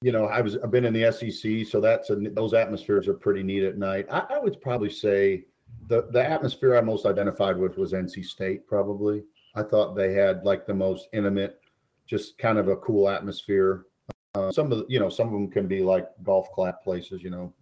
you 0.00 0.10
know, 0.10 0.24
I 0.24 0.40
was 0.40 0.56
I've 0.56 0.70
been 0.70 0.86
in 0.86 0.94
the 0.94 1.12
SEC, 1.12 1.66
so 1.70 1.80
that's 1.80 2.08
a, 2.08 2.16
those 2.16 2.54
atmospheres 2.54 3.06
are 3.06 3.14
pretty 3.14 3.42
neat 3.42 3.62
at 3.62 3.76
night. 3.76 4.06
I, 4.10 4.24
I 4.30 4.38
would 4.38 4.60
probably 4.62 4.90
say 4.90 5.44
the 5.88 6.08
the 6.10 6.24
atmosphere 6.24 6.76
I 6.76 6.80
most 6.80 7.04
identified 7.04 7.58
with 7.58 7.76
was 7.76 7.92
NC 7.92 8.24
State. 8.24 8.66
Probably, 8.66 9.24
I 9.54 9.62
thought 9.62 9.94
they 9.94 10.14
had 10.14 10.42
like 10.44 10.66
the 10.66 10.74
most 10.74 11.08
intimate, 11.12 11.60
just 12.06 12.38
kind 12.38 12.56
of 12.56 12.68
a 12.68 12.76
cool 12.76 13.10
atmosphere. 13.10 13.84
Uh, 14.34 14.50
some 14.50 14.72
of 14.72 14.78
the, 14.78 14.86
you 14.88 14.98
know, 14.98 15.10
some 15.10 15.26
of 15.26 15.34
them 15.34 15.50
can 15.50 15.68
be 15.68 15.82
like 15.82 16.08
golf 16.22 16.50
clap 16.54 16.82
places. 16.82 17.22
You 17.22 17.30
know, 17.30 17.52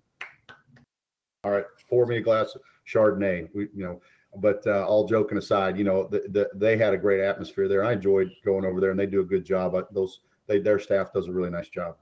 all 1.45 1.53
right, 1.53 1.65
pour 1.89 2.07
me 2.07 2.19
a 2.19 2.21
glass 2.21 2.55
of 2.55 2.63
Chardonnay. 2.87 3.49
We, 3.55 3.69
you 3.75 3.85
know, 3.85 4.01
but 4.37 4.63
uh, 4.67 4.87
all 4.87 5.07
joking 5.09 5.39
aside, 5.39 5.77
you 5.77 5.85
know, 5.85 6.07
the, 6.07 6.25
the, 6.31 6.51
they 6.55 6.77
had 6.77 6.95
a 6.95 6.99
great 6.99 7.21
atmosphere 7.21 7.69
there. 7.69 7.85
I 7.85 7.93
enjoyed 7.93 8.31
going 8.45 8.65
over 8.65 8.81
there, 8.81 8.91
and 8.91 8.99
they 8.99 9.07
do 9.07 9.21
a 9.21 9.25
good 9.25 9.45
job. 9.45 9.77
Those 9.93 10.21
they 10.47 10.59
their 10.59 10.79
staff 10.79 11.13
does 11.13 11.29
a 11.29 11.33
really 11.33 11.51
nice 11.51 11.69
job. 11.69 11.97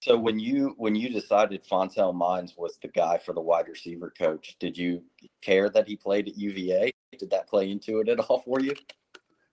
so 0.00 0.18
when 0.18 0.38
you 0.38 0.74
when 0.76 0.94
you 0.94 1.08
decided 1.08 1.62
fontel 1.64 2.14
mines 2.14 2.54
was 2.56 2.78
the 2.82 2.88
guy 2.88 3.16
for 3.18 3.32
the 3.32 3.40
wide 3.40 3.68
receiver 3.68 4.12
coach 4.16 4.56
did 4.58 4.76
you 4.76 5.02
care 5.40 5.70
that 5.70 5.88
he 5.88 5.96
played 5.96 6.28
at 6.28 6.36
uva 6.36 6.90
did 7.18 7.30
that 7.30 7.48
play 7.48 7.70
into 7.70 8.00
it 8.00 8.08
at 8.08 8.20
all 8.20 8.40
for 8.40 8.60
you 8.60 8.74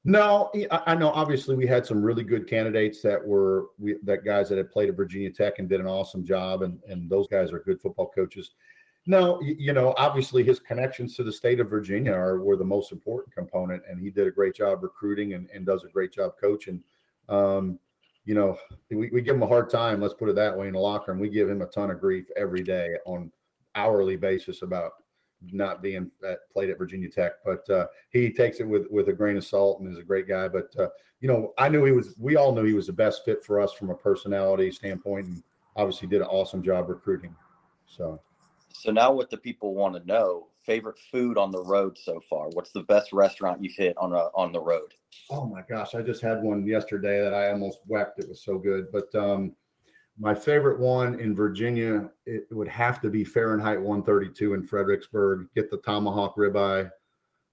No, 0.09 0.51
I, 0.71 0.95
know. 0.95 1.11
Obviously, 1.11 1.55
we 1.55 1.67
had 1.67 1.85
some 1.85 2.01
really 2.01 2.23
good 2.23 2.49
candidates 2.49 2.99
that 3.03 3.23
were 3.23 3.67
we, 3.77 3.95
that 4.01 4.25
guys 4.25 4.49
that 4.49 4.57
had 4.57 4.71
played 4.71 4.89
at 4.89 4.95
Virginia 4.95 5.29
Tech 5.29 5.59
and 5.59 5.69
did 5.69 5.79
an 5.79 5.85
awesome 5.85 6.25
job, 6.25 6.63
and 6.63 6.79
and 6.87 7.07
those 7.07 7.27
guys 7.27 7.51
are 7.51 7.59
good 7.59 7.79
football 7.79 8.09
coaches. 8.09 8.55
No, 9.05 9.39
you, 9.41 9.55
you 9.59 9.73
know, 9.73 9.93
obviously 9.97 10.43
his 10.43 10.59
connections 10.59 11.15
to 11.15 11.23
the 11.23 11.31
state 11.31 11.59
of 11.59 11.69
Virginia 11.69 12.11
are 12.11 12.39
were 12.39 12.57
the 12.57 12.65
most 12.65 12.91
important 12.91 13.35
component, 13.35 13.83
and 13.87 14.01
he 14.01 14.09
did 14.09 14.25
a 14.25 14.31
great 14.31 14.55
job 14.55 14.81
recruiting 14.81 15.35
and, 15.35 15.47
and 15.53 15.63
does 15.63 15.83
a 15.83 15.89
great 15.89 16.11
job 16.11 16.31
coaching. 16.41 16.81
Um, 17.27 17.77
you 18.25 18.33
know, 18.33 18.57
we, 18.89 19.09
we 19.11 19.21
give 19.21 19.35
him 19.35 19.43
a 19.43 19.47
hard 19.47 19.69
time. 19.69 20.01
Let's 20.01 20.15
put 20.15 20.29
it 20.29 20.35
that 20.35 20.57
way 20.57 20.67
in 20.67 20.73
the 20.73 20.79
locker 20.79 21.11
room. 21.11 21.21
We 21.21 21.29
give 21.29 21.47
him 21.47 21.61
a 21.61 21.67
ton 21.67 21.91
of 21.91 21.99
grief 21.99 22.25
every 22.35 22.63
day 22.63 22.95
on 23.05 23.31
hourly 23.75 24.15
basis 24.15 24.63
about 24.63 24.93
not 25.51 25.81
being 25.81 26.11
at, 26.27 26.49
played 26.51 26.69
at 26.69 26.77
Virginia 26.77 27.09
Tech, 27.09 27.33
but 27.45 27.69
uh, 27.69 27.87
he 28.11 28.31
takes 28.31 28.59
it 28.59 28.67
with 28.67 28.87
with 28.89 29.09
a 29.09 29.13
grain 29.13 29.37
of 29.37 29.45
salt 29.45 29.79
and 29.79 29.91
is 29.91 29.99
a 29.99 30.03
great 30.03 30.27
guy. 30.27 30.47
But 30.47 30.73
uh, 30.77 30.89
you 31.21 31.27
know, 31.27 31.53
I 31.57 31.69
knew 31.69 31.85
he 31.85 31.91
was. 31.91 32.15
We 32.17 32.35
all 32.35 32.53
knew 32.53 32.63
he 32.63 32.73
was 32.73 32.87
the 32.87 32.93
best 32.93 33.25
fit 33.25 33.43
for 33.43 33.59
us 33.59 33.73
from 33.73 33.89
a 33.89 33.95
personality 33.95 34.71
standpoint, 34.71 35.27
and 35.27 35.43
obviously 35.75 36.07
did 36.07 36.21
an 36.21 36.27
awesome 36.27 36.63
job 36.63 36.89
recruiting. 36.89 37.35
So 37.85 38.19
so 38.71 38.91
now 38.91 39.11
what 39.11 39.29
the 39.29 39.37
people 39.37 39.73
want 39.73 39.95
to 39.95 40.05
know 40.05 40.47
favorite 40.61 40.97
food 41.11 41.37
on 41.37 41.51
the 41.51 41.63
road 41.63 41.97
so 41.97 42.21
far 42.29 42.49
what's 42.49 42.71
the 42.71 42.83
best 42.83 43.11
restaurant 43.11 43.63
you've 43.63 43.73
hit 43.73 43.97
on 43.97 44.13
a, 44.13 44.29
on 44.35 44.51
the 44.51 44.59
road 44.59 44.93
Oh 45.29 45.45
my 45.45 45.61
gosh, 45.67 45.95
I 45.95 46.01
just 46.01 46.21
had 46.21 46.41
one 46.41 46.65
yesterday 46.65 47.21
that 47.21 47.33
I 47.33 47.51
almost 47.51 47.79
wept. 47.87 48.19
It 48.19 48.29
was 48.29 48.41
so 48.41 48.57
good. 48.57 48.91
But 48.91 49.13
um, 49.15 49.55
my 50.19 50.35
favorite 50.35 50.79
one 50.79 51.17
in 51.19 51.33
Virginia, 51.33 52.09
it 52.25 52.45
would 52.51 52.67
have 52.67 52.99
to 53.01 53.09
be 53.09 53.23
Fahrenheit 53.23 53.79
132 53.79 54.53
in 54.53 54.67
Fredericksburg. 54.67 55.47
Get 55.55 55.71
the 55.71 55.77
tomahawk 55.77 56.35
ribeye. 56.35 56.91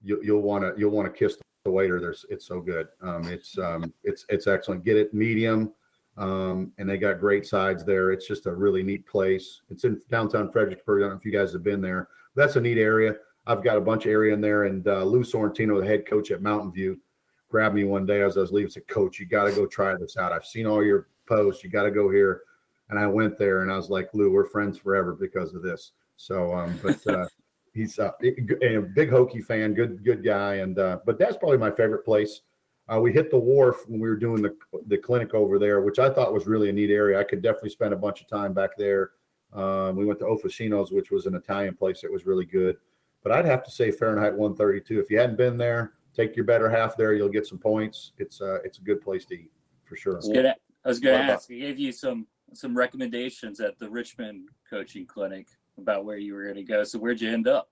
You, 0.03 0.19
you'll 0.21 0.41
want 0.41 0.63
to 0.63 0.73
you'll 0.77 0.91
want 0.91 1.11
to 1.11 1.17
kiss 1.17 1.37
the 1.63 1.71
waiter. 1.71 1.99
There's 1.99 2.25
it's 2.29 2.45
so 2.45 2.59
good. 2.59 2.87
Um, 3.01 3.25
it's 3.29 3.57
um, 3.57 3.93
it's 4.03 4.25
it's 4.27 4.47
excellent. 4.47 4.83
Get 4.83 4.97
it 4.97 5.13
medium, 5.13 5.73
um, 6.17 6.73
and 6.77 6.89
they 6.89 6.97
got 6.97 7.21
great 7.21 7.47
sides 7.47 7.85
there. 7.85 8.11
It's 8.11 8.27
just 8.27 8.47
a 8.47 8.53
really 8.53 8.83
neat 8.83 9.07
place. 9.07 9.61
It's 9.69 9.85
in 9.85 10.01
downtown 10.11 10.51
Fredericksburg. 10.51 11.01
I 11.01 11.05
don't 11.05 11.11
know 11.11 11.17
if 11.17 11.25
you 11.25 11.31
guys 11.31 11.53
have 11.53 11.63
been 11.63 11.81
there. 11.81 12.09
That's 12.35 12.57
a 12.57 12.61
neat 12.61 12.77
area. 12.77 13.15
I've 13.47 13.63
got 13.63 13.77
a 13.77 13.81
bunch 13.81 14.05
of 14.05 14.11
area 14.11 14.33
in 14.33 14.41
there, 14.41 14.65
and 14.65 14.85
uh, 14.87 15.03
Lou 15.05 15.23
Sorrentino, 15.23 15.79
the 15.79 15.87
head 15.87 16.05
coach 16.05 16.31
at 16.31 16.41
Mountain 16.41 16.73
View 16.73 16.99
grabbed 17.49 17.75
me 17.75 17.85
one 17.85 18.05
day 18.05 18.21
as 18.21 18.35
I 18.35 18.41
was 18.41 18.51
leaving. 18.51 18.69
Said, 18.69 18.89
"Coach, 18.89 19.19
you 19.19 19.25
got 19.25 19.45
to 19.45 19.53
go 19.53 19.65
try 19.65 19.95
this 19.95 20.17
out. 20.17 20.33
I've 20.33 20.45
seen 20.45 20.65
all 20.65 20.83
your 20.83 21.07
posts. 21.29 21.63
You 21.63 21.69
got 21.69 21.83
to 21.83 21.91
go 21.91 22.09
here." 22.09 22.41
And 22.89 22.97
I 22.97 23.07
went 23.07 23.37
there, 23.37 23.61
and 23.61 23.71
I 23.71 23.75
was 23.75 23.89
like, 23.89 24.13
"Lou, 24.13 24.31
we're 24.31 24.45
friends 24.45 24.77
forever 24.77 25.13
because 25.13 25.53
of 25.53 25.61
this." 25.61 25.91
So, 26.15 26.53
um, 26.53 26.79
but 26.81 27.05
uh, 27.07 27.27
he's 27.73 27.99
uh, 27.99 28.11
a 28.21 28.81
big 28.81 29.09
Hokie 29.11 29.43
fan, 29.43 29.73
good 29.73 30.03
good 30.03 30.23
guy, 30.23 30.55
and 30.55 30.79
uh, 30.79 30.99
but 31.05 31.19
that's 31.19 31.37
probably 31.37 31.57
my 31.57 31.71
favorite 31.71 32.05
place. 32.05 32.41
Uh, 32.89 32.99
we 33.01 33.11
hit 33.11 33.29
the 33.29 33.37
wharf 33.37 33.83
when 33.87 33.99
we 33.99 34.07
were 34.07 34.15
doing 34.15 34.41
the 34.41 34.55
the 34.87 34.97
clinic 34.97 35.33
over 35.33 35.59
there, 35.59 35.81
which 35.81 35.99
I 35.99 36.09
thought 36.09 36.33
was 36.33 36.47
really 36.47 36.69
a 36.69 36.73
neat 36.73 36.89
area. 36.89 37.19
I 37.19 37.23
could 37.23 37.41
definitely 37.41 37.69
spend 37.69 37.93
a 37.93 37.97
bunch 37.97 38.21
of 38.21 38.27
time 38.27 38.53
back 38.53 38.71
there. 38.77 39.11
Um, 39.53 39.95
we 39.95 40.05
went 40.05 40.19
to 40.19 40.25
Officino's, 40.25 40.91
which 40.91 41.11
was 41.11 41.25
an 41.25 41.35
Italian 41.35 41.75
place 41.75 42.01
that 42.01 42.11
was 42.11 42.25
really 42.25 42.45
good. 42.45 42.77
But 43.23 43.31
I'd 43.31 43.45
have 43.45 43.63
to 43.63 43.71
say 43.71 43.91
Fahrenheit 43.91 44.33
132. 44.33 44.99
If 44.99 45.09
you 45.09 45.19
hadn't 45.19 45.37
been 45.37 45.57
there, 45.57 45.93
take 46.15 46.35
your 46.35 46.45
better 46.45 46.69
half 46.69 46.97
there. 46.97 47.13
You'll 47.13 47.29
get 47.29 47.45
some 47.45 47.57
points. 47.57 48.13
It's 48.17 48.41
uh, 48.41 48.59
it's 48.63 48.79
a 48.79 48.81
good 48.81 49.01
place 49.01 49.25
to 49.25 49.35
eat 49.35 49.51
for 49.83 49.95
sure. 49.95 50.13
I 50.13 50.17
was 50.17 50.27
gonna, 50.29 50.55
I 50.85 50.87
was 50.87 50.99
gonna 50.99 51.17
ask. 51.17 51.51
I 51.51 51.55
gave 51.55 51.79
you 51.79 51.91
some 51.91 52.25
some 52.53 52.77
recommendations 52.77 53.59
at 53.59 53.77
the 53.79 53.89
Richmond 53.89 54.49
coaching 54.69 55.05
clinic 55.05 55.47
about 55.77 56.05
where 56.05 56.17
you 56.17 56.33
were 56.33 56.43
going 56.43 56.55
to 56.55 56.63
go. 56.63 56.83
So 56.83 56.99
where'd 56.99 57.21
you 57.21 57.31
end 57.31 57.47
up? 57.47 57.69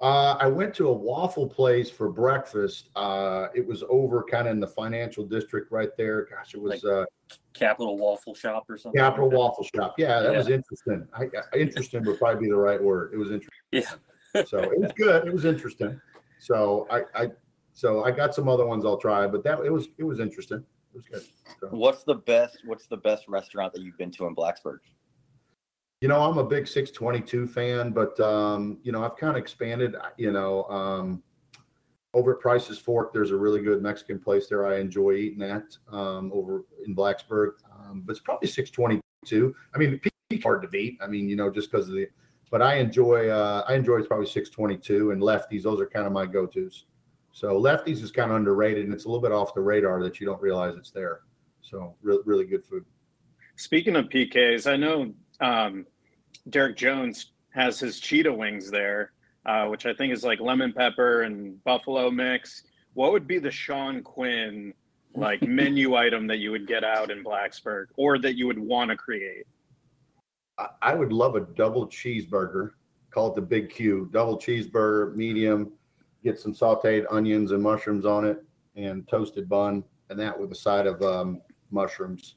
Uh, 0.00 0.36
I 0.38 0.46
went 0.46 0.74
to 0.74 0.88
a 0.88 0.92
waffle 0.92 1.48
place 1.48 1.90
for 1.90 2.08
breakfast. 2.08 2.90
Uh, 2.94 3.48
it 3.52 3.66
was 3.66 3.82
over 3.90 4.22
kind 4.22 4.46
of 4.46 4.52
in 4.52 4.60
the 4.60 4.68
financial 4.68 5.24
district 5.24 5.72
right 5.72 5.90
there. 5.96 6.26
Gosh, 6.30 6.54
it 6.54 6.60
was 6.60 6.84
uh, 6.84 7.04
Capital 7.52 7.98
Waffle 7.98 8.34
Shop 8.34 8.64
or 8.68 8.78
something. 8.78 9.00
Capital 9.00 9.28
like? 9.28 9.38
Waffle 9.38 9.66
Shop. 9.74 9.94
Yeah, 9.98 10.20
that 10.20 10.36
was 10.36 10.48
interesting. 10.48 11.06
I, 11.12 11.24
I- 11.24 11.56
interesting 11.56 12.04
would 12.04 12.18
probably 12.18 12.46
be 12.46 12.48
the 12.48 12.56
right 12.56 12.80
word. 12.80 13.12
It 13.12 13.16
was 13.16 13.32
interesting. 13.32 13.50
Yeah. 13.72 14.44
so 14.44 14.58
it 14.58 14.78
was 14.78 14.92
good. 14.96 15.26
It 15.26 15.32
was 15.32 15.44
interesting. 15.44 16.00
So 16.38 16.86
I, 16.90 17.02
I, 17.14 17.30
so 17.72 18.04
I 18.04 18.12
got 18.12 18.36
some 18.36 18.48
other 18.48 18.66
ones 18.66 18.84
I'll 18.84 18.98
try, 18.98 19.26
but 19.26 19.42
that 19.44 19.58
it 19.64 19.72
was 19.72 19.88
it 19.98 20.04
was 20.04 20.20
interesting. 20.20 20.64
It 20.94 20.96
was 20.96 21.06
good. 21.06 21.22
So, 21.60 21.68
what's 21.68 22.04
the 22.04 22.14
best 22.14 22.58
what's 22.64 22.86
the 22.86 22.96
best 22.96 23.28
restaurant 23.28 23.72
that 23.74 23.82
you've 23.82 23.98
been 23.98 24.10
to 24.12 24.26
in 24.26 24.34
blacksburg 24.34 24.78
you 26.00 26.08
know, 26.08 26.20
I'm 26.20 26.38
a 26.38 26.44
big 26.44 26.68
622 26.68 27.46
fan, 27.46 27.90
but 27.90 28.18
um, 28.20 28.78
you 28.82 28.92
know, 28.92 29.02
I've 29.02 29.16
kind 29.16 29.32
of 29.32 29.36
expanded. 29.36 29.96
You 30.16 30.32
know, 30.32 30.64
um, 30.64 31.22
over 32.14 32.34
at 32.34 32.40
Price's 32.40 32.78
Fork, 32.78 33.12
there's 33.12 33.32
a 33.32 33.36
really 33.36 33.60
good 33.60 33.82
Mexican 33.82 34.18
place 34.18 34.46
there. 34.46 34.66
I 34.66 34.78
enjoy 34.78 35.14
eating 35.14 35.42
at 35.42 35.76
um, 35.90 36.30
over 36.32 36.64
in 36.86 36.94
Blacksburg, 36.94 37.54
um, 37.72 38.02
but 38.06 38.12
it's 38.12 38.20
probably 38.20 38.48
622. 38.48 39.54
I 39.74 39.78
mean, 39.78 40.00
peak 40.30 40.42
hard 40.42 40.62
to 40.62 40.68
beat. 40.68 40.98
I 41.02 41.08
mean, 41.08 41.28
you 41.28 41.36
know, 41.36 41.50
just 41.50 41.70
because 41.70 41.88
of 41.88 41.94
the. 41.94 42.06
But 42.50 42.62
I 42.62 42.76
enjoy. 42.76 43.28
Uh, 43.28 43.64
I 43.68 43.74
enjoy 43.74 43.98
it's 43.98 44.06
probably 44.06 44.26
622 44.26 45.10
and 45.10 45.20
lefties. 45.20 45.64
Those 45.64 45.80
are 45.80 45.86
kind 45.86 46.06
of 46.06 46.12
my 46.12 46.26
go-tos. 46.26 46.84
So 47.32 47.60
lefties 47.60 48.02
is 48.02 48.10
kind 48.10 48.30
of 48.30 48.36
underrated, 48.36 48.84
and 48.84 48.92
it's 48.92 49.04
a 49.04 49.08
little 49.08 49.22
bit 49.22 49.32
off 49.32 49.54
the 49.54 49.60
radar 49.60 50.02
that 50.02 50.20
you 50.20 50.26
don't 50.26 50.40
realize 50.40 50.76
it's 50.76 50.90
there. 50.90 51.20
So 51.60 51.94
really, 52.02 52.22
really 52.24 52.44
good 52.44 52.64
food. 52.64 52.84
Speaking 53.56 53.96
of 53.96 54.06
PKs, 54.06 54.70
I 54.70 54.76
know 54.76 55.12
um, 55.40 55.86
Derek 56.48 56.76
Jones 56.76 57.32
has 57.50 57.78
his 57.78 58.00
cheetah 58.00 58.32
wings 58.32 58.70
there, 58.70 59.12
uh, 59.46 59.66
which 59.66 59.86
I 59.86 59.94
think 59.94 60.12
is 60.12 60.24
like 60.24 60.40
lemon 60.40 60.72
pepper 60.72 61.22
and 61.22 61.62
buffalo 61.64 62.10
mix. 62.10 62.64
What 62.94 63.12
would 63.12 63.26
be 63.26 63.38
the 63.38 63.50
Sean 63.50 64.02
Quinn 64.02 64.72
like 65.14 65.42
menu 65.46 65.94
item 65.94 66.26
that 66.28 66.38
you 66.38 66.50
would 66.50 66.66
get 66.66 66.84
out 66.84 67.10
in 67.10 67.24
Blacksburg 67.24 67.86
or 67.96 68.18
that 68.18 68.36
you 68.36 68.46
would 68.46 68.58
want 68.58 68.90
to 68.90 68.96
create? 68.96 69.44
I 70.82 70.94
would 70.94 71.12
love 71.12 71.36
a 71.36 71.40
double 71.40 71.86
cheeseburger. 71.86 72.72
Call 73.10 73.28
it 73.28 73.36
the 73.36 73.42
Big 73.42 73.70
Q. 73.70 74.08
Double 74.12 74.38
cheeseburger, 74.38 75.14
medium. 75.14 75.72
Get 76.22 76.38
some 76.38 76.52
sautéed 76.52 77.04
onions 77.10 77.52
and 77.52 77.62
mushrooms 77.62 78.04
on 78.04 78.24
it, 78.24 78.44
and 78.76 79.06
toasted 79.08 79.48
bun, 79.48 79.84
and 80.10 80.18
that 80.18 80.38
with 80.38 80.50
a 80.52 80.54
side 80.54 80.86
of 80.86 81.00
um, 81.02 81.40
mushrooms. 81.70 82.36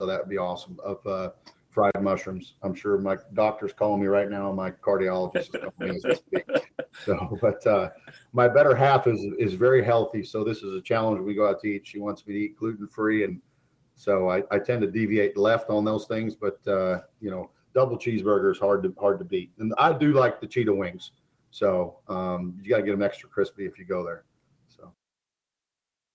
So 0.00 0.06
that 0.06 0.20
would 0.20 0.28
be 0.28 0.38
awesome. 0.38 0.78
Of 0.84 1.06
uh, 1.06 1.30
fried 1.76 2.02
mushrooms. 2.02 2.54
I'm 2.62 2.74
sure 2.74 2.96
my 2.96 3.18
doctor's 3.34 3.74
calling 3.74 4.00
me 4.00 4.06
right 4.06 4.30
now. 4.30 4.50
My 4.50 4.70
cardiologist 4.70 5.36
is 5.36 5.48
calling 5.50 5.72
me 5.78 5.96
as 5.96 6.04
we 6.04 6.14
speak. 6.14 6.44
So, 7.04 7.38
but 7.42 7.64
uh, 7.66 7.90
my 8.32 8.48
better 8.48 8.74
half 8.74 9.06
is 9.06 9.20
is 9.38 9.52
very 9.52 9.84
healthy. 9.84 10.22
So 10.22 10.42
this 10.42 10.62
is 10.62 10.74
a 10.74 10.80
challenge. 10.80 11.20
We 11.20 11.34
go 11.34 11.46
out 11.46 11.60
to 11.60 11.68
eat. 11.68 11.86
She 11.86 11.98
wants 11.98 12.26
me 12.26 12.32
to 12.32 12.40
eat 12.40 12.56
gluten 12.56 12.88
free, 12.88 13.22
and 13.24 13.38
so 13.96 14.30
I, 14.30 14.42
I 14.50 14.58
tend 14.58 14.80
to 14.80 14.90
deviate 14.90 15.36
left 15.36 15.68
on 15.68 15.84
those 15.84 16.06
things. 16.06 16.36
But 16.36 16.66
uh, 16.66 17.02
you 17.20 17.30
know, 17.30 17.50
double 17.74 17.98
cheeseburger 17.98 18.50
is 18.50 18.58
hard 18.58 18.82
to 18.84 18.94
hard 18.98 19.18
to 19.18 19.26
beat. 19.26 19.52
And 19.58 19.74
I 19.76 19.92
do 19.92 20.14
like 20.14 20.40
the 20.40 20.46
cheetah 20.46 20.72
wings. 20.72 21.12
So 21.56 22.00
um, 22.08 22.58
you 22.62 22.68
got 22.68 22.76
to 22.76 22.82
get 22.82 22.90
them 22.90 23.00
extra 23.00 23.30
crispy 23.30 23.64
if 23.64 23.78
you 23.78 23.86
go 23.86 24.04
there. 24.04 24.24
So, 24.68 24.92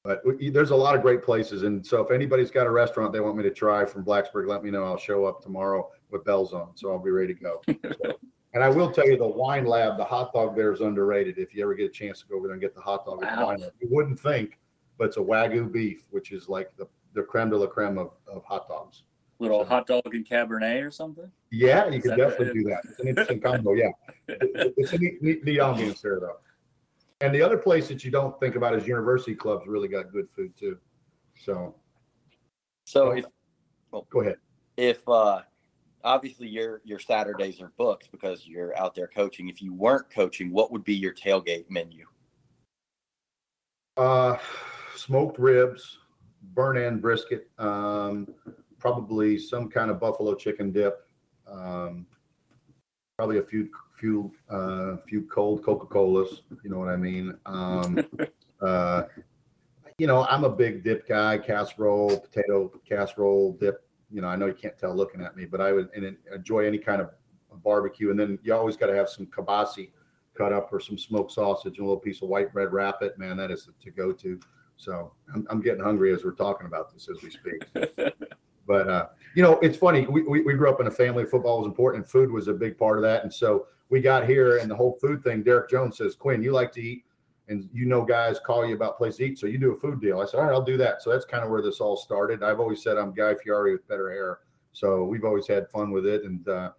but 0.03 0.21
there's 0.39 0.69
a 0.69 0.75
lot 0.75 0.95
of 0.95 1.01
great 1.01 1.23
places, 1.23 1.63
and 1.63 1.83
so 1.83 1.99
if 1.99 2.11
anybody's 2.11 2.51
got 2.51 2.67
a 2.67 2.69
restaurant 2.69 3.11
they 3.11 3.21
want 3.21 3.37
me 3.37 3.41
to 3.43 3.49
try 3.49 3.83
from 3.83 4.05
Blacksburg, 4.05 4.47
let 4.47 4.63
me 4.63 4.69
know. 4.69 4.83
I'll 4.83 4.99
show 4.99 5.25
up 5.25 5.41
tomorrow 5.41 5.89
with 6.11 6.23
bells 6.25 6.53
on, 6.53 6.77
so 6.77 6.91
I'll 6.91 6.99
be 6.99 7.09
ready 7.09 7.33
to 7.33 7.39
go. 7.39 7.61
So, 8.03 8.19
And 8.53 8.63
I 8.63 8.69
will 8.69 8.91
tell 8.91 9.07
you, 9.07 9.17
the 9.17 9.25
wine 9.25 9.65
lab, 9.65 9.97
the 9.97 10.03
hot 10.03 10.31
dog 10.31 10.55
there 10.55 10.71
is 10.73 10.81
underrated. 10.81 11.39
If 11.39 11.55
you 11.55 11.63
ever 11.63 11.73
get 11.73 11.85
a 11.85 11.93
chance 11.93 12.19
to 12.19 12.27
go 12.27 12.35
over 12.35 12.47
there 12.47 12.53
and 12.53 12.61
get 12.61 12.75
the 12.75 12.81
hot 12.81 13.05
dog 13.05 13.21
the 13.21 13.25
Wow. 13.25 13.47
wine 13.47 13.61
lab, 13.61 13.71
you 13.81 13.87
wouldn't 13.89 14.19
think, 14.19 14.59
but 14.99 15.05
it's 15.05 15.17
a 15.17 15.21
wagyu 15.21 15.71
beef, 15.71 16.05
which 16.11 16.31
is 16.31 16.49
like 16.49 16.75
the, 16.77 16.85
the 17.13 17.23
creme 17.23 17.49
de 17.49 17.57
la 17.57 17.65
creme 17.65 17.97
of, 17.97 18.11
of 18.27 18.43
hot 18.43 18.67
dogs. 18.67 19.03
Little 19.41 19.65
hot 19.65 19.87
dog 19.87 20.03
and 20.13 20.23
Cabernet 20.23 20.85
or 20.85 20.91
something. 20.91 21.31
Yeah, 21.49 21.87
you 21.87 21.97
Is 21.97 22.03
could 22.03 22.15
definitely 22.15 22.45
the- 22.49 22.53
do 22.53 22.63
that. 22.65 22.81
It's 22.85 22.99
an 22.99 23.07
interesting 23.07 23.41
combo. 23.41 23.73
Yeah, 23.73 23.87
it's 24.27 24.93
a 24.93 24.99
neat, 24.99 25.19
neat, 25.23 25.43
neat 25.43 25.57
ambiance 25.57 25.99
there, 26.01 26.19
though. 26.19 26.37
And 27.21 27.33
the 27.33 27.41
other 27.41 27.57
place 27.57 27.87
that 27.87 28.03
you 28.05 28.11
don't 28.11 28.39
think 28.39 28.55
about 28.55 28.75
is 28.75 28.85
University 28.85 29.33
Club's 29.33 29.65
really 29.65 29.87
got 29.87 30.11
good 30.11 30.29
food 30.29 30.55
too. 30.55 30.77
So 31.39 31.73
So 32.85 33.11
if 33.13 33.25
go 34.11 34.21
ahead. 34.21 34.35
if 34.77 35.07
uh 35.09 35.41
obviously 36.03 36.47
your 36.47 36.81
your 36.83 36.99
Saturdays 36.99 37.59
are 37.61 37.71
booked 37.77 38.11
because 38.11 38.45
you're 38.45 38.77
out 38.77 38.93
there 38.93 39.07
coaching. 39.07 39.49
If 39.49 39.59
you 39.59 39.73
weren't 39.73 40.07
coaching, 40.11 40.51
what 40.51 40.71
would 40.71 40.83
be 40.83 40.93
your 40.93 41.15
tailgate 41.15 41.65
menu? 41.67 42.05
Uh, 43.97 44.37
smoked 44.95 45.39
ribs, 45.39 45.97
burn 46.53 46.77
end 46.77 47.01
brisket, 47.01 47.49
um, 47.57 48.27
probably 48.82 49.38
some 49.38 49.69
kind 49.69 49.91
of 49.91 49.99
buffalo 49.99 50.34
chicken 50.34 50.71
dip, 50.71 51.07
um, 51.47 52.05
probably 53.15 53.38
a 53.38 53.43
few 53.43 53.69
few 53.97 54.32
uh, 54.49 54.97
few 55.07 55.21
cold 55.27 55.63
Coca 55.63 55.86
Colas. 55.86 56.41
You 56.63 56.71
know 56.71 56.79
what 56.79 56.89
I 56.89 56.97
mean? 56.97 57.38
Um, 57.45 57.99
uh, 58.61 59.03
you 59.99 60.07
know, 60.07 60.25
I'm 60.25 60.43
a 60.43 60.49
big 60.49 60.84
dip 60.84 61.07
guy, 61.07 61.38
casserole, 61.38 62.19
potato 62.19 62.71
casserole 62.89 63.53
dip. 63.53 63.86
You 64.11 64.21
know, 64.21 64.27
I 64.27 64.36
know 64.36 64.47
you 64.47 64.55
can't 64.55 64.77
tell 64.77 64.95
looking 64.95 65.21
at 65.21 65.38
me, 65.38 65.45
but 65.45 65.61
I 65.61 65.71
would 65.71 65.89
and 65.95 66.17
enjoy 66.34 66.65
any 66.65 66.79
kind 66.79 67.01
of 67.01 67.11
barbecue. 67.63 68.09
And 68.09 68.19
then 68.19 68.39
you 68.43 68.53
always 68.55 68.75
got 68.75 68.88
to 68.88 68.95
have 68.95 69.09
some 69.09 69.27
kibasi 69.27 69.91
cut 70.34 70.51
up 70.51 70.73
or 70.73 70.79
some 70.79 70.97
smoked 70.97 71.32
sausage 71.32 71.77
and 71.77 71.86
a 71.86 71.89
little 71.89 71.99
piece 71.99 72.23
of 72.23 72.29
white 72.29 72.51
bread 72.51 72.73
wrap 72.73 73.03
it. 73.03 73.17
Man, 73.19 73.38
that 73.38 73.51
is 73.51 73.69
to 73.79 73.91
go 73.91 74.11
to. 74.11 74.39
So 74.75 75.13
I'm, 75.34 75.45
I'm 75.51 75.61
getting 75.61 75.84
hungry 75.84 76.11
as 76.13 76.23
we're 76.25 76.32
talking 76.32 76.65
about 76.65 76.91
this 76.91 77.07
as 77.07 77.21
we 77.21 77.29
speak. 77.29 77.63
but 78.72 78.88
uh, 78.88 79.07
you 79.36 79.43
know, 79.43 79.59
it's 79.59 79.78
funny. 79.78 80.07
We, 80.07 80.22
we 80.24 80.41
we 80.43 80.53
grew 80.53 80.69
up 80.69 80.80
in 80.80 80.88
a 80.88 80.91
family. 80.91 81.26
Football 81.26 81.59
was 81.59 81.67
important. 81.67 82.07
Food 82.07 82.32
was 82.32 82.47
a 82.47 82.53
big 82.53 82.78
part 82.78 82.97
of 82.97 83.01
that. 83.03 83.24
And 83.24 83.34
so 83.34 83.67
we 83.89 83.99
got 83.99 84.26
here, 84.26 84.59
and 84.59 84.72
the 84.72 84.76
whole 84.76 84.97
food 85.01 85.22
thing. 85.26 85.43
Derek 85.43 85.69
Jones 85.69 85.97
says, 85.97 86.15
"Quinn, 86.15 86.41
you 86.41 86.53
like 86.53 86.72
to 86.74 86.82
eat, 86.82 87.03
and 87.49 87.69
you 87.74 87.86
know 87.86 88.05
guys 88.05 88.39
call 88.39 88.65
you 88.65 88.74
about 88.76 88.97
place 88.97 89.17
to 89.17 89.26
eat, 89.26 89.38
so 89.38 89.47
you 89.47 89.57
do 89.57 89.74
a 89.74 89.78
food 89.78 89.99
deal." 89.99 90.22
I 90.22 90.26
said, 90.26 90.38
"All 90.38 90.45
right, 90.45 90.53
I'll 90.53 90.63
do 90.63 90.78
that." 90.78 91.01
So 91.01 91.09
that's 91.09 91.26
kind 91.26 91.43
of 91.43 91.49
where 91.49 91.61
this 91.61 91.82
all 91.82 91.97
started. 91.97 92.43
I've 92.43 92.61
always 92.61 92.82
said 92.82 92.97
I'm 92.97 93.13
Guy 93.13 93.36
Fieri 93.36 93.74
with 93.74 93.86
better 93.89 94.09
hair, 94.09 94.39
so 94.72 95.03
we've 95.03 95.26
always 95.26 95.47
had 95.47 95.69
fun 95.69 95.91
with 95.91 96.05
it. 96.05 96.24
And 96.24 96.47
uh, 96.47 96.72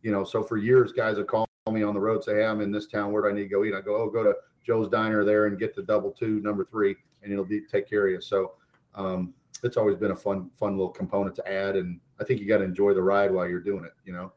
you 0.00 0.10
know, 0.10 0.24
so 0.24 0.42
for 0.42 0.56
years, 0.56 0.90
guys 0.90 1.18
have 1.18 1.26
called 1.26 1.48
me 1.70 1.82
on 1.82 1.92
the 1.92 2.00
road, 2.00 2.24
say, 2.24 2.36
"Hey, 2.36 2.46
I'm 2.46 2.62
in 2.62 2.72
this 2.72 2.86
town. 2.86 3.12
Where 3.12 3.20
do 3.24 3.28
I 3.28 3.32
need 3.32 3.42
to 3.42 3.48
go 3.48 3.62
eat?" 3.62 3.74
I 3.74 3.82
go, 3.82 3.94
"Oh, 3.94 4.08
go 4.08 4.22
to 4.22 4.34
Joe's 4.66 4.88
Diner 4.88 5.22
there 5.22 5.44
and 5.46 5.58
get 5.58 5.76
the 5.76 5.82
double 5.82 6.12
two, 6.12 6.40
number 6.40 6.64
three, 6.64 6.96
and 7.22 7.30
it'll 7.30 7.44
be 7.44 7.60
take 7.60 7.86
care 7.86 8.06
of 8.06 8.12
you." 8.12 8.22
So 8.22 8.52
um, 8.94 9.34
it's 9.62 9.76
always 9.76 9.96
been 9.96 10.10
a 10.10 10.16
fun, 10.16 10.50
fun 10.58 10.72
little 10.76 10.90
component 10.90 11.34
to 11.36 11.50
add, 11.50 11.76
and 11.76 12.00
I 12.20 12.24
think 12.24 12.40
you 12.40 12.46
got 12.46 12.58
to 12.58 12.64
enjoy 12.64 12.94
the 12.94 13.02
ride 13.02 13.30
while 13.30 13.48
you're 13.48 13.60
doing 13.60 13.84
it. 13.84 13.92
You 14.04 14.12
know. 14.12 14.32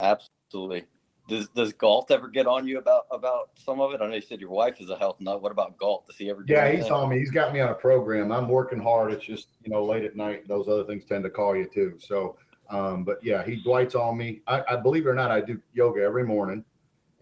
Absolutely. 0.00 0.84
Does 1.28 1.48
does 1.48 1.72
Galt 1.72 2.10
ever 2.12 2.28
get 2.28 2.46
on 2.46 2.68
you 2.68 2.78
about 2.78 3.06
about 3.10 3.50
some 3.56 3.80
of 3.80 3.92
it? 3.92 4.00
I 4.00 4.06
know 4.06 4.14
you 4.14 4.20
said 4.20 4.40
your 4.40 4.50
wife 4.50 4.80
is 4.80 4.90
a 4.90 4.96
health 4.96 5.20
nut. 5.20 5.42
What 5.42 5.50
about 5.50 5.76
Galt? 5.76 6.06
Does 6.06 6.16
he 6.16 6.30
ever? 6.30 6.44
Yeah, 6.46 6.70
he's 6.70 6.88
on 6.88 7.08
me. 7.08 7.18
He's 7.18 7.32
got 7.32 7.52
me 7.52 7.60
on 7.60 7.70
a 7.70 7.74
program. 7.74 8.30
I'm 8.30 8.48
working 8.48 8.80
hard. 8.80 9.12
It's 9.12 9.24
just 9.24 9.48
you 9.64 9.70
know 9.70 9.84
late 9.84 10.04
at 10.04 10.14
night. 10.14 10.46
Those 10.46 10.68
other 10.68 10.84
things 10.84 11.04
tend 11.04 11.24
to 11.24 11.30
call 11.30 11.56
you 11.56 11.68
too. 11.72 11.96
So, 11.98 12.36
um, 12.70 13.02
but 13.02 13.18
yeah, 13.24 13.44
he 13.44 13.56
Dwight's 13.56 13.96
on 13.96 14.16
me. 14.16 14.42
I, 14.46 14.62
I 14.70 14.76
believe 14.76 15.06
it 15.06 15.08
or 15.08 15.14
not, 15.14 15.32
I 15.32 15.40
do 15.40 15.60
yoga 15.74 16.00
every 16.00 16.22
morning, 16.22 16.64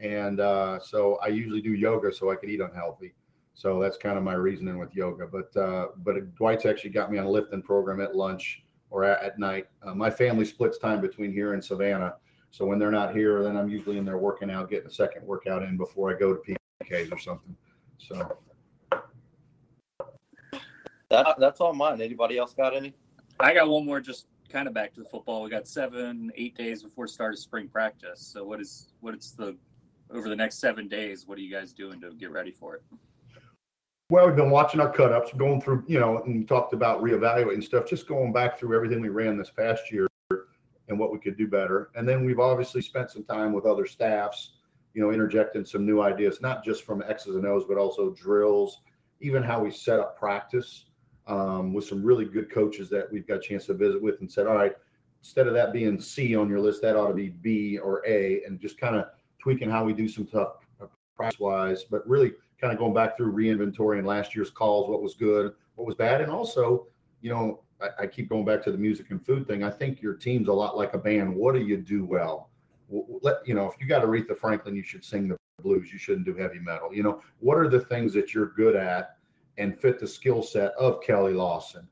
and 0.00 0.38
uh, 0.38 0.80
so 0.80 1.18
I 1.22 1.28
usually 1.28 1.62
do 1.62 1.72
yoga 1.72 2.12
so 2.12 2.30
I 2.30 2.36
can 2.36 2.50
eat 2.50 2.60
unhealthy. 2.60 3.14
So 3.54 3.80
that's 3.80 3.96
kind 3.96 4.18
of 4.18 4.24
my 4.24 4.34
reasoning 4.34 4.78
with 4.78 4.94
yoga. 4.94 5.26
But 5.26 5.56
uh, 5.56 5.88
but 5.98 6.34
Dwight's 6.34 6.66
actually 6.66 6.90
got 6.90 7.10
me 7.10 7.18
on 7.18 7.24
a 7.24 7.30
lifting 7.30 7.62
program 7.62 8.00
at 8.00 8.16
lunch 8.16 8.64
or 8.90 9.04
at, 9.04 9.22
at 9.22 9.38
night. 9.38 9.68
Uh, 9.82 9.94
my 9.94 10.10
family 10.10 10.44
splits 10.44 10.78
time 10.78 11.00
between 11.00 11.32
here 11.32 11.54
and 11.54 11.64
Savannah. 11.64 12.16
So 12.50 12.64
when 12.64 12.78
they're 12.78 12.90
not 12.90 13.14
here, 13.14 13.42
then 13.42 13.56
I'm 13.56 13.68
usually 13.68 13.98
in 13.98 14.04
there 14.04 14.18
working 14.18 14.50
out, 14.50 14.70
getting 14.70 14.86
a 14.86 14.92
second 14.92 15.24
workout 15.26 15.62
in 15.62 15.76
before 15.76 16.14
I 16.14 16.18
go 16.18 16.34
to 16.34 16.56
PKs 16.84 17.12
or 17.12 17.18
something. 17.18 17.56
So. 17.98 18.38
That, 21.10 21.36
that's 21.38 21.60
all 21.60 21.74
mine. 21.74 22.00
Anybody 22.00 22.38
else 22.38 22.54
got 22.54 22.74
any? 22.74 22.94
I 23.40 23.54
got 23.54 23.68
one 23.68 23.84
more, 23.84 24.00
just 24.00 24.26
kind 24.48 24.68
of 24.68 24.74
back 24.74 24.94
to 24.94 25.00
the 25.00 25.08
football. 25.08 25.42
We 25.42 25.50
got 25.50 25.66
seven, 25.66 26.30
eight 26.36 26.56
days 26.56 26.82
before 26.82 27.06
start 27.06 27.34
of 27.34 27.40
spring 27.40 27.68
practice. 27.68 28.20
So 28.20 28.44
what 28.44 28.60
is 28.60 28.92
what 29.00 29.14
is 29.14 29.32
the 29.32 29.56
over 30.10 30.28
the 30.28 30.36
next 30.36 30.58
seven 30.58 30.86
days? 30.88 31.26
What 31.26 31.38
are 31.38 31.40
you 31.40 31.52
guys 31.52 31.72
doing 31.72 32.00
to 32.00 32.12
get 32.14 32.30
ready 32.30 32.52
for 32.52 32.76
it? 32.76 32.82
Well, 34.10 34.26
we've 34.26 34.36
been 34.36 34.50
watching 34.50 34.80
our 34.80 34.92
cut 34.92 35.12
ups, 35.12 35.32
going 35.32 35.62
through, 35.62 35.84
you 35.86 35.98
know, 35.98 36.22
and 36.24 36.46
talked 36.46 36.74
about 36.74 37.02
reevaluating 37.02 37.64
stuff, 37.64 37.88
just 37.88 38.06
going 38.06 38.34
back 38.34 38.58
through 38.58 38.76
everything 38.76 39.00
we 39.00 39.08
ran 39.08 39.38
this 39.38 39.48
past 39.48 39.90
year 39.90 40.06
and 40.88 40.98
what 40.98 41.10
we 41.10 41.18
could 41.18 41.38
do 41.38 41.48
better. 41.48 41.90
And 41.94 42.06
then 42.06 42.22
we've 42.22 42.38
obviously 42.38 42.82
spent 42.82 43.10
some 43.10 43.24
time 43.24 43.54
with 43.54 43.64
other 43.64 43.86
staffs, 43.86 44.56
you 44.92 45.00
know, 45.00 45.10
interjecting 45.10 45.64
some 45.64 45.86
new 45.86 46.02
ideas, 46.02 46.42
not 46.42 46.62
just 46.62 46.84
from 46.84 47.02
X's 47.02 47.34
and 47.34 47.46
O's, 47.46 47.64
but 47.66 47.78
also 47.78 48.10
drills, 48.10 48.82
even 49.20 49.42
how 49.42 49.60
we 49.64 49.70
set 49.70 50.00
up 50.00 50.18
practice 50.18 50.84
um, 51.26 51.72
with 51.72 51.86
some 51.86 52.04
really 52.04 52.26
good 52.26 52.52
coaches 52.52 52.90
that 52.90 53.10
we've 53.10 53.26
got 53.26 53.38
a 53.38 53.40
chance 53.40 53.64
to 53.66 53.74
visit 53.74 54.02
with 54.02 54.20
and 54.20 54.30
said, 54.30 54.46
all 54.46 54.56
right, 54.56 54.74
instead 55.22 55.46
of 55.46 55.54
that 55.54 55.72
being 55.72 55.98
C 55.98 56.36
on 56.36 56.50
your 56.50 56.60
list, 56.60 56.82
that 56.82 56.94
ought 56.94 57.08
to 57.08 57.14
be 57.14 57.30
B 57.30 57.78
or 57.78 58.06
A, 58.06 58.42
and 58.44 58.60
just 58.60 58.78
kind 58.78 58.96
of 58.96 59.06
tweaking 59.40 59.70
how 59.70 59.82
we 59.82 59.94
do 59.94 60.08
some 60.08 60.28
stuff 60.28 60.56
practice 61.16 61.40
wise, 61.40 61.84
but 61.84 62.06
really 62.06 62.32
kind 62.60 62.72
of 62.72 62.78
going 62.78 62.94
back 62.94 63.16
through 63.16 63.32
reinventorying 63.32 64.04
last 64.04 64.34
year's 64.34 64.50
calls, 64.50 64.88
what 64.88 65.02
was 65.02 65.14
good, 65.14 65.52
what 65.74 65.86
was 65.86 65.94
bad, 65.94 66.20
and 66.20 66.30
also, 66.30 66.86
you 67.20 67.30
know, 67.30 67.60
I, 67.80 68.04
I, 68.04 68.06
keep 68.06 68.28
going 68.28 68.44
back 68.44 68.62
to 68.64 68.72
the 68.72 68.78
music 68.78 69.10
and 69.10 69.24
food 69.24 69.46
thing. 69.46 69.64
I 69.64 69.70
think 69.70 70.00
your 70.00 70.14
team's 70.14 70.48
a 70.48 70.52
lot 70.52 70.76
like 70.76 70.94
a 70.94 70.98
band. 70.98 71.34
What 71.34 71.54
do 71.54 71.60
you 71.60 71.76
do 71.76 72.04
well? 72.04 72.50
Let 72.88 73.46
you 73.46 73.54
know 73.54 73.66
if 73.66 73.74
you 73.80 73.86
got 73.86 74.02
Aretha 74.02 74.36
Franklin, 74.36 74.76
you 74.76 74.82
should 74.82 75.04
sing 75.04 75.28
the 75.28 75.36
blues. 75.62 75.92
You 75.92 75.98
shouldn't 75.98 76.26
do 76.26 76.34
heavy 76.34 76.58
metal. 76.58 76.94
You 76.94 77.02
know, 77.02 77.22
what 77.40 77.58
are 77.58 77.68
the 77.68 77.80
things 77.80 78.12
that 78.14 78.34
you're 78.34 78.50
good 78.50 78.76
at 78.76 79.16
and 79.58 79.78
fit 79.78 79.98
the 79.98 80.06
skill 80.06 80.42
set 80.42 80.72
of 80.72 81.00
Keli 81.00 81.34
Lawson, 81.34 81.88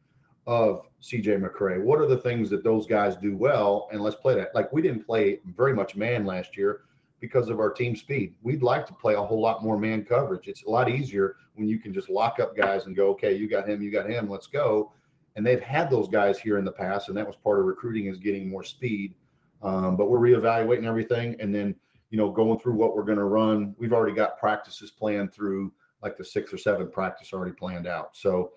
of 0.46 0.86
CJ 1.02 1.42
McCray? 1.42 1.82
What 1.82 1.98
are 1.98 2.06
the 2.06 2.18
things 2.18 2.50
that 2.50 2.62
those 2.62 2.86
guys 2.86 3.16
do 3.16 3.36
well? 3.36 3.88
And 3.90 4.00
let's 4.00 4.16
play 4.16 4.34
that. 4.36 4.54
Like 4.54 4.72
we 4.72 4.82
didn't 4.82 5.04
play 5.04 5.40
very 5.56 5.74
much 5.74 5.96
man 5.96 6.24
last 6.24 6.56
year 6.56 6.82
because 7.22 7.48
of 7.48 7.60
our 7.60 7.70
team 7.70 7.94
speed. 7.94 8.34
We'd 8.42 8.64
like 8.64 8.84
to 8.88 8.92
play 8.92 9.14
a 9.14 9.22
whole 9.22 9.40
lot 9.40 9.62
more 9.62 9.78
man 9.78 10.04
coverage. 10.04 10.48
It's 10.48 10.64
a 10.64 10.68
lot 10.68 10.90
easier 10.90 11.36
when 11.54 11.68
you 11.68 11.78
can 11.78 11.94
just 11.94 12.10
lock 12.10 12.40
up 12.40 12.56
guys 12.56 12.86
and 12.86 12.96
go, 12.96 13.10
okay, 13.10 13.32
you 13.32 13.48
got 13.48 13.68
him, 13.68 13.80
you 13.80 13.92
got 13.92 14.10
him, 14.10 14.28
let's 14.28 14.48
go. 14.48 14.92
And 15.36 15.46
they've 15.46 15.60
had 15.60 15.88
those 15.88 16.08
guys 16.08 16.40
here 16.40 16.58
in 16.58 16.64
the 16.64 16.72
past, 16.72 17.08
and 17.08 17.16
that 17.16 17.26
was 17.26 17.36
part 17.36 17.60
of 17.60 17.64
recruiting 17.64 18.06
is 18.06 18.18
getting 18.18 18.50
more 18.50 18.64
speed. 18.64 19.14
Um, 19.62 19.96
but 19.96 20.10
we're 20.10 20.18
reevaluating 20.18 20.84
everything, 20.84 21.36
and 21.38 21.54
then 21.54 21.76
you 22.10 22.18
know 22.18 22.28
going 22.28 22.58
through 22.58 22.74
what 22.74 22.96
we're 22.96 23.04
going 23.04 23.18
to 23.18 23.24
run. 23.24 23.76
We've 23.78 23.92
already 23.92 24.16
got 24.16 24.38
practices 24.38 24.90
planned 24.90 25.32
through 25.32 25.72
like 26.02 26.18
the 26.18 26.24
sixth 26.24 26.52
or 26.52 26.58
seventh 26.58 26.92
practice 26.92 27.32
already 27.32 27.52
planned 27.52 27.86
out. 27.86 28.16
So, 28.16 28.50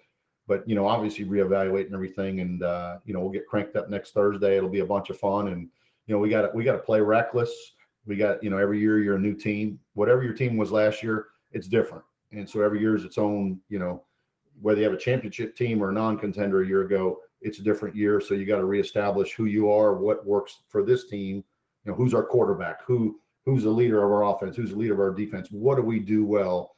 but 0.48 0.68
you 0.68 0.74
know 0.74 0.88
obviously 0.88 1.24
reevaluating 1.24 1.94
everything, 1.94 2.40
and 2.40 2.64
uh, 2.64 2.98
you 3.06 3.14
know 3.14 3.20
we'll 3.20 3.30
get 3.30 3.46
cranked 3.46 3.76
up 3.76 3.92
next 3.92 4.12
Thursday. 4.12 4.58
It'll 4.58 4.68
be 4.68 4.80
a 4.80 4.86
bunch 4.86 5.12
of 5.12 5.20
fun, 5.20 5.50
and 5.50 5.70
you 6.08 6.16
know 6.16 6.20
we 6.20 6.30
got 6.30 6.42
to 6.42 6.52
we 6.56 6.64
got 6.64 6.74
to 6.74 6.80
play 6.80 7.00
reckless 7.00 7.75
we 8.06 8.16
got 8.16 8.44
you 8.44 8.50
know 8.50 8.58
every 8.58 8.80
year 8.80 9.00
you're 9.00 9.16
a 9.16 9.20
new 9.20 9.36
team. 9.36 9.80
Whatever 9.94 10.24
your 10.24 10.34
team 10.34 10.58
was 10.58 10.72
last 10.72 11.04
year 11.04 11.28
it's 11.52 11.68
different. 11.68 12.04
And 12.32 12.48
so 12.50 12.62
every 12.62 12.80
year 12.80 12.96
is 12.96 13.04
its 13.06 13.18
own 13.18 13.60
you 13.70 13.80
know 13.80 14.04
whether 14.62 14.80
you 14.80 14.86
have 14.86 14.94
a 14.94 14.98
championship 14.98 15.56
team 15.56 15.84
or 15.84 15.90
a 15.90 15.94
non-contender 15.94 16.62
a 16.62 16.68
year 16.68 16.82
ago 16.82 17.20
it's 17.42 17.60
a 17.60 17.64
different 17.64 17.96
year. 17.96 18.20
So 18.20 18.34
you 18.34 18.46
got 18.46 18.58
to 18.58 18.66
reestablish 18.66 19.34
who 19.34 19.46
you 19.46 19.70
are 19.72 19.96
what 19.96 20.26
works 20.26 20.62
for 20.68 20.84
this 20.84 21.08
team. 21.08 21.44
You 21.84 21.92
know 21.92 21.96
who's 21.96 22.14
our 22.14 22.24
quarterback? 22.24 22.84
Who 22.86 23.20
who's 23.46 23.64
the 23.64 23.70
leader 23.70 24.04
of 24.04 24.12
our 24.12 24.24
offense? 24.24 24.56
Who's 24.56 24.72
the 24.72 24.78
leader 24.78 24.94
of 24.94 25.00
our 25.00 25.14
defense? 25.14 25.50
What 25.52 25.76
do 25.76 25.82
we 25.82 26.00
do 26.00 26.26
well? 26.26 26.76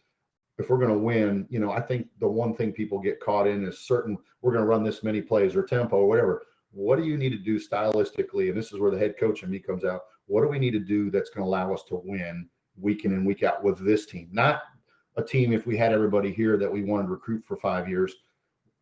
If 0.57 0.69
we're 0.69 0.79
going 0.79 0.91
to 0.91 0.97
win 0.97 1.45
you 1.51 1.59
know 1.59 1.71
i 1.71 1.79
think 1.79 2.07
the 2.19 2.27
one 2.27 2.55
thing 2.55 2.71
people 2.71 2.99
get 2.99 3.19
caught 3.19 3.45
in 3.45 3.63
is 3.63 3.85
certain 3.85 4.17
we're 4.41 4.53
going 4.53 4.63
to 4.63 4.67
run 4.67 4.83
this 4.83 5.03
many 5.03 5.21
plays 5.21 5.55
or 5.55 5.63
tempo 5.63 5.97
or 5.97 6.07
whatever. 6.07 6.43
What 6.71 6.97
do 6.97 7.05
you 7.05 7.17
need 7.17 7.29
to 7.29 7.37
do 7.37 7.59
stylistically? 7.59 8.49
And 8.49 8.57
this 8.57 8.71
is 8.71 8.79
where 8.79 8.91
the 8.91 8.97
head 8.97 9.15
coach 9.19 9.43
and 9.43 9.51
me 9.51 9.59
comes 9.59 9.83
out 9.83 10.01
what 10.27 10.41
do 10.41 10.47
we 10.47 10.59
need 10.59 10.71
to 10.71 10.79
do 10.79 11.09
that's 11.09 11.29
going 11.29 11.43
to 11.43 11.47
allow 11.47 11.73
us 11.73 11.83
to 11.85 12.01
win 12.03 12.47
week 12.79 13.05
in 13.05 13.13
and 13.13 13.25
week 13.25 13.43
out 13.43 13.63
with 13.63 13.83
this 13.83 14.05
team? 14.05 14.29
Not 14.31 14.61
a 15.15 15.23
team 15.23 15.51
if 15.51 15.65
we 15.65 15.75
had 15.75 15.91
everybody 15.91 16.31
here 16.31 16.57
that 16.57 16.71
we 16.71 16.83
wanted 16.83 17.07
to 17.07 17.13
recruit 17.13 17.43
for 17.43 17.57
five 17.57 17.89
years. 17.89 18.13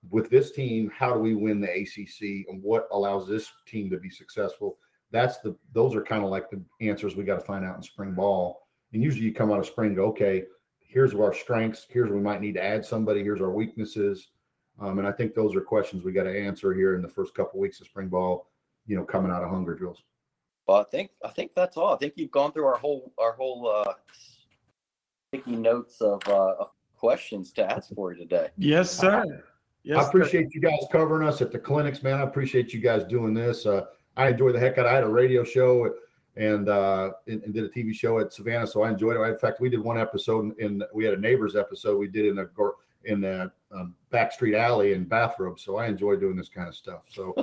With 0.10 0.30
this 0.30 0.52
team, 0.52 0.92
how 0.94 1.14
do 1.14 1.20
we 1.20 1.34
win 1.34 1.62
the 1.62 1.72
ACC 1.72 2.48
and 2.50 2.62
what 2.62 2.88
allows 2.92 3.28
this 3.28 3.52
team 3.66 3.90
to 3.90 3.98
be 3.98 4.10
successful? 4.10 4.78
That's 5.12 5.40
the 5.40 5.56
those 5.72 5.96
are 5.96 6.04
kind 6.04 6.24
of 6.24 6.30
like 6.30 6.50
the 6.50 6.62
answers 6.82 7.16
we 7.16 7.24
got 7.24 7.40
to 7.40 7.46
find 7.46 7.64
out 7.64 7.78
in 7.78 7.84
spring 7.84 8.14
ball. 8.14 8.68
And 8.92 9.02
usually 9.02 9.26
you 9.26 9.34
come 9.34 9.52
out 9.52 9.60
of 9.60 9.66
spring, 9.66 9.96
go, 9.96 10.06
okay, 10.08 10.44
here's 10.80 11.14
our 11.14 11.34
strengths, 11.34 11.86
here's 11.90 12.10
we 12.10 12.20
might 12.20 12.42
need 12.42 12.56
to 12.56 12.64
add 12.64 12.86
somebody, 12.86 13.24
here's 13.24 13.42
our 13.42 13.52
weaknesses. 13.52 14.30
Um, 14.80 15.00
and 15.00 15.08
I 15.08 15.12
think 15.12 15.34
those 15.34 15.56
are 15.56 15.62
questions 15.62 16.04
we 16.04 16.12
got 16.12 16.24
to 16.24 16.38
answer 16.38 16.74
here 16.74 16.96
in 16.96 17.02
the 17.02 17.08
first 17.08 17.34
couple 17.34 17.60
weeks 17.60 17.80
of 17.80 17.88
spring 17.88 18.10
ball, 18.10 18.48
you 18.86 18.96
know, 18.96 19.04
coming 19.04 19.32
out 19.32 19.44
of 19.44 19.50
hunger 19.50 19.74
drills. 19.74 20.04
Well, 20.68 20.78
I 20.78 20.84
think 20.84 21.12
I 21.24 21.30
think 21.30 21.54
that's 21.54 21.78
all. 21.78 21.94
I 21.94 21.98
think 21.98 22.14
you've 22.16 22.32
gone 22.32 22.52
through 22.52 22.66
our 22.66 22.78
whole 22.78 23.14
our 23.20 23.34
whole 23.34 23.68
uh, 23.68 23.94
sticky 25.30 25.56
notes 25.58 26.02
of, 26.02 26.22
uh, 26.28 26.56
of 26.60 26.72
questions 26.96 27.52
to 27.54 27.72
ask 27.72 27.94
for 27.94 28.14
you 28.14 28.20
today. 28.20 28.50
Yes, 28.58 28.90
sir. 28.90 29.44
Yes, 29.84 29.98
I 29.98 30.02
sir. 30.02 30.08
appreciate 30.08 30.48
you 30.54 30.62
guys 30.62 30.80
covering 30.92 31.28
us 31.28 31.42
at 31.42 31.52
the 31.52 31.60
clinics, 31.60 32.02
man. 32.02 32.20
I 32.20 32.24
appreciate 32.24 32.74
you 32.74 32.80
guys 32.80 33.04
doing 33.04 33.34
this. 33.34 33.66
Uh, 33.66 33.86
I 34.18 34.30
enjoy 34.30 34.52
the 34.52 34.60
heck 34.60 34.78
out. 34.78 34.86
of 34.86 34.86
it. 34.88 34.90
I 34.90 34.96
had 34.96 35.04
a 35.04 35.10
radio 35.10 35.44
show 35.44 35.94
and 36.36 36.68
uh, 36.68 37.12
and, 37.28 37.44
and 37.44 37.54
did 37.54 37.64
a 37.64 37.70
TV 37.70 37.94
show 37.94 38.20
at 38.20 38.34
Savannah, 38.34 38.66
so 38.66 38.82
I 38.82 38.90
enjoyed 38.90 39.18
it. 39.18 39.22
In 39.22 39.38
fact, 39.38 39.62
we 39.62 39.70
did 39.70 39.82
one 39.82 40.00
episode 40.00 40.58
in 40.60 40.82
we 40.94 41.06
had 41.06 41.14
a 41.14 41.20
neighbors 41.20 41.56
episode 41.56 41.98
we 42.00 42.08
did 42.08 42.26
in 42.26 42.40
a 42.40 42.46
gor- 42.46 42.76
in 43.04 43.22
the 43.22 43.52
um, 43.72 43.94
backstreet 44.12 44.58
alley 44.58 44.94
in 44.94 45.04
bathrobe. 45.04 45.60
So 45.60 45.78
I 45.78 45.88
enjoy 45.88 46.16
doing 46.16 46.36
this 46.36 46.50
kind 46.50 46.68
of 46.68 46.76
stuff. 46.76 47.02
So 47.08 47.36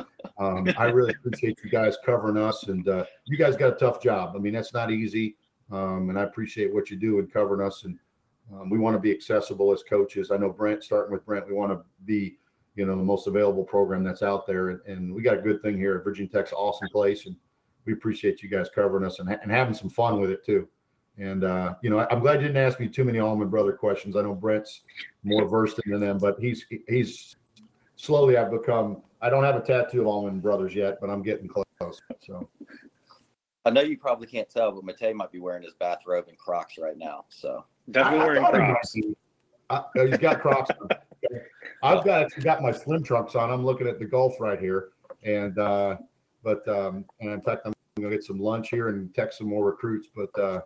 um, 0.42 0.74
I 0.76 0.84
really 0.86 1.12
appreciate 1.12 1.58
you 1.62 1.70
guys 1.70 1.96
covering 2.04 2.36
us, 2.36 2.64
and 2.64 2.88
uh, 2.88 3.04
you 3.24 3.36
guys 3.36 3.56
got 3.56 3.72
a 3.72 3.76
tough 3.76 4.02
job. 4.02 4.34
I 4.34 4.38
mean, 4.38 4.54
that's 4.54 4.74
not 4.74 4.90
easy, 4.90 5.36
um, 5.70 6.10
and 6.10 6.18
I 6.18 6.22
appreciate 6.22 6.72
what 6.72 6.90
you 6.90 6.96
do 6.96 7.18
in 7.18 7.26
covering 7.26 7.64
us. 7.66 7.84
And 7.84 7.98
um, 8.52 8.70
we 8.70 8.78
want 8.78 8.94
to 8.94 9.00
be 9.00 9.12
accessible 9.12 9.72
as 9.72 9.82
coaches. 9.82 10.30
I 10.30 10.36
know 10.36 10.50
Brent, 10.50 10.82
starting 10.82 11.12
with 11.12 11.24
Brent, 11.24 11.46
we 11.46 11.54
want 11.54 11.72
to 11.72 11.82
be 12.04 12.38
you 12.74 12.86
know 12.86 12.96
the 12.96 13.02
most 13.02 13.26
available 13.26 13.64
program 13.64 14.02
that's 14.02 14.22
out 14.22 14.46
there, 14.46 14.70
and, 14.70 14.80
and 14.86 15.14
we 15.14 15.22
got 15.22 15.38
a 15.38 15.42
good 15.42 15.62
thing 15.62 15.76
here. 15.76 15.96
At 15.96 16.04
Virginia 16.04 16.30
Tech's 16.30 16.52
awesome 16.52 16.88
place, 16.90 17.26
and 17.26 17.36
we 17.84 17.92
appreciate 17.92 18.42
you 18.42 18.48
guys 18.48 18.68
covering 18.74 19.04
us 19.04 19.18
and, 19.18 19.30
and 19.30 19.50
having 19.50 19.74
some 19.74 19.90
fun 19.90 20.20
with 20.20 20.30
it 20.30 20.44
too. 20.44 20.68
And 21.18 21.44
uh, 21.44 21.74
you 21.82 21.90
know, 21.90 22.06
I'm 22.10 22.20
glad 22.20 22.40
you 22.40 22.48
didn't 22.48 22.64
ask 22.64 22.80
me 22.80 22.88
too 22.88 23.04
many 23.04 23.20
Allman 23.20 23.48
Brother 23.48 23.72
questions. 23.72 24.16
I 24.16 24.22
know 24.22 24.34
Brent's 24.34 24.82
more 25.22 25.46
versed 25.46 25.80
in 25.86 26.00
them, 26.00 26.18
but 26.18 26.36
he's 26.40 26.64
he's 26.88 27.36
slowly 27.96 28.36
I've 28.36 28.50
become. 28.50 29.02
I 29.22 29.30
don't 29.30 29.44
have 29.44 29.56
a 29.56 29.60
tattoo 29.60 30.00
of 30.02 30.08
Allman 30.08 30.40
Brothers 30.40 30.74
yet, 30.74 30.98
but 31.00 31.08
I'm 31.08 31.22
getting 31.22 31.48
close. 31.48 31.64
So 32.20 32.48
I 33.64 33.70
know 33.70 33.80
you 33.80 33.96
probably 33.96 34.26
can't 34.26 34.48
tell, 34.48 34.72
but 34.72 34.84
Matei 34.84 35.14
might 35.14 35.30
be 35.30 35.38
wearing 35.38 35.62
his 35.62 35.74
bathrobe 35.74 36.26
and 36.28 36.36
Crocs 36.36 36.76
right 36.78 36.98
now. 36.98 37.24
So 37.28 37.64
Definitely 37.90 38.18
I- 38.18 38.22
I 38.22 38.26
wearing 38.26 38.42
thought 38.42 38.54
he 38.54 38.60
Crocs. 38.60 38.94
I- 39.70 39.84
oh, 39.98 40.06
he's 40.06 40.18
got 40.18 40.40
Crocs. 40.40 40.70
on. 40.80 40.88
I've 41.84 42.04
got 42.04 42.30
got 42.42 42.62
my 42.62 42.72
slim 42.72 43.02
trunks 43.02 43.34
on. 43.36 43.50
I'm 43.50 43.64
looking 43.64 43.86
at 43.86 43.98
the 43.98 44.04
Gulf 44.04 44.40
right 44.40 44.58
here, 44.58 44.90
and 45.24 45.56
uh, 45.58 45.96
but 46.42 46.66
um, 46.68 47.04
and 47.20 47.30
in 47.30 47.40
fact, 47.40 47.62
I'm 47.64 47.72
gonna 47.96 48.10
get 48.10 48.24
some 48.24 48.40
lunch 48.40 48.68
here 48.70 48.88
and 48.88 49.12
text 49.14 49.38
some 49.38 49.48
more 49.48 49.64
recruits. 49.64 50.08
But 50.14 50.36
uh, 50.38 50.60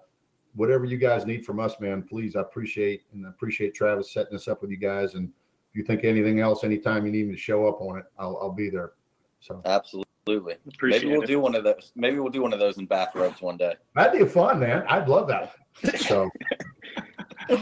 whatever 0.54 0.84
you 0.86 0.96
guys 0.96 1.26
need 1.26 1.44
from 1.44 1.60
us, 1.60 1.78
man, 1.80 2.02
please, 2.02 2.36
I 2.36 2.40
appreciate 2.40 3.02
and 3.12 3.26
I 3.26 3.30
appreciate 3.30 3.74
Travis 3.74 4.12
setting 4.12 4.32
this 4.32 4.48
up 4.48 4.62
with 4.62 4.70
you 4.70 4.76
guys. 4.78 5.14
And 5.14 5.28
if 5.28 5.34
you 5.76 5.84
think 5.84 6.04
anything 6.04 6.40
else, 6.40 6.64
anytime 6.64 7.06
you 7.06 7.12
need 7.12 7.26
me 7.28 7.34
to 7.34 7.40
show 7.40 7.66
up 7.66 7.80
on 7.80 7.98
it, 7.98 8.04
I'll 8.18 8.38
I'll 8.40 8.52
be 8.52 8.70
there. 8.70 8.92
So 9.40 9.60
absolutely. 9.64 10.54
Appreciate 10.74 11.02
Maybe 11.02 11.12
we'll 11.12 11.22
it. 11.22 11.26
do 11.26 11.40
one 11.40 11.54
of 11.54 11.64
those. 11.64 11.92
Maybe 11.94 12.18
we'll 12.18 12.32
do 12.32 12.42
one 12.42 12.52
of 12.52 12.58
those 12.58 12.78
in 12.78 12.86
bathrobes 12.86 13.40
one 13.40 13.56
day. 13.56 13.74
that'd 13.94 14.18
be 14.20 14.26
fun, 14.26 14.58
man. 14.60 14.84
I'd 14.88 15.08
love 15.08 15.28
that. 15.28 15.52
So 16.00 16.28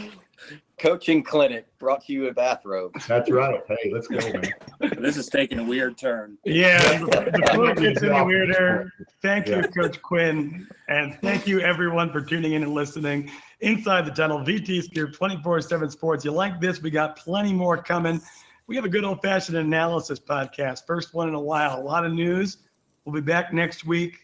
Coaching 0.85 1.23
clinic 1.23 1.65
brought 1.79 2.05
to 2.05 2.13
you 2.13 2.27
in 2.27 2.35
bathrobe. 2.35 2.93
that's 3.07 3.31
right. 3.31 3.59
Hey, 3.67 3.91
let's 3.91 4.07
go, 4.07 4.17
man. 4.17 4.53
This 5.01 5.17
is 5.17 5.25
taking 5.25 5.57
a 5.57 5.63
weird 5.63 5.97
turn. 5.97 6.37
Yeah, 6.45 6.99
before 6.99 7.69
it 7.71 7.77
gets 7.79 8.03
any 8.03 8.21
weirder, 8.23 8.91
thank 9.23 9.47
you, 9.47 9.55
Yeah. 9.55 9.61
Coach 9.63 9.99
Quinn. 10.03 10.67
And 10.87 11.17
thank 11.21 11.47
you, 11.47 11.59
everyone, 11.59 12.11
for 12.11 12.21
tuning 12.21 12.53
in 12.53 12.61
and 12.61 12.71
listening. 12.75 13.31
Inside 13.61 14.05
the 14.05 14.11
Tunnel, 14.11 14.41
VT 14.41 14.83
Scoop 14.83 15.11
24 15.13 15.61
7 15.61 15.89
Sports. 15.89 16.23
You 16.23 16.29
like 16.31 16.61
this? 16.61 16.79
We 16.83 16.91
got 16.91 17.15
plenty 17.15 17.51
more 17.51 17.81
coming. 17.81 18.21
We 18.67 18.75
have 18.75 18.85
a 18.85 18.89
good 18.89 19.05
old 19.05 19.23
fashioned 19.23 19.57
analysis 19.57 20.19
podcast, 20.19 20.85
first 20.85 21.15
one 21.15 21.27
in 21.29 21.33
a 21.33 21.41
while. 21.41 21.79
A 21.79 21.81
lot 21.81 22.05
of 22.05 22.13
news. 22.13 22.57
We'll 23.05 23.15
be 23.15 23.21
back 23.21 23.51
next 23.53 23.87
week. 23.87 24.19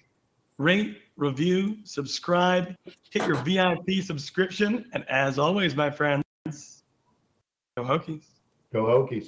Rate, 0.60 1.00
review, 1.18 1.78
subscribe, 1.86 2.76
hit 3.10 3.26
your 3.26 3.38
VIP 3.38 4.04
subscription. 4.04 4.86
And 4.94 5.04
as 5.10 5.40
always, 5.40 5.76
my 5.76 5.90
friends, 5.90 6.21
go 7.82 8.00
Hokies. 8.00 8.24
Go 8.74 8.84
Hokies. 8.84 9.28